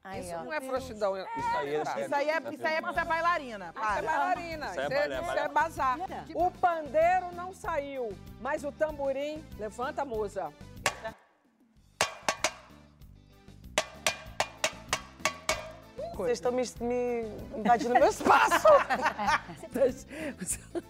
Aí, 0.03 0.21
Isso 0.21 0.35
ó. 0.35 0.43
não 0.43 0.53
é 0.53 0.61
frouxidão. 0.61 1.17
Isso 1.17 1.27
aí 1.57 1.75
é 1.75 1.81
Isso 1.81 1.91
aí 2.15 2.29
é, 2.29 2.37
isso 2.53 2.67
aí 2.67 2.75
é 2.75 2.81
pra 2.81 2.93
ser 2.93 3.05
bailarina. 3.05 3.65
Isso 3.69 3.77
é 3.79 3.81
Para. 3.81 4.01
bailarina, 4.01 4.65
Isso 4.67 4.71
isso 4.73 4.81
é 4.81 4.85
é, 4.85 4.89
balé, 5.09 5.21
isso 5.21 5.31
é 5.39 5.47
bazar. 5.49 5.97
O 6.35 6.51
pandeiro 6.51 7.31
não 7.33 7.53
saiu, 7.53 8.17
mas 8.39 8.63
o 8.63 8.71
tamborim, 8.71 9.43
levanta 9.57 10.03
a 10.03 10.05
musa. 16.19 16.27
Vocês 16.27 16.37
estão 16.37 16.51
me, 16.51 16.63
me 16.81 17.25
invadindo 17.57 17.93
meu 17.93 18.07
espaço. 18.09 18.67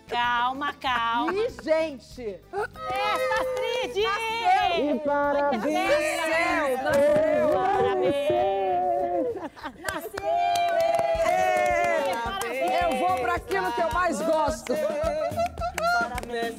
Calma, 0.08 0.74
calma. 0.74 1.34
Ih, 1.34 1.50
gente! 1.64 2.40
Festa, 2.50 3.36
Astrid! 3.40 4.04
parabéns! 5.06 5.90
Eu 12.82 13.00
vou 13.00 13.18
para 13.20 13.34
aquilo 13.36 13.72
que 13.74 13.82
eu 13.82 13.92
mais 13.92 14.22
gosto. 14.22 14.74
Parabéns, 16.00 16.56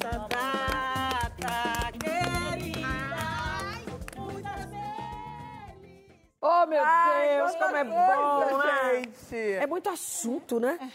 como 7.65 7.75
é 7.77 7.83
bom, 7.83 8.57
né? 8.57 9.01
gente! 9.03 9.53
É 9.53 9.67
muito 9.67 9.89
assunto, 9.89 10.59
né? 10.59 10.91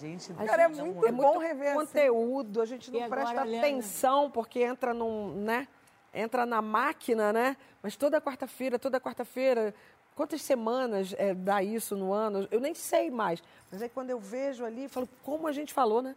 Gente, 0.00 0.32
Cara, 0.34 0.62
é 0.62 0.68
muito 0.68 1.06
é 1.06 1.12
bom 1.12 1.22
muito 1.34 1.38
rever 1.40 1.68
assim. 1.76 1.86
conteúdo, 1.86 2.62
a 2.62 2.64
gente 2.64 2.90
não 2.90 3.00
E 3.00 3.02
agora, 3.02 3.22
presta 3.22 3.42
olhando- 3.42 3.58
atenção 3.58 4.30
porque 4.30 4.60
entra 4.62 4.94
num, 4.94 5.34
né? 5.42 5.66
Entra 6.14 6.46
na 6.46 6.62
máquina, 6.62 7.32
né? 7.32 7.56
Mas 7.82 7.96
toda 7.96 8.20
quarta-feira, 8.20 8.78
toda 8.78 9.00
quarta-feira, 9.00 9.74
quantas 10.14 10.42
semanas 10.42 11.14
é, 11.18 11.34
dá 11.34 11.62
isso 11.62 11.96
no 11.96 12.12
ano? 12.12 12.46
Eu 12.50 12.60
nem 12.60 12.74
sei 12.74 13.10
mais. 13.10 13.42
Mas 13.70 13.82
aí 13.82 13.88
quando 13.88 14.10
eu 14.10 14.18
vejo 14.20 14.64
ali, 14.64 14.84
eu 14.84 14.88
falo, 14.90 15.08
como 15.22 15.46
a 15.48 15.52
gente 15.52 15.72
falou, 15.72 16.00
né? 16.02 16.14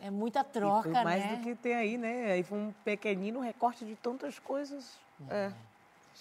É 0.00 0.10
muita 0.10 0.44
Foi 0.44 0.52
troca, 0.52 1.02
mais 1.02 1.24
né? 1.24 1.36
do 1.36 1.42
que 1.42 1.54
tem 1.56 1.74
aí, 1.74 1.98
né? 1.98 2.32
Aí 2.32 2.42
foi 2.42 2.58
um 2.58 2.72
pequenino 2.84 3.40
recorte 3.40 3.84
de 3.84 3.96
tantas 3.96 4.38
coisas. 4.38 4.98
É. 5.28 5.50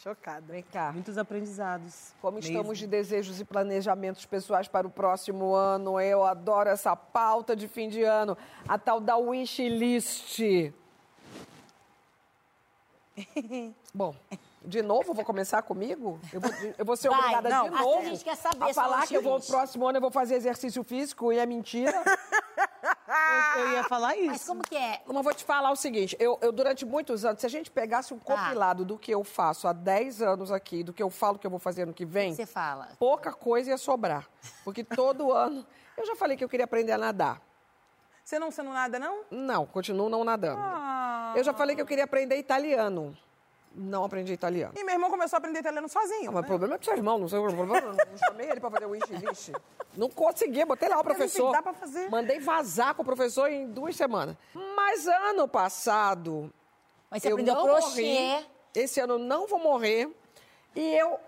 Chocada. 0.02 0.46
Vem 0.48 0.64
cá. 0.64 0.92
Muitos 0.92 1.18
aprendizados. 1.18 2.14
Como 2.22 2.36
Mesmo. 2.36 2.52
estamos 2.52 2.78
de 2.78 2.88
desejos 2.88 3.40
e 3.40 3.46
planejamentos 3.46 4.26
pessoais 4.26 4.68
para 4.68 4.88
o 4.88 4.90
próximo 4.90 5.54
ano. 5.54 6.00
Eu 6.00 6.24
adoro 6.24 6.70
essa 6.70 6.96
pauta 6.96 7.56
de 7.56 7.68
fim 7.68 7.90
de 7.90 8.04
ano, 8.04 8.38
a 8.68 8.78
tal 8.78 9.00
da 9.00 9.16
wish 9.18 9.68
list. 9.70 10.40
Bom, 13.94 14.16
de 14.66 14.82
novo, 14.82 15.14
vou 15.14 15.24
começar 15.24 15.62
comigo? 15.62 16.20
Eu 16.32 16.42
vou, 16.42 16.52
eu 16.78 16.86
vou 16.86 16.96
ser 16.98 17.10
Vai, 17.10 17.20
obrigada 17.20 17.50
não, 17.50 17.66
de 17.66 17.70
novo 17.70 18.00
a 18.00 18.06
gente 18.06 18.24
quer 18.24 18.36
saber 18.36 18.72
a 18.72 18.74
falar 18.74 19.06
que 19.06 19.14
eu 19.16 19.22
vou, 19.22 19.40
próximo 19.40 19.88
ano 19.88 19.98
eu 19.98 20.02
vou 20.02 20.10
fazer 20.10 20.36
exercício 20.36 20.84
físico 20.84 21.32
e 21.32 21.38
é 21.38 21.46
mentira. 21.46 21.94
Eu, 23.08 23.62
eu 23.66 23.72
ia 23.74 23.84
falar 23.84 24.16
isso. 24.16 24.28
Mas 24.28 24.46
como 24.46 24.62
que 24.64 24.76
é? 24.76 25.02
Mas 25.06 25.24
vou 25.24 25.34
te 25.34 25.44
falar 25.44 25.72
o 25.72 25.76
seguinte, 25.76 26.16
eu, 26.20 26.38
eu, 26.42 26.52
durante 26.52 26.86
muitos 26.86 27.26
anos, 27.26 27.42
se 27.42 27.46
a 27.46 27.50
gente 27.50 27.70
pegasse 27.70 28.14
um 28.14 28.20
Tá. 28.20 28.36
compilado 28.36 28.86
do 28.86 28.98
que 28.98 29.12
eu 29.12 29.24
faço 29.24 29.68
há 29.68 29.74
10 29.74 30.22
anos 30.22 30.52
aqui, 30.52 30.84
do 30.84 30.94
que 30.94 31.04
eu 31.04 31.10
falo 31.10 31.38
que 31.38 31.46
eu 31.46 31.52
vou 31.52 31.60
fazer 31.60 31.86
no 31.86 31.94
que 31.94 32.06
vem, 32.06 32.34
Você 32.34 32.46
fala. 32.46 32.90
pouca 32.98 33.32
coisa 33.34 33.72
ia 33.72 33.78
sobrar. 33.78 34.28
Porque 34.64 34.84
todo 34.84 35.32
ano. 35.36 35.66
Eu 35.98 36.06
já 36.06 36.16
falei 36.16 36.36
que 36.38 36.44
eu 36.44 36.50
queria 36.50 36.64
aprender 36.66 36.92
a 36.94 36.98
nadar. 36.98 37.42
Você 38.24 38.40
não, 38.40 38.50
você 38.50 38.64
não 38.64 38.72
nada, 38.72 38.98
não? 38.98 39.24
Não, 39.30 39.66
continuo 39.66 40.08
não 40.10 40.24
nadando. 40.24 40.62
Ah. 40.62 41.34
Eu 41.36 41.44
já 41.44 41.54
falei 41.54 41.76
que 41.76 41.82
eu 41.82 41.86
queria 41.86 42.06
aprender 42.06 42.38
italiano. 42.38 43.16
Não 43.76 44.04
aprendi 44.04 44.32
italiano. 44.34 44.74
E 44.78 44.84
meu 44.84 44.94
irmão 44.94 45.10
começou 45.10 45.38
a 45.38 45.40
aprender 45.40 45.60
italiano 45.60 45.90
sozinho. 45.90 46.30
Ah, 46.30 46.34
mas 46.34 46.40
o 46.40 46.42
né? 46.42 46.48
problema 46.48 46.76
é 46.76 46.78
do 46.78 46.86
seu 46.86 46.94
irmão, 46.96 47.18
não 47.18 47.28
sei 47.28 47.40
o 47.40 47.44
problema. 47.56 47.88
eu 47.90 47.94
Não 47.94 48.18
chamei 48.18 48.50
ele 48.50 48.60
pra 48.60 48.70
fazer 48.70 48.86
o 48.86 48.90
wish 48.90 49.14
list. 49.14 49.50
Não 49.98 50.10
consegui, 50.10 50.64
botei 50.66 50.88
lá 50.90 51.00
o 51.00 51.04
professor. 51.04 51.52
Dá 51.52 51.62
pra 51.62 51.74
fazer. 51.74 52.10
Mandei 52.10 52.40
vazar 52.40 52.94
com 52.94 53.02
o 53.02 53.06
professor 53.06 53.50
em 53.50 53.68
duas 53.68 53.96
semanas. 53.96 54.36
Mas 54.54 55.08
ano 55.08 55.48
passado. 55.48 56.54
Mas 57.10 57.24
você 57.24 57.30
eu 57.30 57.34
aprendeu 57.34 57.56
não 57.56 57.64
crochê. 57.64 58.02
morri. 58.02 58.46
Esse 58.76 59.00
ano 59.00 59.14
eu 59.16 59.20
não 59.20 59.48
vou 59.48 59.60
morrer. 59.60 60.10
E 60.76 60.96
eu 60.96 61.20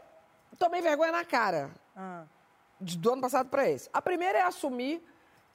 tomei 0.60 0.82
vergonha 0.82 1.12
na 1.12 1.26
cara. 1.26 1.72
Ah. 1.96 2.26
do 2.80 3.14
ano 3.14 3.22
passado 3.22 3.50
para 3.50 3.70
esse. 3.70 3.90
A 3.94 4.02
primeira 4.02 4.38
é 4.40 4.42
assumir 4.42 5.02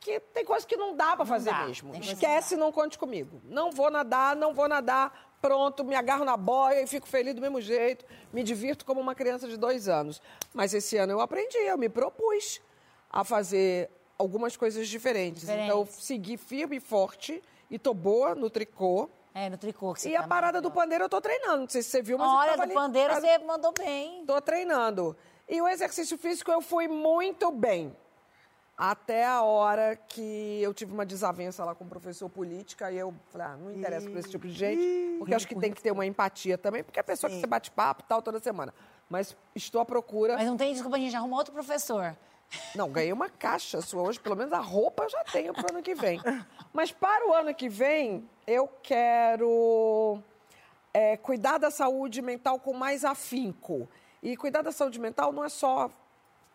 que 0.01 0.19
tem 0.19 0.45
coisas 0.45 0.65
que 0.65 0.77
não 0.77 0.97
dá 0.97 1.15
para 1.15 1.27
fazer 1.27 1.51
dá, 1.51 1.67
mesmo. 1.67 1.91
coisa 1.91 2.07
que 2.07 2.13
Esquece, 2.15 2.57
não 2.57 2.73
conte 2.73 2.99
comigo. 2.99 3.41
Não 3.45 3.71
vou 3.71 3.91
nadar, 3.91 4.35
não 4.35 4.55
vou 4.55 4.67
nadar. 4.67 5.30
Pronto, 5.41 5.85
me 5.85 5.95
agarro 5.95 6.25
na 6.25 6.37
boia 6.37 6.83
e 6.83 6.87
fico 6.87 7.07
feliz 7.09 7.35
do 7.35 7.41
mesmo 7.41 7.61
jeito. 7.61 8.05
Me 8.33 8.43
divirto 8.43 8.85
como 8.85 9.01
uma 9.01 9.15
criança 9.15 9.49
de 9.49 9.57
dois 9.57 9.89
anos. 9.89 10.21
Mas 10.53 10.75
esse 10.75 10.97
ano 10.97 11.13
eu 11.13 11.21
aprendi, 11.21 11.57
eu 11.59 11.79
me 11.79 11.89
propus 11.89 12.61
a 13.11 13.25
fazer 13.25 13.91
algumas 14.19 14.57
coisas 14.57 14.87
diferentes. 14.89 15.41
Diferentes. 15.43 15.67
Então, 15.69 15.81
eu 15.81 15.87
segui 15.87 16.37
firme 16.37 16.77
e 16.77 16.81
forte 16.81 17.43
e 17.71 17.79
tô 17.79 17.95
boa 17.95 18.35
no 18.35 18.51
tricô. 18.51 19.09
É, 19.35 19.49
no 19.49 19.57
tricô 19.57 19.95
que 19.95 20.03
você 20.03 20.11
E 20.11 20.17
a 20.17 20.23
tá 20.23 20.29
parada 20.29 20.61
do 20.61 20.71
pandeiro 20.71 21.05
eu 21.05 21.09
tô 21.09 21.21
treinando. 21.21 21.61
Não 21.63 21.69
sei 21.69 21.83
se 21.83 21.89
você 21.91 22.03
viu, 22.03 22.19
mas 22.19 22.29
eu 22.29 22.35
Olha, 22.37 22.51
tava 22.51 22.57
do 22.59 22.63
ali- 22.65 22.75
pandeiro 22.75 23.15
você 23.15 23.39
mandou 23.39 23.73
bem. 23.73 24.25
Tô 24.27 24.41
treinando. 24.43 25.17
E 25.49 25.61
o 25.63 25.69
exercício 25.69 26.19
físico 26.19 26.51
eu 26.51 26.61
fui 26.61 26.87
muito 26.87 27.51
bem. 27.51 27.97
Até 28.81 29.27
a 29.27 29.43
hora 29.43 29.95
que 29.95 30.59
eu 30.63 30.73
tive 30.73 30.95
uma 30.95 31.05
desavença 31.05 31.63
lá 31.67 31.75
com 31.75 31.85
o 31.85 31.87
professor 31.87 32.31
política 32.31 32.91
e 32.91 32.97
eu 32.97 33.15
falei, 33.29 33.47
ah, 33.49 33.57
não 33.59 33.71
interessa 33.71 34.09
pra 34.09 34.19
esse 34.19 34.31
tipo 34.31 34.49
de 34.49 34.55
gente, 34.55 35.19
porque 35.19 35.35
acho 35.35 35.47
que 35.47 35.55
tem 35.55 35.71
que 35.71 35.83
ter 35.83 35.91
uma 35.91 36.07
empatia 36.07 36.57
também, 36.57 36.83
porque 36.83 36.99
é 36.99 37.03
a 37.03 37.05
pessoa 37.05 37.31
que 37.31 37.39
você 37.39 37.47
bate 37.47 37.71
papo 37.71 38.03
e 38.03 38.09
tal 38.09 38.23
toda 38.23 38.41
semana. 38.41 38.73
Mas 39.07 39.37
estou 39.55 39.83
à 39.83 39.85
procura. 39.85 40.35
Mas 40.35 40.47
não 40.47 40.57
tem 40.57 40.73
desculpa, 40.73 40.97
a 40.97 40.99
gente 40.99 41.15
arruma 41.15 41.37
outro 41.37 41.53
professor. 41.53 42.17
Não, 42.75 42.91
ganhei 42.91 43.13
uma 43.13 43.29
caixa 43.29 43.83
sua 43.83 44.01
hoje, 44.01 44.19
pelo 44.19 44.35
menos 44.35 44.51
a 44.51 44.61
roupa 44.61 45.03
eu 45.03 45.11
já 45.11 45.25
tenho 45.25 45.53
para 45.53 45.67
o 45.67 45.71
ano 45.75 45.83
que 45.83 45.95
vem. 45.95 46.19
Mas 46.73 46.91
para 46.91 47.29
o 47.29 47.35
ano 47.35 47.55
que 47.55 47.69
vem, 47.69 48.27
eu 48.47 48.67
quero 48.83 50.23
é, 50.95 51.19
cuidar 51.19 51.59
da 51.59 51.71
saúde 51.71 52.23
mental 52.23 52.59
com 52.59 52.73
mais 52.73 53.05
afinco. 53.05 53.87
E 54.23 54.39
cuidar 54.39 54.63
da 54.63 54.73
saúde 54.73 54.99
mental 54.99 55.33
não 55.33 55.45
é 55.45 55.51
só 55.51 55.91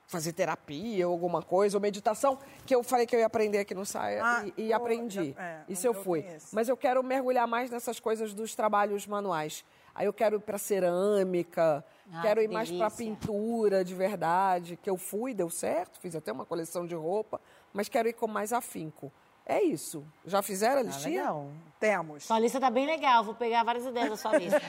fazer 0.07 0.33
terapia 0.33 1.07
ou 1.07 1.13
alguma 1.13 1.41
coisa, 1.41 1.77
ou 1.77 1.81
meditação, 1.81 2.37
que 2.65 2.73
eu 2.75 2.83
falei 2.83 3.05
que 3.05 3.15
eu 3.15 3.19
ia 3.19 3.25
aprender 3.25 3.59
aqui 3.59 3.73
no 3.73 3.85
Saia 3.85 4.21
Ah, 4.23 4.45
e, 4.57 4.63
e 4.65 4.71
eu- 4.71 4.77
aprendi. 4.77 5.35
é, 5.37 5.61
Isso 5.67 5.87
eu 5.87 5.93
eu 5.93 6.03
fui. 6.03 6.21
conheço. 6.21 6.47
Mas 6.53 6.69
eu 6.69 6.77
quero 6.77 7.03
mergulhar 7.03 7.47
mais 7.47 7.69
nessas 7.69 7.99
coisas 7.99 8.33
dos 8.33 8.55
trabalhos 8.55 9.07
manuais. 9.07 9.65
Aí 9.93 10.05
eu 10.05 10.13
quero 10.13 10.35
ir 10.37 10.39
para 10.41 10.57
cerâmica, 10.57 11.83
Ah, 12.13 12.21
quero 12.21 12.41
que 12.41 12.45
ir 12.47 12.53
mais 12.53 12.71
para 12.71 12.91
pintura 12.91 13.83
de 13.83 13.95
verdade, 13.95 14.77
que 14.81 14.89
eu 14.89 14.97
fui, 14.97 15.33
deu 15.33 15.49
certo, 15.49 15.99
fiz 15.99 16.15
até 16.15 16.31
uma 16.31 16.45
coleção 16.45 16.85
de 16.85 16.93
roupa, 16.95 17.39
mas 17.73 17.89
quero 17.89 18.07
ir 18.07 18.13
com 18.13 18.27
mais 18.27 18.53
afinco. 18.53 19.11
É 19.45 19.61
isso. 19.61 20.03
Já 20.25 20.41
fizeram 20.41 20.79
a 20.81 20.83
listinha? 20.83 21.21
legal. 21.21 21.51
Temos. 21.79 22.23
Sua 22.23 22.39
lista 22.39 22.59
tá 22.59 22.69
bem 22.71 22.87
legal, 22.87 23.23
vou 23.23 23.35
pegar 23.35 23.63
várias 23.63 23.85
ideias 23.85 24.09
da 24.09 24.17
sua 24.17 24.37
lista. 24.37 24.59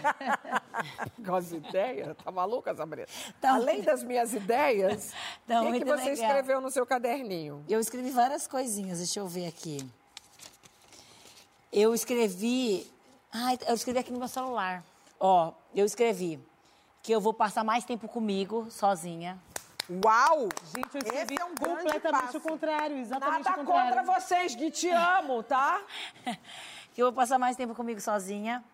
Com 1.25 1.35
as 1.35 1.51
ideias? 1.53 2.15
Tá 2.23 2.31
maluca, 2.31 2.75
Sabrina? 2.75 3.07
Tá 3.41 3.55
Além 3.55 3.77
muito- 3.77 3.87
das 3.91 4.03
minhas 4.03 4.35
ideias, 4.35 5.13
Tá 5.47 5.63
o 5.63 5.73
que, 5.73 5.79
você 5.85 6.11
legal. 6.11 6.13
escreveu 6.13 6.61
no 6.61 6.71
seu 6.71 6.85
caderninho? 6.85 7.65
Eu 7.69 7.81
escrevi 7.81 8.11
várias 8.11 8.47
coisinhas, 8.47 8.99
deixa 8.99 9.21
eu 9.21 9.27
ver 9.27 9.47
aqui. 9.47 9.79
Eu 11.73 11.95
escrevi. 11.95 12.91
Ai, 13.33 13.59
eu 13.67 13.75
escrevi 13.75 13.99
aqui 14.01 14.13
no 14.13 14.19
meu 14.19 14.29
celular. 14.29 14.85
Ó, 15.19 15.53
eu 15.75 15.85
escrevi 15.87 16.39
que 17.03 17.13
eu 17.13 17.21
vou 17.21 17.33
passar 17.33 17.65
mais 17.65 17.85
tempo 17.85 18.09
comigo, 18.09 18.67
sozinha. 18.71 19.39
Uau! 19.89 20.49
Gente, 20.75 20.95
eu 20.95 21.23
Esse 21.23 21.41
é 21.41 21.45
um 21.45 21.55
completamente 21.55 22.37
o 22.37 22.41
contrário, 22.41 22.99
exatamente 22.99 23.45
Nada 23.45 23.63
o 23.63 23.65
contrário. 23.65 23.95
contra 23.97 24.15
vocês, 24.15 24.55
Gui, 24.55 24.71
te 24.71 24.89
amo, 24.89 25.43
tá? 25.45 25.81
que 26.93 27.01
eu 27.03 27.07
vou 27.07 27.13
passar 27.13 27.39
mais 27.39 27.57
tempo 27.57 27.75
comigo 27.75 28.01
sozinha, 28.01 28.65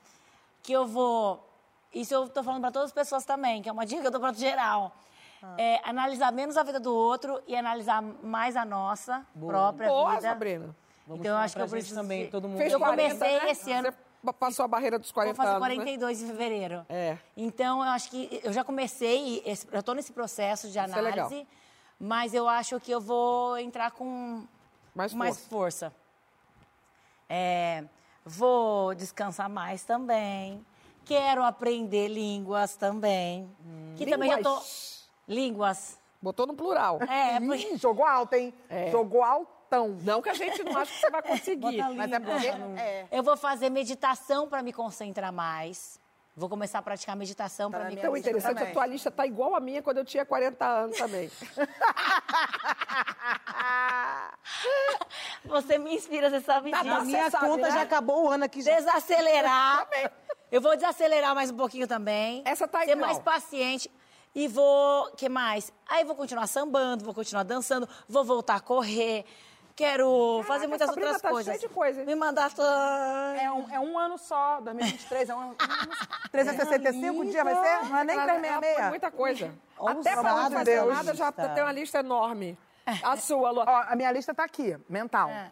que 0.63 0.73
eu 0.73 0.87
vou. 0.87 1.47
Isso 1.93 2.15
eu 2.15 2.29
tô 2.29 2.43
falando 2.43 2.63
para 2.63 2.71
todas 2.71 2.87
as 2.89 2.95
pessoas 2.95 3.25
também, 3.27 3.61
que 3.61 3.69
é 3.69 3.73
uma 3.73 3.85
dica 3.85 4.01
que 4.01 4.07
eu 4.07 4.11
dou 4.11 4.21
para 4.21 4.33
geral. 4.33 4.97
Ah. 5.43 5.55
É, 5.59 5.81
analisar 5.85 6.33
menos 6.33 6.57
a 6.57 6.63
vida 6.63 6.81
do 6.81 6.95
outro 6.95 7.43
e 7.47 7.55
analisar 7.55 8.01
mais 8.01 8.57
a 8.57 8.65
nossa 8.65 9.27
própria 9.39 9.89
Boa, 9.89 10.11
vida. 10.11 10.23
Sabrina. 10.23 10.77
Vamos 11.07 11.21
então 11.21 11.33
eu 11.33 11.39
acho 11.39 11.53
que 11.55 11.59
pra 11.59 11.67
eu 11.67 11.71
preciso 11.71 11.97
também, 11.97 12.31
todo 12.31 12.49
mundo. 12.49 12.59
Fez 12.59 12.73
Eu 12.73 12.79
40, 12.79 13.15
comecei 13.15 13.41
né? 13.41 13.51
esse 13.51 13.73
ano. 13.73 13.91
Você 13.91 13.97
passou 14.31 14.64
a 14.64 14.68
barreira 14.68 14.99
dos 14.99 15.11
40 15.11 15.35
Vou 15.35 15.45
fazer 15.45 15.57
anos, 15.57 15.68
né? 15.68 15.75
42 15.75 16.23
em 16.23 16.27
fevereiro. 16.27 16.87
É. 16.89 17.16
Então, 17.37 17.79
eu 17.83 17.91
acho 17.91 18.11
que 18.11 18.41
eu 18.45 18.53
já 18.53 18.62
comecei, 18.62 19.43
esse- 19.47 19.66
eu 19.73 19.81
estou 19.81 19.95
nesse 19.95 20.12
processo 20.12 20.68
de 20.70 20.79
é 20.79 20.87
legal. 20.87 21.27
análise, 21.27 21.47
mas 21.99 22.35
eu 22.35 22.47
acho 22.49 22.79
que 22.79 22.91
eu 22.93 23.01
vou 23.01 23.57
entrar 23.59 23.91
com 23.93 24.45
Mais 24.95 25.14
mais 25.14 25.37
força. 25.47 25.91
força. 25.91 25.97
É, 27.29 27.85
vou 28.25 28.95
descansar 28.95 29.49
mais 29.49 29.83
também. 29.85 30.64
Quero 31.05 31.43
aprender 31.43 32.09
línguas 32.09 32.77
também. 32.77 33.51
que 33.97 34.07
também 34.07 34.31
já 34.31 34.39
tô. 34.43 34.51
Línguas. 34.51 35.09
Línguas. 35.27 35.99
Botou 36.20 36.47
no 36.47 36.55
plural. 36.55 37.01
É, 37.09 37.39
Ih, 37.39 37.77
jogou 37.77 38.05
alto, 38.05 38.35
hein? 38.35 38.55
Jogou 38.93 39.25
Não 40.03 40.20
que 40.20 40.29
a 40.29 40.35
gente 40.35 40.62
não 40.62 40.77
acha 40.77 40.93
que 40.93 41.01
você 41.01 41.11
vai 41.11 41.23
conseguir. 41.23 41.83
Mas 41.97 42.12
é 42.12 42.20
porque... 42.20 42.47
É. 42.79 43.07
eu 43.11 43.23
vou 43.23 43.37
fazer 43.37 43.70
meditação 43.70 44.49
para 44.49 44.62
me 44.62 44.73
concentrar 44.73 45.33
mais. 45.33 46.01
Vou 46.35 46.49
começar 46.49 46.79
a 46.79 46.83
praticar 46.83 47.14
meditação 47.14 47.70
para 47.70 47.85
me 47.85 47.95
Então, 47.95 48.16
interessante, 48.16 48.55
também. 48.55 48.70
a 48.70 48.73
tua 48.73 48.87
lista 48.87 49.11
tá 49.11 49.27
igual 49.27 49.55
a 49.55 49.61
minha 49.61 49.83
quando 49.83 49.99
eu 49.99 50.05
tinha 50.05 50.25
40 50.25 50.66
anos 50.66 50.97
também. 50.97 51.31
Você 55.45 55.79
me 55.79 55.95
inspira, 55.95 56.31
você 56.31 56.41
sabe 56.41 56.70
disso. 56.70 56.89
A 56.89 57.05
minha 57.05 57.31
sabe, 57.31 57.47
conta 57.47 57.68
né? 57.68 57.73
já 57.73 57.83
acabou 57.83 58.25
o 58.25 58.31
ano 58.31 58.45
aqui. 58.45 58.62
Já. 58.62 58.77
Desacelerar. 58.77 59.89
Eu 60.51 60.61
vou 60.61 60.75
desacelerar 60.75 61.35
mais 61.35 61.51
um 61.51 61.57
pouquinho 61.57 61.87
também. 61.87 62.43
Essa 62.47 62.66
tá 62.68 62.81
Ser 62.81 62.93
igual. 62.93 63.07
mais 63.07 63.18
paciente. 63.18 63.91
E 64.35 64.49
vou. 64.49 65.11
que 65.12 65.29
mais? 65.29 65.70
Aí 65.87 66.05
vou 66.05 66.16
continuar 66.16 66.47
sambando, 66.47 67.05
vou 67.05 67.12
continuar 67.12 67.43
dançando, 67.43 67.87
vou 68.09 68.25
voltar 68.25 68.57
a 68.57 68.61
correr. 68.61 69.27
Quero 69.75 70.43
fazer 70.47 70.66
muitas 70.66 70.87
Sabrina 70.87 71.09
outras 71.09 71.23
tá 71.23 71.31
coisas. 71.31 71.57
cheia 71.57 71.68
de 71.68 71.75
coisa? 71.75 72.05
Me 72.05 72.14
mandar. 72.14 72.53
to- 72.53 72.61
É 72.62 73.51
um, 73.51 73.70
é 73.75 73.81
um 73.81 73.99
ano 73.99 74.18
só, 74.18 74.61
2023, 74.61 75.31
é 75.31 75.35
um 75.35 75.41
ano... 75.51 75.57
365 76.31 77.25
dias 77.27 77.45
vai 77.45 77.55
ser? 77.55 77.89
Não 77.89 77.99
é 77.99 78.05
nem 78.05 78.14
Ela- 78.18 78.23
ela 78.33 78.33
põe 78.41 78.51
366. 78.51 78.89
muita 78.89 79.11
coisa. 79.11 79.55
Até 79.79 80.12
pra 80.16 80.23
não 80.35 80.51
fazer 80.51 80.64
Deus. 80.64 80.95
nada 80.95 81.14
já 81.14 81.33
tem 81.33 81.62
uma 81.62 81.73
lista 81.73 81.99
enorme. 82.01 82.59
A 83.03 83.16
sua, 83.16 83.51
Lu. 83.51 83.61
Ó, 83.61 83.85
a 83.89 83.95
minha 83.97 84.11
lista 84.12 84.35
tá 84.35 84.45
aqui, 84.45 84.77
mental. 84.89 85.29
É. 85.31 85.51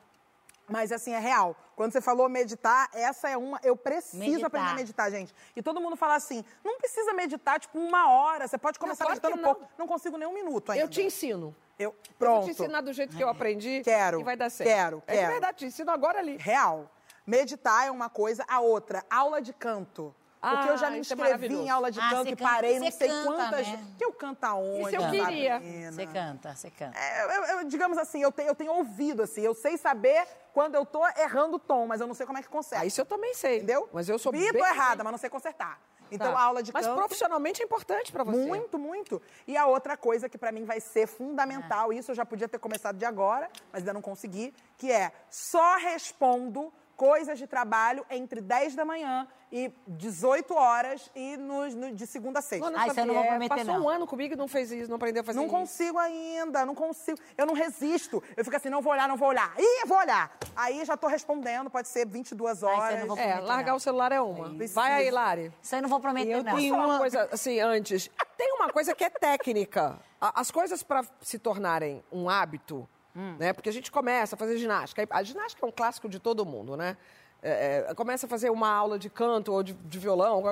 Mas 0.69 0.93
assim, 0.93 1.13
é 1.13 1.19
real. 1.19 1.57
Quando 1.75 1.93
você 1.93 2.01
falou 2.01 2.29
meditar, 2.29 2.89
essa 2.93 3.29
é 3.29 3.37
uma. 3.37 3.59
Eu 3.63 3.75
preciso 3.77 4.19
Meditar. 4.19 4.47
aprender 4.47 4.71
a 4.71 4.75
meditar, 4.75 5.11
gente. 5.11 5.35
E 5.57 5.63
todo 5.63 5.81
mundo 5.81 5.97
fala 5.97 6.15
assim: 6.15 6.45
não 6.65 6.77
precisa 6.79 7.13
meditar, 7.13 7.59
tipo, 7.59 7.79
uma 7.79 8.09
hora. 8.11 8.47
Você 8.47 8.59
pode 8.59 8.79
começar 8.79 9.05
claro 9.05 9.19
que 9.21 9.27
meditando 9.27 9.47
não. 9.49 9.55
pouco. 9.55 9.73
Não 9.79 9.87
consigo 9.89 10.17
nem 10.17 10.29
um 10.29 10.35
minuto 10.35 10.71
ainda. 10.71 10.85
Eu 10.85 10.89
te 10.89 11.03
ensino. 11.03 11.57
Eu, 11.81 11.89
Eu 11.89 11.93
vou 11.93 12.15
pronto. 12.19 12.45
te 12.45 12.51
ensinar 12.51 12.83
do 12.83 12.93
jeito 12.93 13.17
que 13.17 13.25
eu 13.25 13.29
aprendi. 13.29 13.81
Quero, 13.83 14.21
E 14.21 14.23
vai 14.23 14.37
dar 14.37 14.51
certo. 14.51 14.69
quero, 14.69 15.03
É 15.07 15.17
quero. 15.17 15.33
verdade, 15.33 15.59
te 15.59 15.65
ensino 15.65 15.91
agora 15.91 16.19
ali. 16.19 16.37
Real. 16.37 16.91
Meditar 17.27 17.87
é 17.87 17.91
uma 17.91 18.11
coisa, 18.11 18.45
a 18.47 18.61
outra, 18.61 19.03
aula 19.09 19.41
de 19.41 19.55
canto. 19.55 20.15
Porque 20.41 20.69
eu 20.71 20.77
já 20.79 20.87
Ah, 20.87 20.91
me 20.91 20.97
é 20.97 21.01
inscrevi 21.01 21.23
maravilhoso. 21.23 21.63
em 21.63 21.69
aula 21.69 21.91
de 21.91 22.01
Ah, 22.01 22.09
canto 22.11 22.29
e 22.29 22.37
canta- 22.37 22.51
parei 22.51 22.79
não 22.79 22.91
sei 22.91 23.09
canta, 23.09 23.25
quantas. 23.27 23.69
né? 23.69 23.85
Que 23.99 24.05
eu 24.07 24.13
canto 24.13 24.45
aonde? 24.45 24.81
Isso 24.95 24.97
eu 24.97 25.11
queria. 25.11 25.61
Você 25.93 26.07
canta, 26.07 26.55
você 26.57 26.71
canta. 26.71 26.99
É, 26.99 27.25
eu- 27.37 27.45
eu- 27.59 27.65
digamos 27.65 27.99
assim, 27.99 28.23
eu 28.23 28.33
tenho, 28.33 28.49
eu 28.49 28.55
tenho 28.55 28.73
ouvido, 28.73 29.23
assim, 29.23 29.43
eu 29.43 29.55
sei 29.55 29.77
saber 29.77 30.27
quando 30.55 30.75
eu 30.77 30.87
tô 30.87 31.07
errando 31.09 31.57
o 31.57 31.59
tom, 31.59 31.87
mas 31.87 32.01
eu 32.01 32.07
não 32.07 32.15
sei 32.15 32.25
como 32.25 32.39
é 32.39 32.43
que 32.43 32.49
conserta. 32.49 32.83
Ah, 32.83 32.87
isso 32.87 33.01
eu 33.01 33.05
também 33.07 33.35
sei. 33.35 33.59
Entendeu? 33.59 33.89
Mas 33.93 34.09
eu 34.09 34.19
sou 34.19 34.33
Vi, 34.33 34.51
bem... 34.51 34.63
tô 34.63 34.67
errada, 34.67 35.05
mas 35.05 35.11
não 35.13 35.19
sei 35.19 35.29
consertar. 35.29 35.79
Então, 36.13 36.33
Tá. 36.33 36.39
a 36.41 36.43
aula 36.43 36.61
de 36.63 36.73
Mas 36.73 36.87
canto... 36.87 36.97
profissionalmente 36.97 37.63
é 37.63 37.65
importante 37.65 38.11
pra 38.11 38.25
você. 38.25 38.37
Muito, 38.39 38.77
muito. 38.79 39.23
E 39.47 39.57
a 39.57 39.67
outra 39.67 39.97
coisa 39.97 40.29
que 40.29 40.37
pra 40.37 40.51
mim 40.51 40.65
vai 40.65 40.81
ser 40.81 41.07
fundamental, 41.07 41.93
isso 41.93 42.11
eu 42.11 42.15
já 42.17 42.25
podia 42.27 42.49
ter 42.49 42.59
começado 42.59 42.97
de 42.97 43.05
agora, 43.05 43.49
mas 43.73 43.83
ainda 43.83 43.93
não 43.93 44.03
consegui, 44.03 44.53
que 44.77 44.91
é 44.91 45.13
só 45.31 45.77
respondo 45.77 46.73
coisas 47.01 47.39
de 47.39 47.47
trabalho 47.47 48.05
entre 48.11 48.43
10 48.43 48.75
da 48.75 48.85
manhã 48.85 49.27
e 49.51 49.73
18 49.89 50.53
horas 50.55 51.11
e 51.17 51.35
nos- 51.39 51.75
no- 51.75 51.93
de 51.95 52.07
segunda 52.07 52.41
a 52.41 52.43
sexta. 52.43 52.67
Luana 52.67 52.85
Ah, 52.85 52.89
isso 52.89 53.01
eu 53.01 53.07
não 53.07 53.15
vou 53.15 53.25
prometer, 53.25 53.49
passou 53.57 53.75
não. 53.75 53.85
um 53.87 53.89
ano 53.89 54.07
comigo 54.07 54.35
e 54.35 54.37
não 54.37 54.47
fez 54.47 54.71
isso, 54.71 54.91
não 54.91 54.97
aprendeu 54.97 55.23
a 55.23 55.25
fazer 55.25 55.39
Não 55.39 55.47
isso. 55.47 55.55
consigo 55.55 55.97
ainda, 55.99 56.67
não 56.67 56.75
consigo. 56.75 57.19
Eu 57.39 57.47
não 57.47 57.55
resisto. 57.55 58.23
Eu 58.37 58.45
fico 58.45 58.55
assim, 58.55 58.69
não 58.69 58.83
vou 58.83 58.93
olhar, 58.93 59.09
não 59.09 59.17
vou 59.17 59.29
olhar. 59.31 59.51
Ih, 59.59 59.87
vou 59.87 59.97
olhar. 59.97 60.31
Aí 60.55 60.85
já 60.85 60.95
tô 60.95 61.07
respondendo, 61.07 61.71
pode 61.71 61.89
ser 61.89 62.07
22 62.07 62.63
Ah, 62.63 62.67
isso 62.67 62.81
horas. 62.83 63.01
não 63.01 63.07
vou 63.07 63.17
É, 63.17 63.23
prometer, 63.29 63.47
largar 63.47 63.71
não. 63.71 63.77
o 63.77 63.81
celular 63.81 64.13
é 64.13 64.21
uma. 64.21 64.51
Preciso. 64.51 64.75
Vai 64.75 64.93
aí, 64.93 65.11
Lari. 65.11 65.51
Isso 65.63 65.75
aí 65.75 65.81
não 65.81 65.89
vou 65.89 66.01
prometer, 66.01 66.33
Eu 66.33 66.45
não. 66.45 66.55
tenho- 66.55 66.75
uma 66.75 66.99
coisa 66.99 67.27
assim 67.33 67.59
antes? 67.61 68.11
Tem 68.37 68.53
uma 68.57 68.69
coisa 68.71 68.95
que 68.95 69.05
é 69.05 69.09
técnica. 69.09 69.99
As 70.21 70.51
coisas 70.51 70.83
para 70.83 71.03
se 71.23 71.39
tornarem 71.39 72.05
um 72.13 72.29
hábito, 72.29 72.87
né? 73.15 73.53
Porque 73.53 73.69
a 73.69 73.73
gente 73.73 73.91
começa 73.91 74.37
a 74.37 74.39
fazer 74.39 74.57
ginástica. 74.59 75.07
A 75.11 75.23
ginástica 75.23 75.65
é 75.65 75.69
um 75.69 75.73
clássico 75.73 76.09
de 76.09 76.19
todo 76.19 76.45
mundo, 76.47 76.77
né? 76.77 76.97
É, 77.43 77.87
é, 77.89 77.95
começa 77.95 78.27
a 78.27 78.29
fazer 78.29 78.51
uma 78.51 78.69
aula 78.69 78.99
de 78.99 79.09
canto 79.09 79.53
ou 79.53 79.63
de, 79.63 79.73
de 79.73 79.99
violão. 79.99 80.43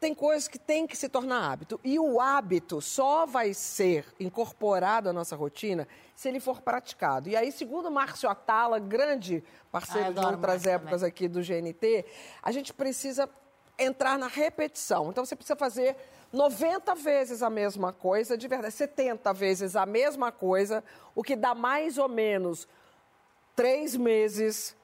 Tem 0.00 0.14
coisas 0.14 0.46
que 0.46 0.58
tem 0.58 0.86
que 0.86 0.96
se 0.96 1.08
tornar 1.08 1.50
hábito. 1.50 1.80
E 1.82 1.98
o 1.98 2.20
hábito 2.20 2.80
só 2.80 3.26
vai 3.26 3.52
ser 3.52 4.04
incorporado 4.20 5.08
à 5.08 5.12
nossa 5.12 5.34
rotina 5.34 5.88
se 6.14 6.28
ele 6.28 6.38
for 6.38 6.60
praticado. 6.60 7.28
E 7.28 7.36
aí, 7.36 7.50
segundo 7.50 7.90
Márcio 7.90 8.28
Atala, 8.28 8.78
grande 8.78 9.42
Ah, 9.44 9.68
parceiro 9.72 10.08
eu 10.08 10.14
de 10.14 10.26
outras 10.26 10.66
épocas 10.66 11.02
aqui 11.02 11.26
do 11.26 11.40
GNT, 11.40 12.04
a 12.42 12.52
gente 12.52 12.72
precisa 12.72 13.28
entrar 13.78 14.18
na 14.18 14.26
repetição. 14.26 15.10
Então 15.10 15.24
você 15.24 15.34
precisa 15.36 15.56
fazer 15.56 15.96
90 16.32 16.94
vezes 16.94 17.42
a 17.42 17.48
mesma 17.48 17.92
coisa, 17.92 18.36
de 18.36 18.46
verdade, 18.46 18.74
70 18.74 19.32
vezes 19.32 19.76
a 19.76 19.86
mesma 19.86 20.30
coisa, 20.30 20.84
o 21.14 21.22
que 21.22 21.34
dá 21.34 21.54
mais 21.54 21.96
ou 21.96 22.08
menos 22.08 22.68
três 23.56 23.96
meses, 23.96 24.76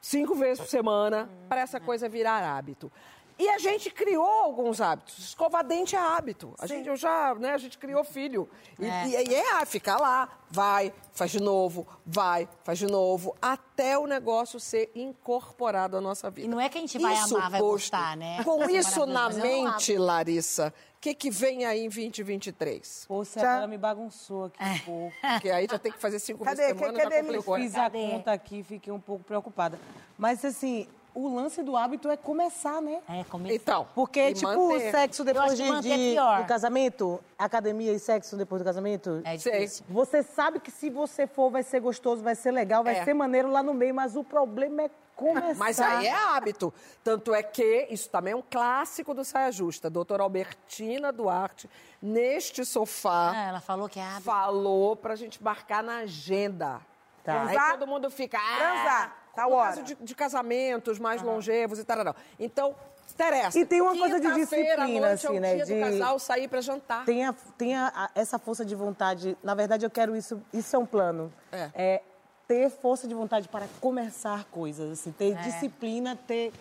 cinco 0.00 0.34
vezes 0.34 0.60
por 0.60 0.68
semana, 0.68 1.30
para 1.48 1.60
essa 1.60 1.80
coisa 1.80 2.08
virar 2.08 2.42
hábito. 2.42 2.90
E 3.36 3.48
a 3.48 3.58
gente 3.58 3.90
criou 3.90 4.24
alguns 4.24 4.80
hábitos. 4.80 5.18
Escovar 5.18 5.64
dente 5.64 5.96
é 5.96 5.98
hábito. 5.98 6.54
A 6.58 6.66
gente, 6.68 6.88
eu 6.88 6.94
já, 6.94 7.34
né, 7.34 7.50
a 7.52 7.58
gente 7.58 7.76
criou 7.78 8.04
filho. 8.04 8.48
E 8.78 8.84
É. 8.84 9.06
e- 9.08 9.28
e 9.30 9.34
é, 9.34 9.66
ficar 9.66 9.96
lá, 10.00 10.28
vai, 10.48 10.92
faz 11.12 11.32
de 11.32 11.40
novo, 11.42 11.84
vai, 12.06 12.48
faz 12.62 12.78
de 12.78 12.86
novo, 12.86 13.34
até 13.42 13.98
o 13.98 14.06
negócio 14.06 14.60
ser 14.60 14.88
incorporado 14.94 15.96
à 15.96 16.00
nossa 16.00 16.30
vida. 16.30 16.46
E 16.46 16.50
não 16.50 16.60
é 16.60 16.68
que 16.68 16.78
a 16.78 16.80
gente 16.80 16.96
vai 16.96 17.16
amar, 17.16 17.50
vai 17.50 17.60
gostar, 17.60 18.16
né? 18.16 18.44
Com 18.44 18.70
isso 18.70 19.04
na 19.04 19.28
é 19.28 19.32
mente, 19.34 19.98
Larissa, 19.98 20.72
que, 21.00 21.12
que 21.12 21.28
vem 21.28 21.64
aí 21.64 21.80
em 21.80 21.88
2023? 21.88 23.04
Pô, 23.08 23.24
você 23.24 23.40
agora 23.40 23.66
me 23.66 23.76
bagunçou 23.76 24.44
aqui 24.44 24.62
um 24.62 24.78
pouco. 24.80 25.14
Porque 25.42 25.50
aí 25.50 25.66
já 25.68 25.78
tem 25.78 25.90
que 25.90 25.98
fazer 25.98 26.18
cinco 26.20 26.44
Cadê? 26.44 26.56
vezes 26.68 26.72
por 26.74 26.86
semana, 26.86 26.98
Cadê? 27.02 27.14
já 27.16 27.20
Eu 27.20 27.24
complicou. 27.26 27.56
fiz 27.56 27.74
a 27.74 27.90
conta 27.90 28.32
aqui, 28.32 28.62
fiquei 28.62 28.92
um 28.92 29.00
pouco 29.00 29.24
preocupada. 29.24 29.78
Mas 30.16 30.44
assim, 30.44 30.86
o 31.14 31.34
lance 31.34 31.62
do 31.62 31.76
hábito 31.76 32.10
é 32.10 32.16
começar, 32.16 32.82
né? 32.82 33.00
É, 33.08 33.22
começar. 33.24 33.54
Então, 33.54 33.86
Porque, 33.94 34.30
e 34.30 34.34
tipo, 34.34 34.48
manter. 34.48 34.90
sexo 34.90 35.24
depois 35.24 35.56
de, 35.56 35.62
manter 35.64 35.90
é 35.92 35.96
de- 35.96 36.10
pior. 36.14 36.42
do 36.42 36.46
casamento, 36.48 37.20
academia 37.38 37.92
e 37.92 37.98
sexo 37.98 38.36
depois 38.36 38.60
do 38.60 38.64
casamento. 38.64 39.22
É 39.24 39.36
difícil. 39.36 39.84
Você 39.88 40.22
sabe 40.22 40.58
que 40.60 40.70
se 40.70 40.90
você 40.90 41.26
for, 41.26 41.50
vai 41.50 41.62
ser 41.62 41.80
gostoso, 41.80 42.22
vai 42.22 42.34
ser 42.34 42.50
legal, 42.50 42.82
vai 42.82 42.96
É. 42.96 43.04
ser 43.04 43.14
maneiro 43.14 43.50
lá 43.50 43.62
no 43.62 43.72
meio, 43.72 43.94
mas 43.94 44.16
o 44.16 44.24
problema 44.24 44.82
é 44.82 44.90
começar. 45.14 45.54
Mas 45.54 45.80
aí 45.80 46.06
é 46.08 46.12
hábito. 46.12 46.74
Tanto 47.04 47.32
é 47.32 47.40
que 47.42 47.86
isso 47.90 48.10
também 48.10 48.32
é 48.32 48.36
um 48.36 48.42
clássico 48.42 49.14
do 49.14 49.24
Saia 49.24 49.52
Justa. 49.52 49.88
Doutora 49.88 50.24
Albertina 50.24 51.12
Duarte, 51.12 51.70
neste 52.02 52.64
sofá, 52.64 53.30
Ah, 53.32 53.44
ela 53.48 53.60
falou 53.60 53.88
que 53.88 54.00
é 54.00 54.02
hábito. 54.02 54.22
falou 54.22 54.96
pra 54.96 55.14
gente 55.14 55.40
marcar 55.42 55.82
na 55.84 55.98
agenda. 55.98 56.80
Tá. 57.22 57.42
Aí 57.42 57.48
Transar? 57.54 57.78
todo 57.78 57.86
mundo 57.86 58.10
fica. 58.10 58.36
Ah, 58.38 58.56
Transar, 58.58 59.16
tá 59.34 59.44
no 59.44 59.52
hora. 59.54 59.68
caso 59.70 59.82
de, 59.82 59.94
de 59.96 60.14
casamentos 60.14 60.98
mais 60.98 61.20
longevos 61.22 61.78
e 61.78 61.84
tal. 61.84 62.14
Então, 62.38 62.74
interessa. 63.12 63.58
E 63.58 63.64
tem 63.64 63.80
uma 63.80 63.96
coisa 63.96 64.18
de 64.20 64.32
disciplina, 64.34 64.76
noite 64.86 65.26
é 65.26 65.28
o 65.28 65.32
assim, 65.32 65.40
né, 65.40 65.54
dia 65.56 65.64
de- 65.66 65.74
do 65.74 65.80
casal 65.80 66.18
sair 66.18 66.48
pra 66.48 66.60
jantar. 66.60 67.04
Tenha, 67.04 67.34
tenha 67.56 67.92
a- 67.94 68.10
essa 68.14 68.38
força 68.38 68.64
de 68.64 68.74
vontade. 68.74 69.36
Na 69.42 69.54
verdade, 69.54 69.86
eu 69.86 69.90
quero 69.90 70.16
isso. 70.16 70.40
Isso 70.52 70.74
é 70.74 70.78
um 70.78 70.86
plano. 70.86 71.32
É. 71.52 72.00
ter 72.46 72.68
força 72.68 73.08
de 73.08 73.14
vontade 73.14 73.48
para 73.48 73.66
começar 73.80 74.44
coisas, 74.50 74.90
assim, 75.00 75.10
ter 75.12 75.32
É. 75.32 75.34
disciplina, 75.42 76.14
ter 76.26 76.52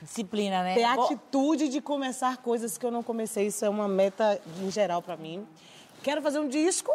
Disciplina, 0.00 0.62
né? 0.62 0.74
ter 0.74 0.84
atitude 0.84 1.68
de 1.68 1.80
começar 1.80 2.36
coisas 2.36 2.78
que 2.78 2.86
eu 2.86 2.90
não 2.92 3.02
comecei. 3.02 3.46
Isso 3.48 3.64
é 3.64 3.68
uma 3.68 3.88
meta 3.88 4.40
em 4.60 4.70
geral 4.70 5.02
para 5.02 5.16
mim. 5.16 5.44
Quero 6.02 6.22
fazer 6.22 6.38
um 6.38 6.46
disco, 6.48 6.92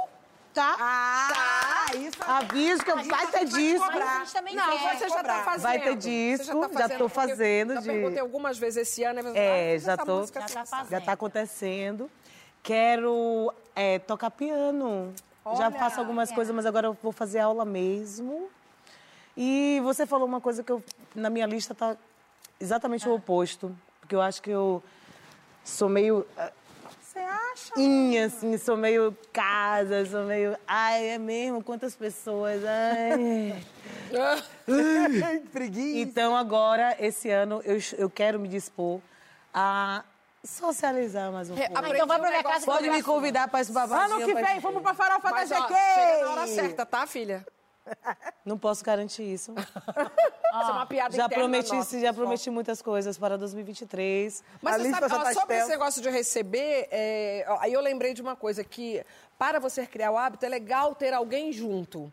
tá? 0.58 0.76
Ah, 0.80 1.95
isso 1.95 2.18
Aviso 2.28 2.84
que 2.84 2.91
vai 2.91 3.28
ter 3.28 3.45
disco. 3.45 3.86
Mas 3.86 4.01
a 4.01 4.18
gente 4.20 4.34
também 4.34 4.55
Não, 4.55 4.78
quer. 4.78 4.97
você 4.97 5.10
já 5.10 5.24
tá 5.24 5.43
fazendo. 5.43 5.62
Vai 5.62 5.80
ter 5.80 5.95
disco, 5.95 6.45
já, 6.45 6.53
tá 6.53 6.62
já 6.68 6.82
fazendo, 6.82 6.97
tô 6.97 7.10
fazendo 7.10 7.74
Já 7.76 7.80
de- 7.82 7.86
perguntei 7.88 8.20
algumas 8.20 8.58
vezes 8.58 8.88
esse 8.89 9.03
ano. 9.03 9.22
né? 9.22 9.32
É, 9.36 9.76
Ah, 9.76 9.78
já 9.78 9.97
tô, 9.97 10.26
Já 10.26 10.32
tá 10.41 10.66
fazendo. 10.66 10.89
já 10.89 11.01
tá 11.01 11.12
acontecendo. 11.12 12.10
Quero 12.64 13.53
é, 13.76 13.99
tocar 13.99 14.32
piano. 14.32 15.14
já 15.45 15.68
Olha, 15.68 15.72
faço 15.72 15.99
algumas 15.99 16.32
coisas, 16.32 16.53
mas 16.55 16.66
agora 16.66 16.88
eu 16.88 16.97
vou 17.03 17.12
fazer 17.12 17.39
aula 17.39 17.64
mesmo. 17.64 18.49
E 19.36 19.80
você 19.84 20.08
falou 20.08 20.26
uma 20.28 20.41
coisa 20.41 20.64
que 20.64 20.72
eu, 20.72 20.84
na 21.14 21.30
minha 21.30 21.45
lista 21.45 21.76
tá 21.76 21.95
exatamente 22.60 23.08
o 23.08 23.14
oposto. 23.14 23.78
Porque 23.99 24.16
eu 24.16 24.22
acho 24.22 24.41
que 24.41 24.49
eu 24.49 24.84
sou 25.64 25.88
meio 25.88 26.26
ah, 26.36 26.51
Você 27.18 27.24
acha? 27.24 27.80
inha, 27.80 28.26
assim, 28.28 28.57
sou 28.57 28.78
meio 28.78 29.18
casa, 29.34 30.05
sou 30.05 30.24
meio... 30.24 30.55
Ai, 30.68 31.09
é 31.09 31.18
mesmo? 31.18 31.63
Quantas 31.63 31.95
pessoas? 31.95 32.61
Ai... 32.63 33.55
Preguiça. 35.51 35.97
Então, 35.99 36.36
agora, 36.36 36.95
esse 36.99 37.30
ano, 37.30 37.61
eu, 37.65 37.78
eu 37.97 38.09
quero 38.09 38.39
me 38.39 38.47
dispor 38.47 39.01
a 39.53 40.03
socializar 40.43 41.32
mais 41.32 41.49
um 41.49 41.55
É, 41.57 41.65
pouco. 41.68 41.78
aprendi 41.78 41.95
então 41.95 42.07
vai 42.07 42.20
pra 42.20 42.30
minha 42.30 42.43
casa 42.43 42.65
Pode 42.65 42.89
me 42.89 43.03
convidar 43.03 43.47
para 43.47 43.61
esse 43.61 43.72
babado. 43.72 44.13
Ano 44.13 44.26
que 44.26 44.34
vem, 44.34 44.59
vamos 44.59 44.82
pra 44.82 44.93
farofa 44.93 45.30
Mas, 45.32 45.49
da 45.49 45.59
ó, 45.59 45.61
GQ. 45.68 45.74
chega 45.74 46.26
na 46.26 46.32
hora 46.32 46.47
certa, 46.47 46.86
tá, 46.86 47.07
filha? 47.07 47.45
Não 48.46 48.58
posso 48.58 48.84
garantir 48.84 49.24
isso. 49.24 49.54
Isso 50.58 50.70
é 50.70 50.72
uma 50.72 50.86
piada 50.86 51.16
já 51.16 51.26
interna 51.26 51.44
prometi, 51.44 51.74
nossa, 51.74 52.00
já 52.00 52.14
prometi 52.14 52.50
muitas 52.50 52.82
coisas 52.82 53.18
para 53.18 53.38
2023. 53.38 54.44
Mas 54.62 54.76
A 54.76 54.78
você 54.80 54.90
sabe, 54.90 55.10
já 55.10 55.16
ó, 55.16 55.24
tá 55.24 55.34
sobre 55.34 55.58
esse 55.58 55.70
negócio 55.70 56.02
de 56.02 56.10
receber, 56.10 56.88
é, 56.90 57.46
ó, 57.48 57.58
aí 57.60 57.74
eu 57.74 57.82
lembrei 57.82 58.14
de 58.14 58.22
uma 58.22 58.36
coisa, 58.36 58.64
que 58.64 59.04
para 59.38 59.60
você 59.60 59.86
criar 59.86 60.12
o 60.12 60.18
hábito, 60.18 60.46
é 60.46 60.50
legal 60.50 60.96
ter 60.96 61.14
alguém 61.14 61.52
junto. 61.52 62.12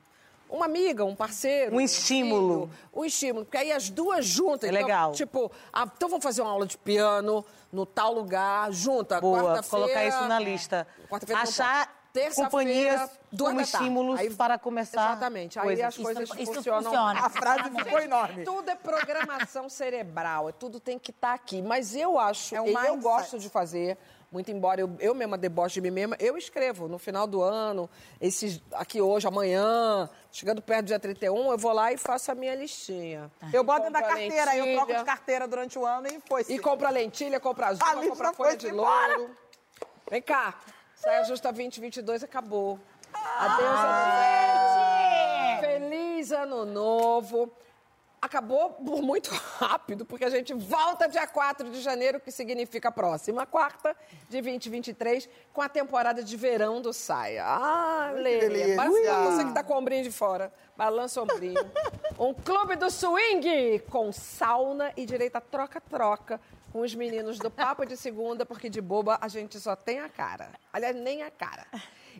Uma 0.48 0.66
amiga, 0.66 1.04
um 1.04 1.16
parceiro. 1.16 1.74
Um 1.74 1.80
estímulo. 1.80 2.68
filho, 2.68 2.70
um 2.92 3.04
estímulo. 3.04 3.44
Porque 3.44 3.56
aí 3.56 3.72
as 3.72 3.88
duas 3.88 4.26
juntas. 4.26 4.68
É 4.68 4.72
então, 4.72 4.82
legal. 4.82 5.12
Tipo, 5.12 5.50
ah, 5.72 5.88
então 5.96 6.08
vamos 6.08 6.22
fazer 6.22 6.42
uma 6.42 6.50
aula 6.50 6.66
de 6.66 6.76
piano 6.76 7.44
no 7.72 7.84
tal 7.86 8.12
lugar, 8.12 8.70
junta, 8.70 9.20
Boa, 9.20 9.42
quarta-feira. 9.42 9.86
colocar 9.86 10.04
isso 10.06 10.28
na 10.28 10.38
lista. 10.38 10.86
Quarta-feira 11.08 11.42
não 11.42 11.48
Achar 11.48 11.86
pode. 11.86 11.98
Terça-feira, 12.14 12.48
companhias 12.48 13.10
duas 13.32 13.50
como 13.50 13.60
estímulos 13.60 14.20
Aí- 14.20 14.30
para 14.34 14.56
começar 14.56 15.04
Exatamente. 15.10 15.58
Aí 15.58 15.64
coisas. 15.66 15.84
as 15.84 15.96
coisas 15.96 16.22
Isso- 16.30 16.40
isso 16.40 16.54
funcionam. 16.54 16.82
funciona. 16.84 17.20
A 17.20 17.28
frase 17.28 17.70
ficou 17.70 17.98
enorme. 17.98 18.44
Tudo 18.44 18.70
é 18.70 18.76
programação 18.76 19.68
cerebral, 19.68 20.48
é 20.48 20.52
tudo 20.52 20.78
tem 20.78 20.96
que 20.96 21.10
estar 21.10 21.34
aqui. 21.34 21.60
Mas 21.60 21.96
eu 21.96 22.16
acho, 22.16 22.54
É 22.54 22.60
um 22.60 22.68
e 22.68 22.72
eu 22.86 22.96
gosto 22.98 23.36
de 23.36 23.48
fazer, 23.50 23.98
muito 24.30 24.48
embora 24.52 24.80
eu, 24.80 24.96
eu 25.00 25.12
mesma 25.12 25.36
deboche 25.36 25.74
de 25.74 25.80
mim 25.80 25.90
mesma, 25.90 26.16
eu 26.20 26.38
escrevo 26.38 26.86
no 26.86 26.98
final 27.00 27.26
do 27.26 27.42
ano, 27.42 27.90
esses 28.20 28.62
aqui 28.74 29.00
hoje, 29.00 29.26
amanhã, 29.26 30.08
chegando 30.30 30.62
perto 30.62 30.82
do 30.84 30.86
dia 30.86 31.00
31, 31.00 31.50
eu 31.50 31.58
vou 31.58 31.72
lá 31.72 31.92
e 31.92 31.96
faço 31.98 32.30
a 32.30 32.34
minha 32.36 32.54
listinha. 32.54 33.28
Eu 33.52 33.64
boto 33.64 33.80
dentro 33.90 33.94
da 33.94 34.02
carteira, 34.02 34.56
eu 34.56 34.76
troco 34.76 34.94
de 34.94 35.04
carteira 35.04 35.48
durante 35.48 35.76
o 35.76 35.84
ano 35.84 36.06
e 36.06 36.20
foi. 36.28 36.44
E 36.48 36.60
compro 36.60 36.86
a 36.86 36.90
lentilha, 36.90 37.40
compro 37.40 37.64
a 37.64 37.68
azul, 37.70 37.84
A 37.88 37.94
lista 37.94 38.08
compro 38.10 38.28
a 38.28 38.32
folha 38.32 38.56
de 38.56 38.68
embora. 38.68 39.16
louro. 39.16 39.36
Vem 40.10 40.20
cá, 40.22 40.54
saia 41.04 41.22
justa 41.24 41.52
2022 41.52 42.24
acabou. 42.24 42.80
Ah, 43.12 43.44
Adeus, 45.60 45.60
gente! 45.60 45.90
Feliz 45.90 46.32
ano 46.32 46.64
novo! 46.64 47.52
Acabou 48.22 48.70
por 48.70 49.02
muito 49.02 49.30
rápido, 49.58 50.06
porque 50.06 50.24
a 50.24 50.30
gente 50.30 50.54
volta 50.54 51.06
dia 51.06 51.26
4 51.26 51.68
de 51.68 51.82
janeiro, 51.82 52.18
que 52.18 52.30
significa 52.30 52.90
próxima 52.90 53.44
quarta 53.44 53.94
de 54.30 54.40
2023, 54.40 55.28
com 55.52 55.60
a 55.60 55.68
temporada 55.68 56.22
de 56.22 56.34
verão 56.34 56.80
do 56.80 56.90
Saia. 56.94 57.44
Ah, 57.44 58.10
delícia. 58.14 58.76
balança 58.76 59.30
você 59.30 59.44
que 59.44 59.52
tá 59.52 59.62
com 59.62 59.74
o 59.74 59.76
ombrinho 59.76 60.04
de 60.04 60.10
fora. 60.10 60.50
Balança 60.74 61.20
o 61.20 61.24
ombrinho. 61.24 61.60
Um 62.16 62.32
clube 62.32 62.76
do 62.76 62.88
swing 62.92 63.80
com 63.90 64.12
sauna 64.12 64.92
e 64.96 65.04
direito 65.04 65.34
a 65.34 65.40
troca-troca 65.40 66.40
com 66.74 66.80
os 66.80 66.92
meninos 66.92 67.38
do 67.38 67.48
Papo 67.48 67.86
de 67.86 67.96
Segunda, 67.96 68.44
porque 68.44 68.68
de 68.68 68.80
boba 68.80 69.16
a 69.20 69.28
gente 69.28 69.60
só 69.60 69.76
tem 69.76 70.00
a 70.00 70.08
cara. 70.08 70.50
Aliás, 70.72 70.96
nem 70.96 71.22
a 71.22 71.30
cara. 71.30 71.64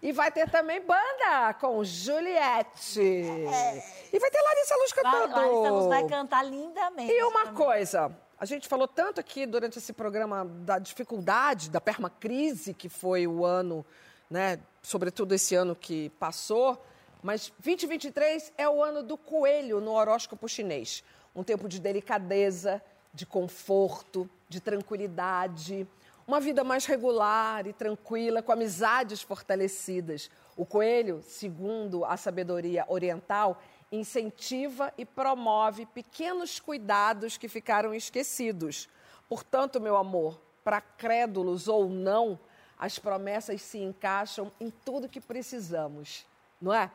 E 0.01 0.13
vai 0.13 0.31
ter 0.31 0.49
também 0.49 0.81
banda 0.81 1.53
com 1.61 1.83
Juliette. 1.83 3.01
E 3.01 4.19
vai 4.21 4.31
ter 4.31 4.41
Larissa 4.41 4.77
Luz 4.77 4.93
cantando. 4.93 5.35
Larissa 5.35 5.71
Luz 5.73 5.87
vai 5.89 6.07
cantar 6.07 6.45
lindamente. 6.45 7.13
E 7.13 7.25
uma 7.25 7.49
coisa, 7.49 8.17
a 8.39 8.45
gente 8.45 8.69
falou 8.69 8.87
tanto 8.87 9.19
aqui 9.19 9.45
durante 9.45 9.79
esse 9.79 9.93
programa 9.93 10.45
da 10.45 10.79
dificuldade, 10.79 11.69
da 11.69 11.81
permacrise 11.81 12.73
que 12.73 12.89
foi 12.89 13.27
o 13.27 13.45
ano, 13.45 13.85
né, 14.31 14.61
sobretudo 14.85 15.35
esse 15.35 15.57
ano 15.57 15.75
que 15.75 16.11
passou, 16.11 16.81
mas 17.21 17.53
2023 17.59 18.53
é 18.57 18.69
o 18.69 18.85
ano 18.85 19.03
do 19.03 19.19
coelho 19.19 19.81
no 19.81 19.91
horóscopo 19.91 20.49
chinês. 20.49 21.03
Um 21.35 21.43
tempo 21.43 21.69
de 21.69 21.81
delicadeza, 21.81 22.81
de 23.15 23.25
conforto, 23.25 24.29
de 24.49 24.61
tranquilidade, 24.61 25.87
uma 26.27 26.41
vida 26.41 26.65
mais 26.65 26.87
regular 26.87 27.67
e 27.67 27.73
tranquila, 27.73 28.43
com 28.43 28.51
amizades 28.51 29.23
fortalecidas. 29.23 30.31
O 30.57 30.67
coelho, 30.67 31.23
segundo 31.23 32.05
a 32.05 32.17
sabedoria 32.17 32.85
oriental, 32.89 33.61
incentiva 33.93 34.93
e 34.99 35.05
promove 35.05 35.87
pequenos 35.87 36.59
cuidados 36.59 37.37
que 37.37 37.49
ficaram 37.49 37.95
esquecidos. 37.95 38.89
Portanto, 39.29 39.81
meu 39.81 39.97
amor, 39.97 40.41
para 40.65 40.81
crédulos 40.81 41.69
ou 41.69 41.89
não, 41.89 42.39
as 42.79 42.99
promessas 42.99 43.63
se 43.63 43.79
encaixam 43.79 44.51
em 44.59 44.71
tudo 44.85 45.09
que 45.09 45.21
precisamos, 45.21 46.27
não 46.61 46.73
é? 46.73 46.91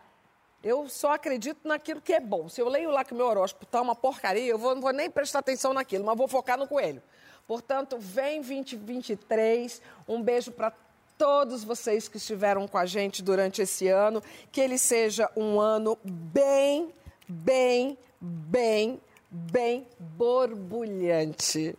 Eu 0.64 0.89
só 0.89 1.14
acredito 1.14 1.68
naquilo 1.68 2.01
que 2.01 2.12
é 2.14 2.20
bom. 2.20 2.49
Se 2.49 2.62
eu 2.62 2.68
leio 2.68 2.91
lá 2.91 3.03
que 3.05 3.14
o 3.14 3.16
meu 3.16 3.26
horóscopo 3.28 3.66
tá 3.66 3.82
uma 3.82 3.95
porcaria, 3.95 4.45
eu 4.45 4.57
vou- 4.57 4.76
não 4.76 4.82
vou 4.82 4.91
nem 4.91 5.10
prestar 5.10 5.39
atenção 5.39 5.74
naquilo, 5.74 6.03
mas 6.05 6.18
vou 6.18 6.28
focar 6.28 6.57
no 6.57 6.68
coelho. 6.68 7.01
Portanto, 7.47 7.97
vem 7.97 8.41
2023. 8.41 9.82
Um 10.07 10.22
beijo 10.22 10.51
para 10.51 10.72
todos 11.18 11.64
vocês 11.64 12.07
que 12.07 12.18
estiveram 12.18 12.68
com 12.68 12.78
a 12.78 12.86
gente 12.86 13.24
durante 13.24 13.62
esse 13.62 13.88
ano. 13.88 14.22
Que 14.51 14.62
ele 14.62 14.78
seja 14.78 15.30
um 15.36 15.60
ano 15.60 15.97
bem, 16.03 16.93
bem, 17.28 17.97
bem, 18.20 19.01
bem 19.32 19.88
borbulhante. 19.97 21.76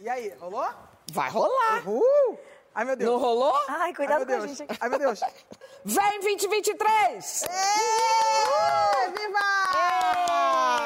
E 0.00 0.08
aí, 0.08 0.32
rolou? 0.40 0.66
Vai 1.12 1.30
rolar. 1.30 1.86
Uhul! 1.86 2.38
Ai, 2.78 2.84
meu 2.84 2.94
Deus. 2.94 3.10
Não 3.10 3.18
rolou? 3.18 3.52
Ai, 3.66 3.92
cuidado 3.92 4.20
Ai, 4.20 4.38
com 4.38 4.44
a 4.44 4.46
gente 4.46 4.62
aqui. 4.62 4.76
Ai, 4.78 4.88
meu 4.88 4.98
Deus. 5.00 5.20
Vem 5.84 6.20
2023! 6.20 7.42
Êêê, 7.42 9.10
viva! 9.16 9.40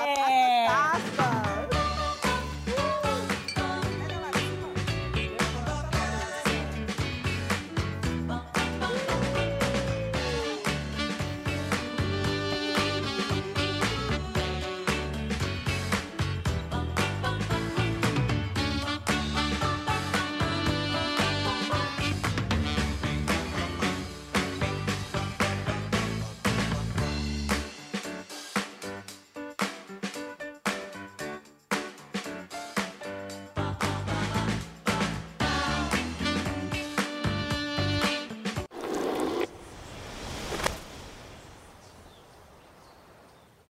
Êêê! 0.06 1.31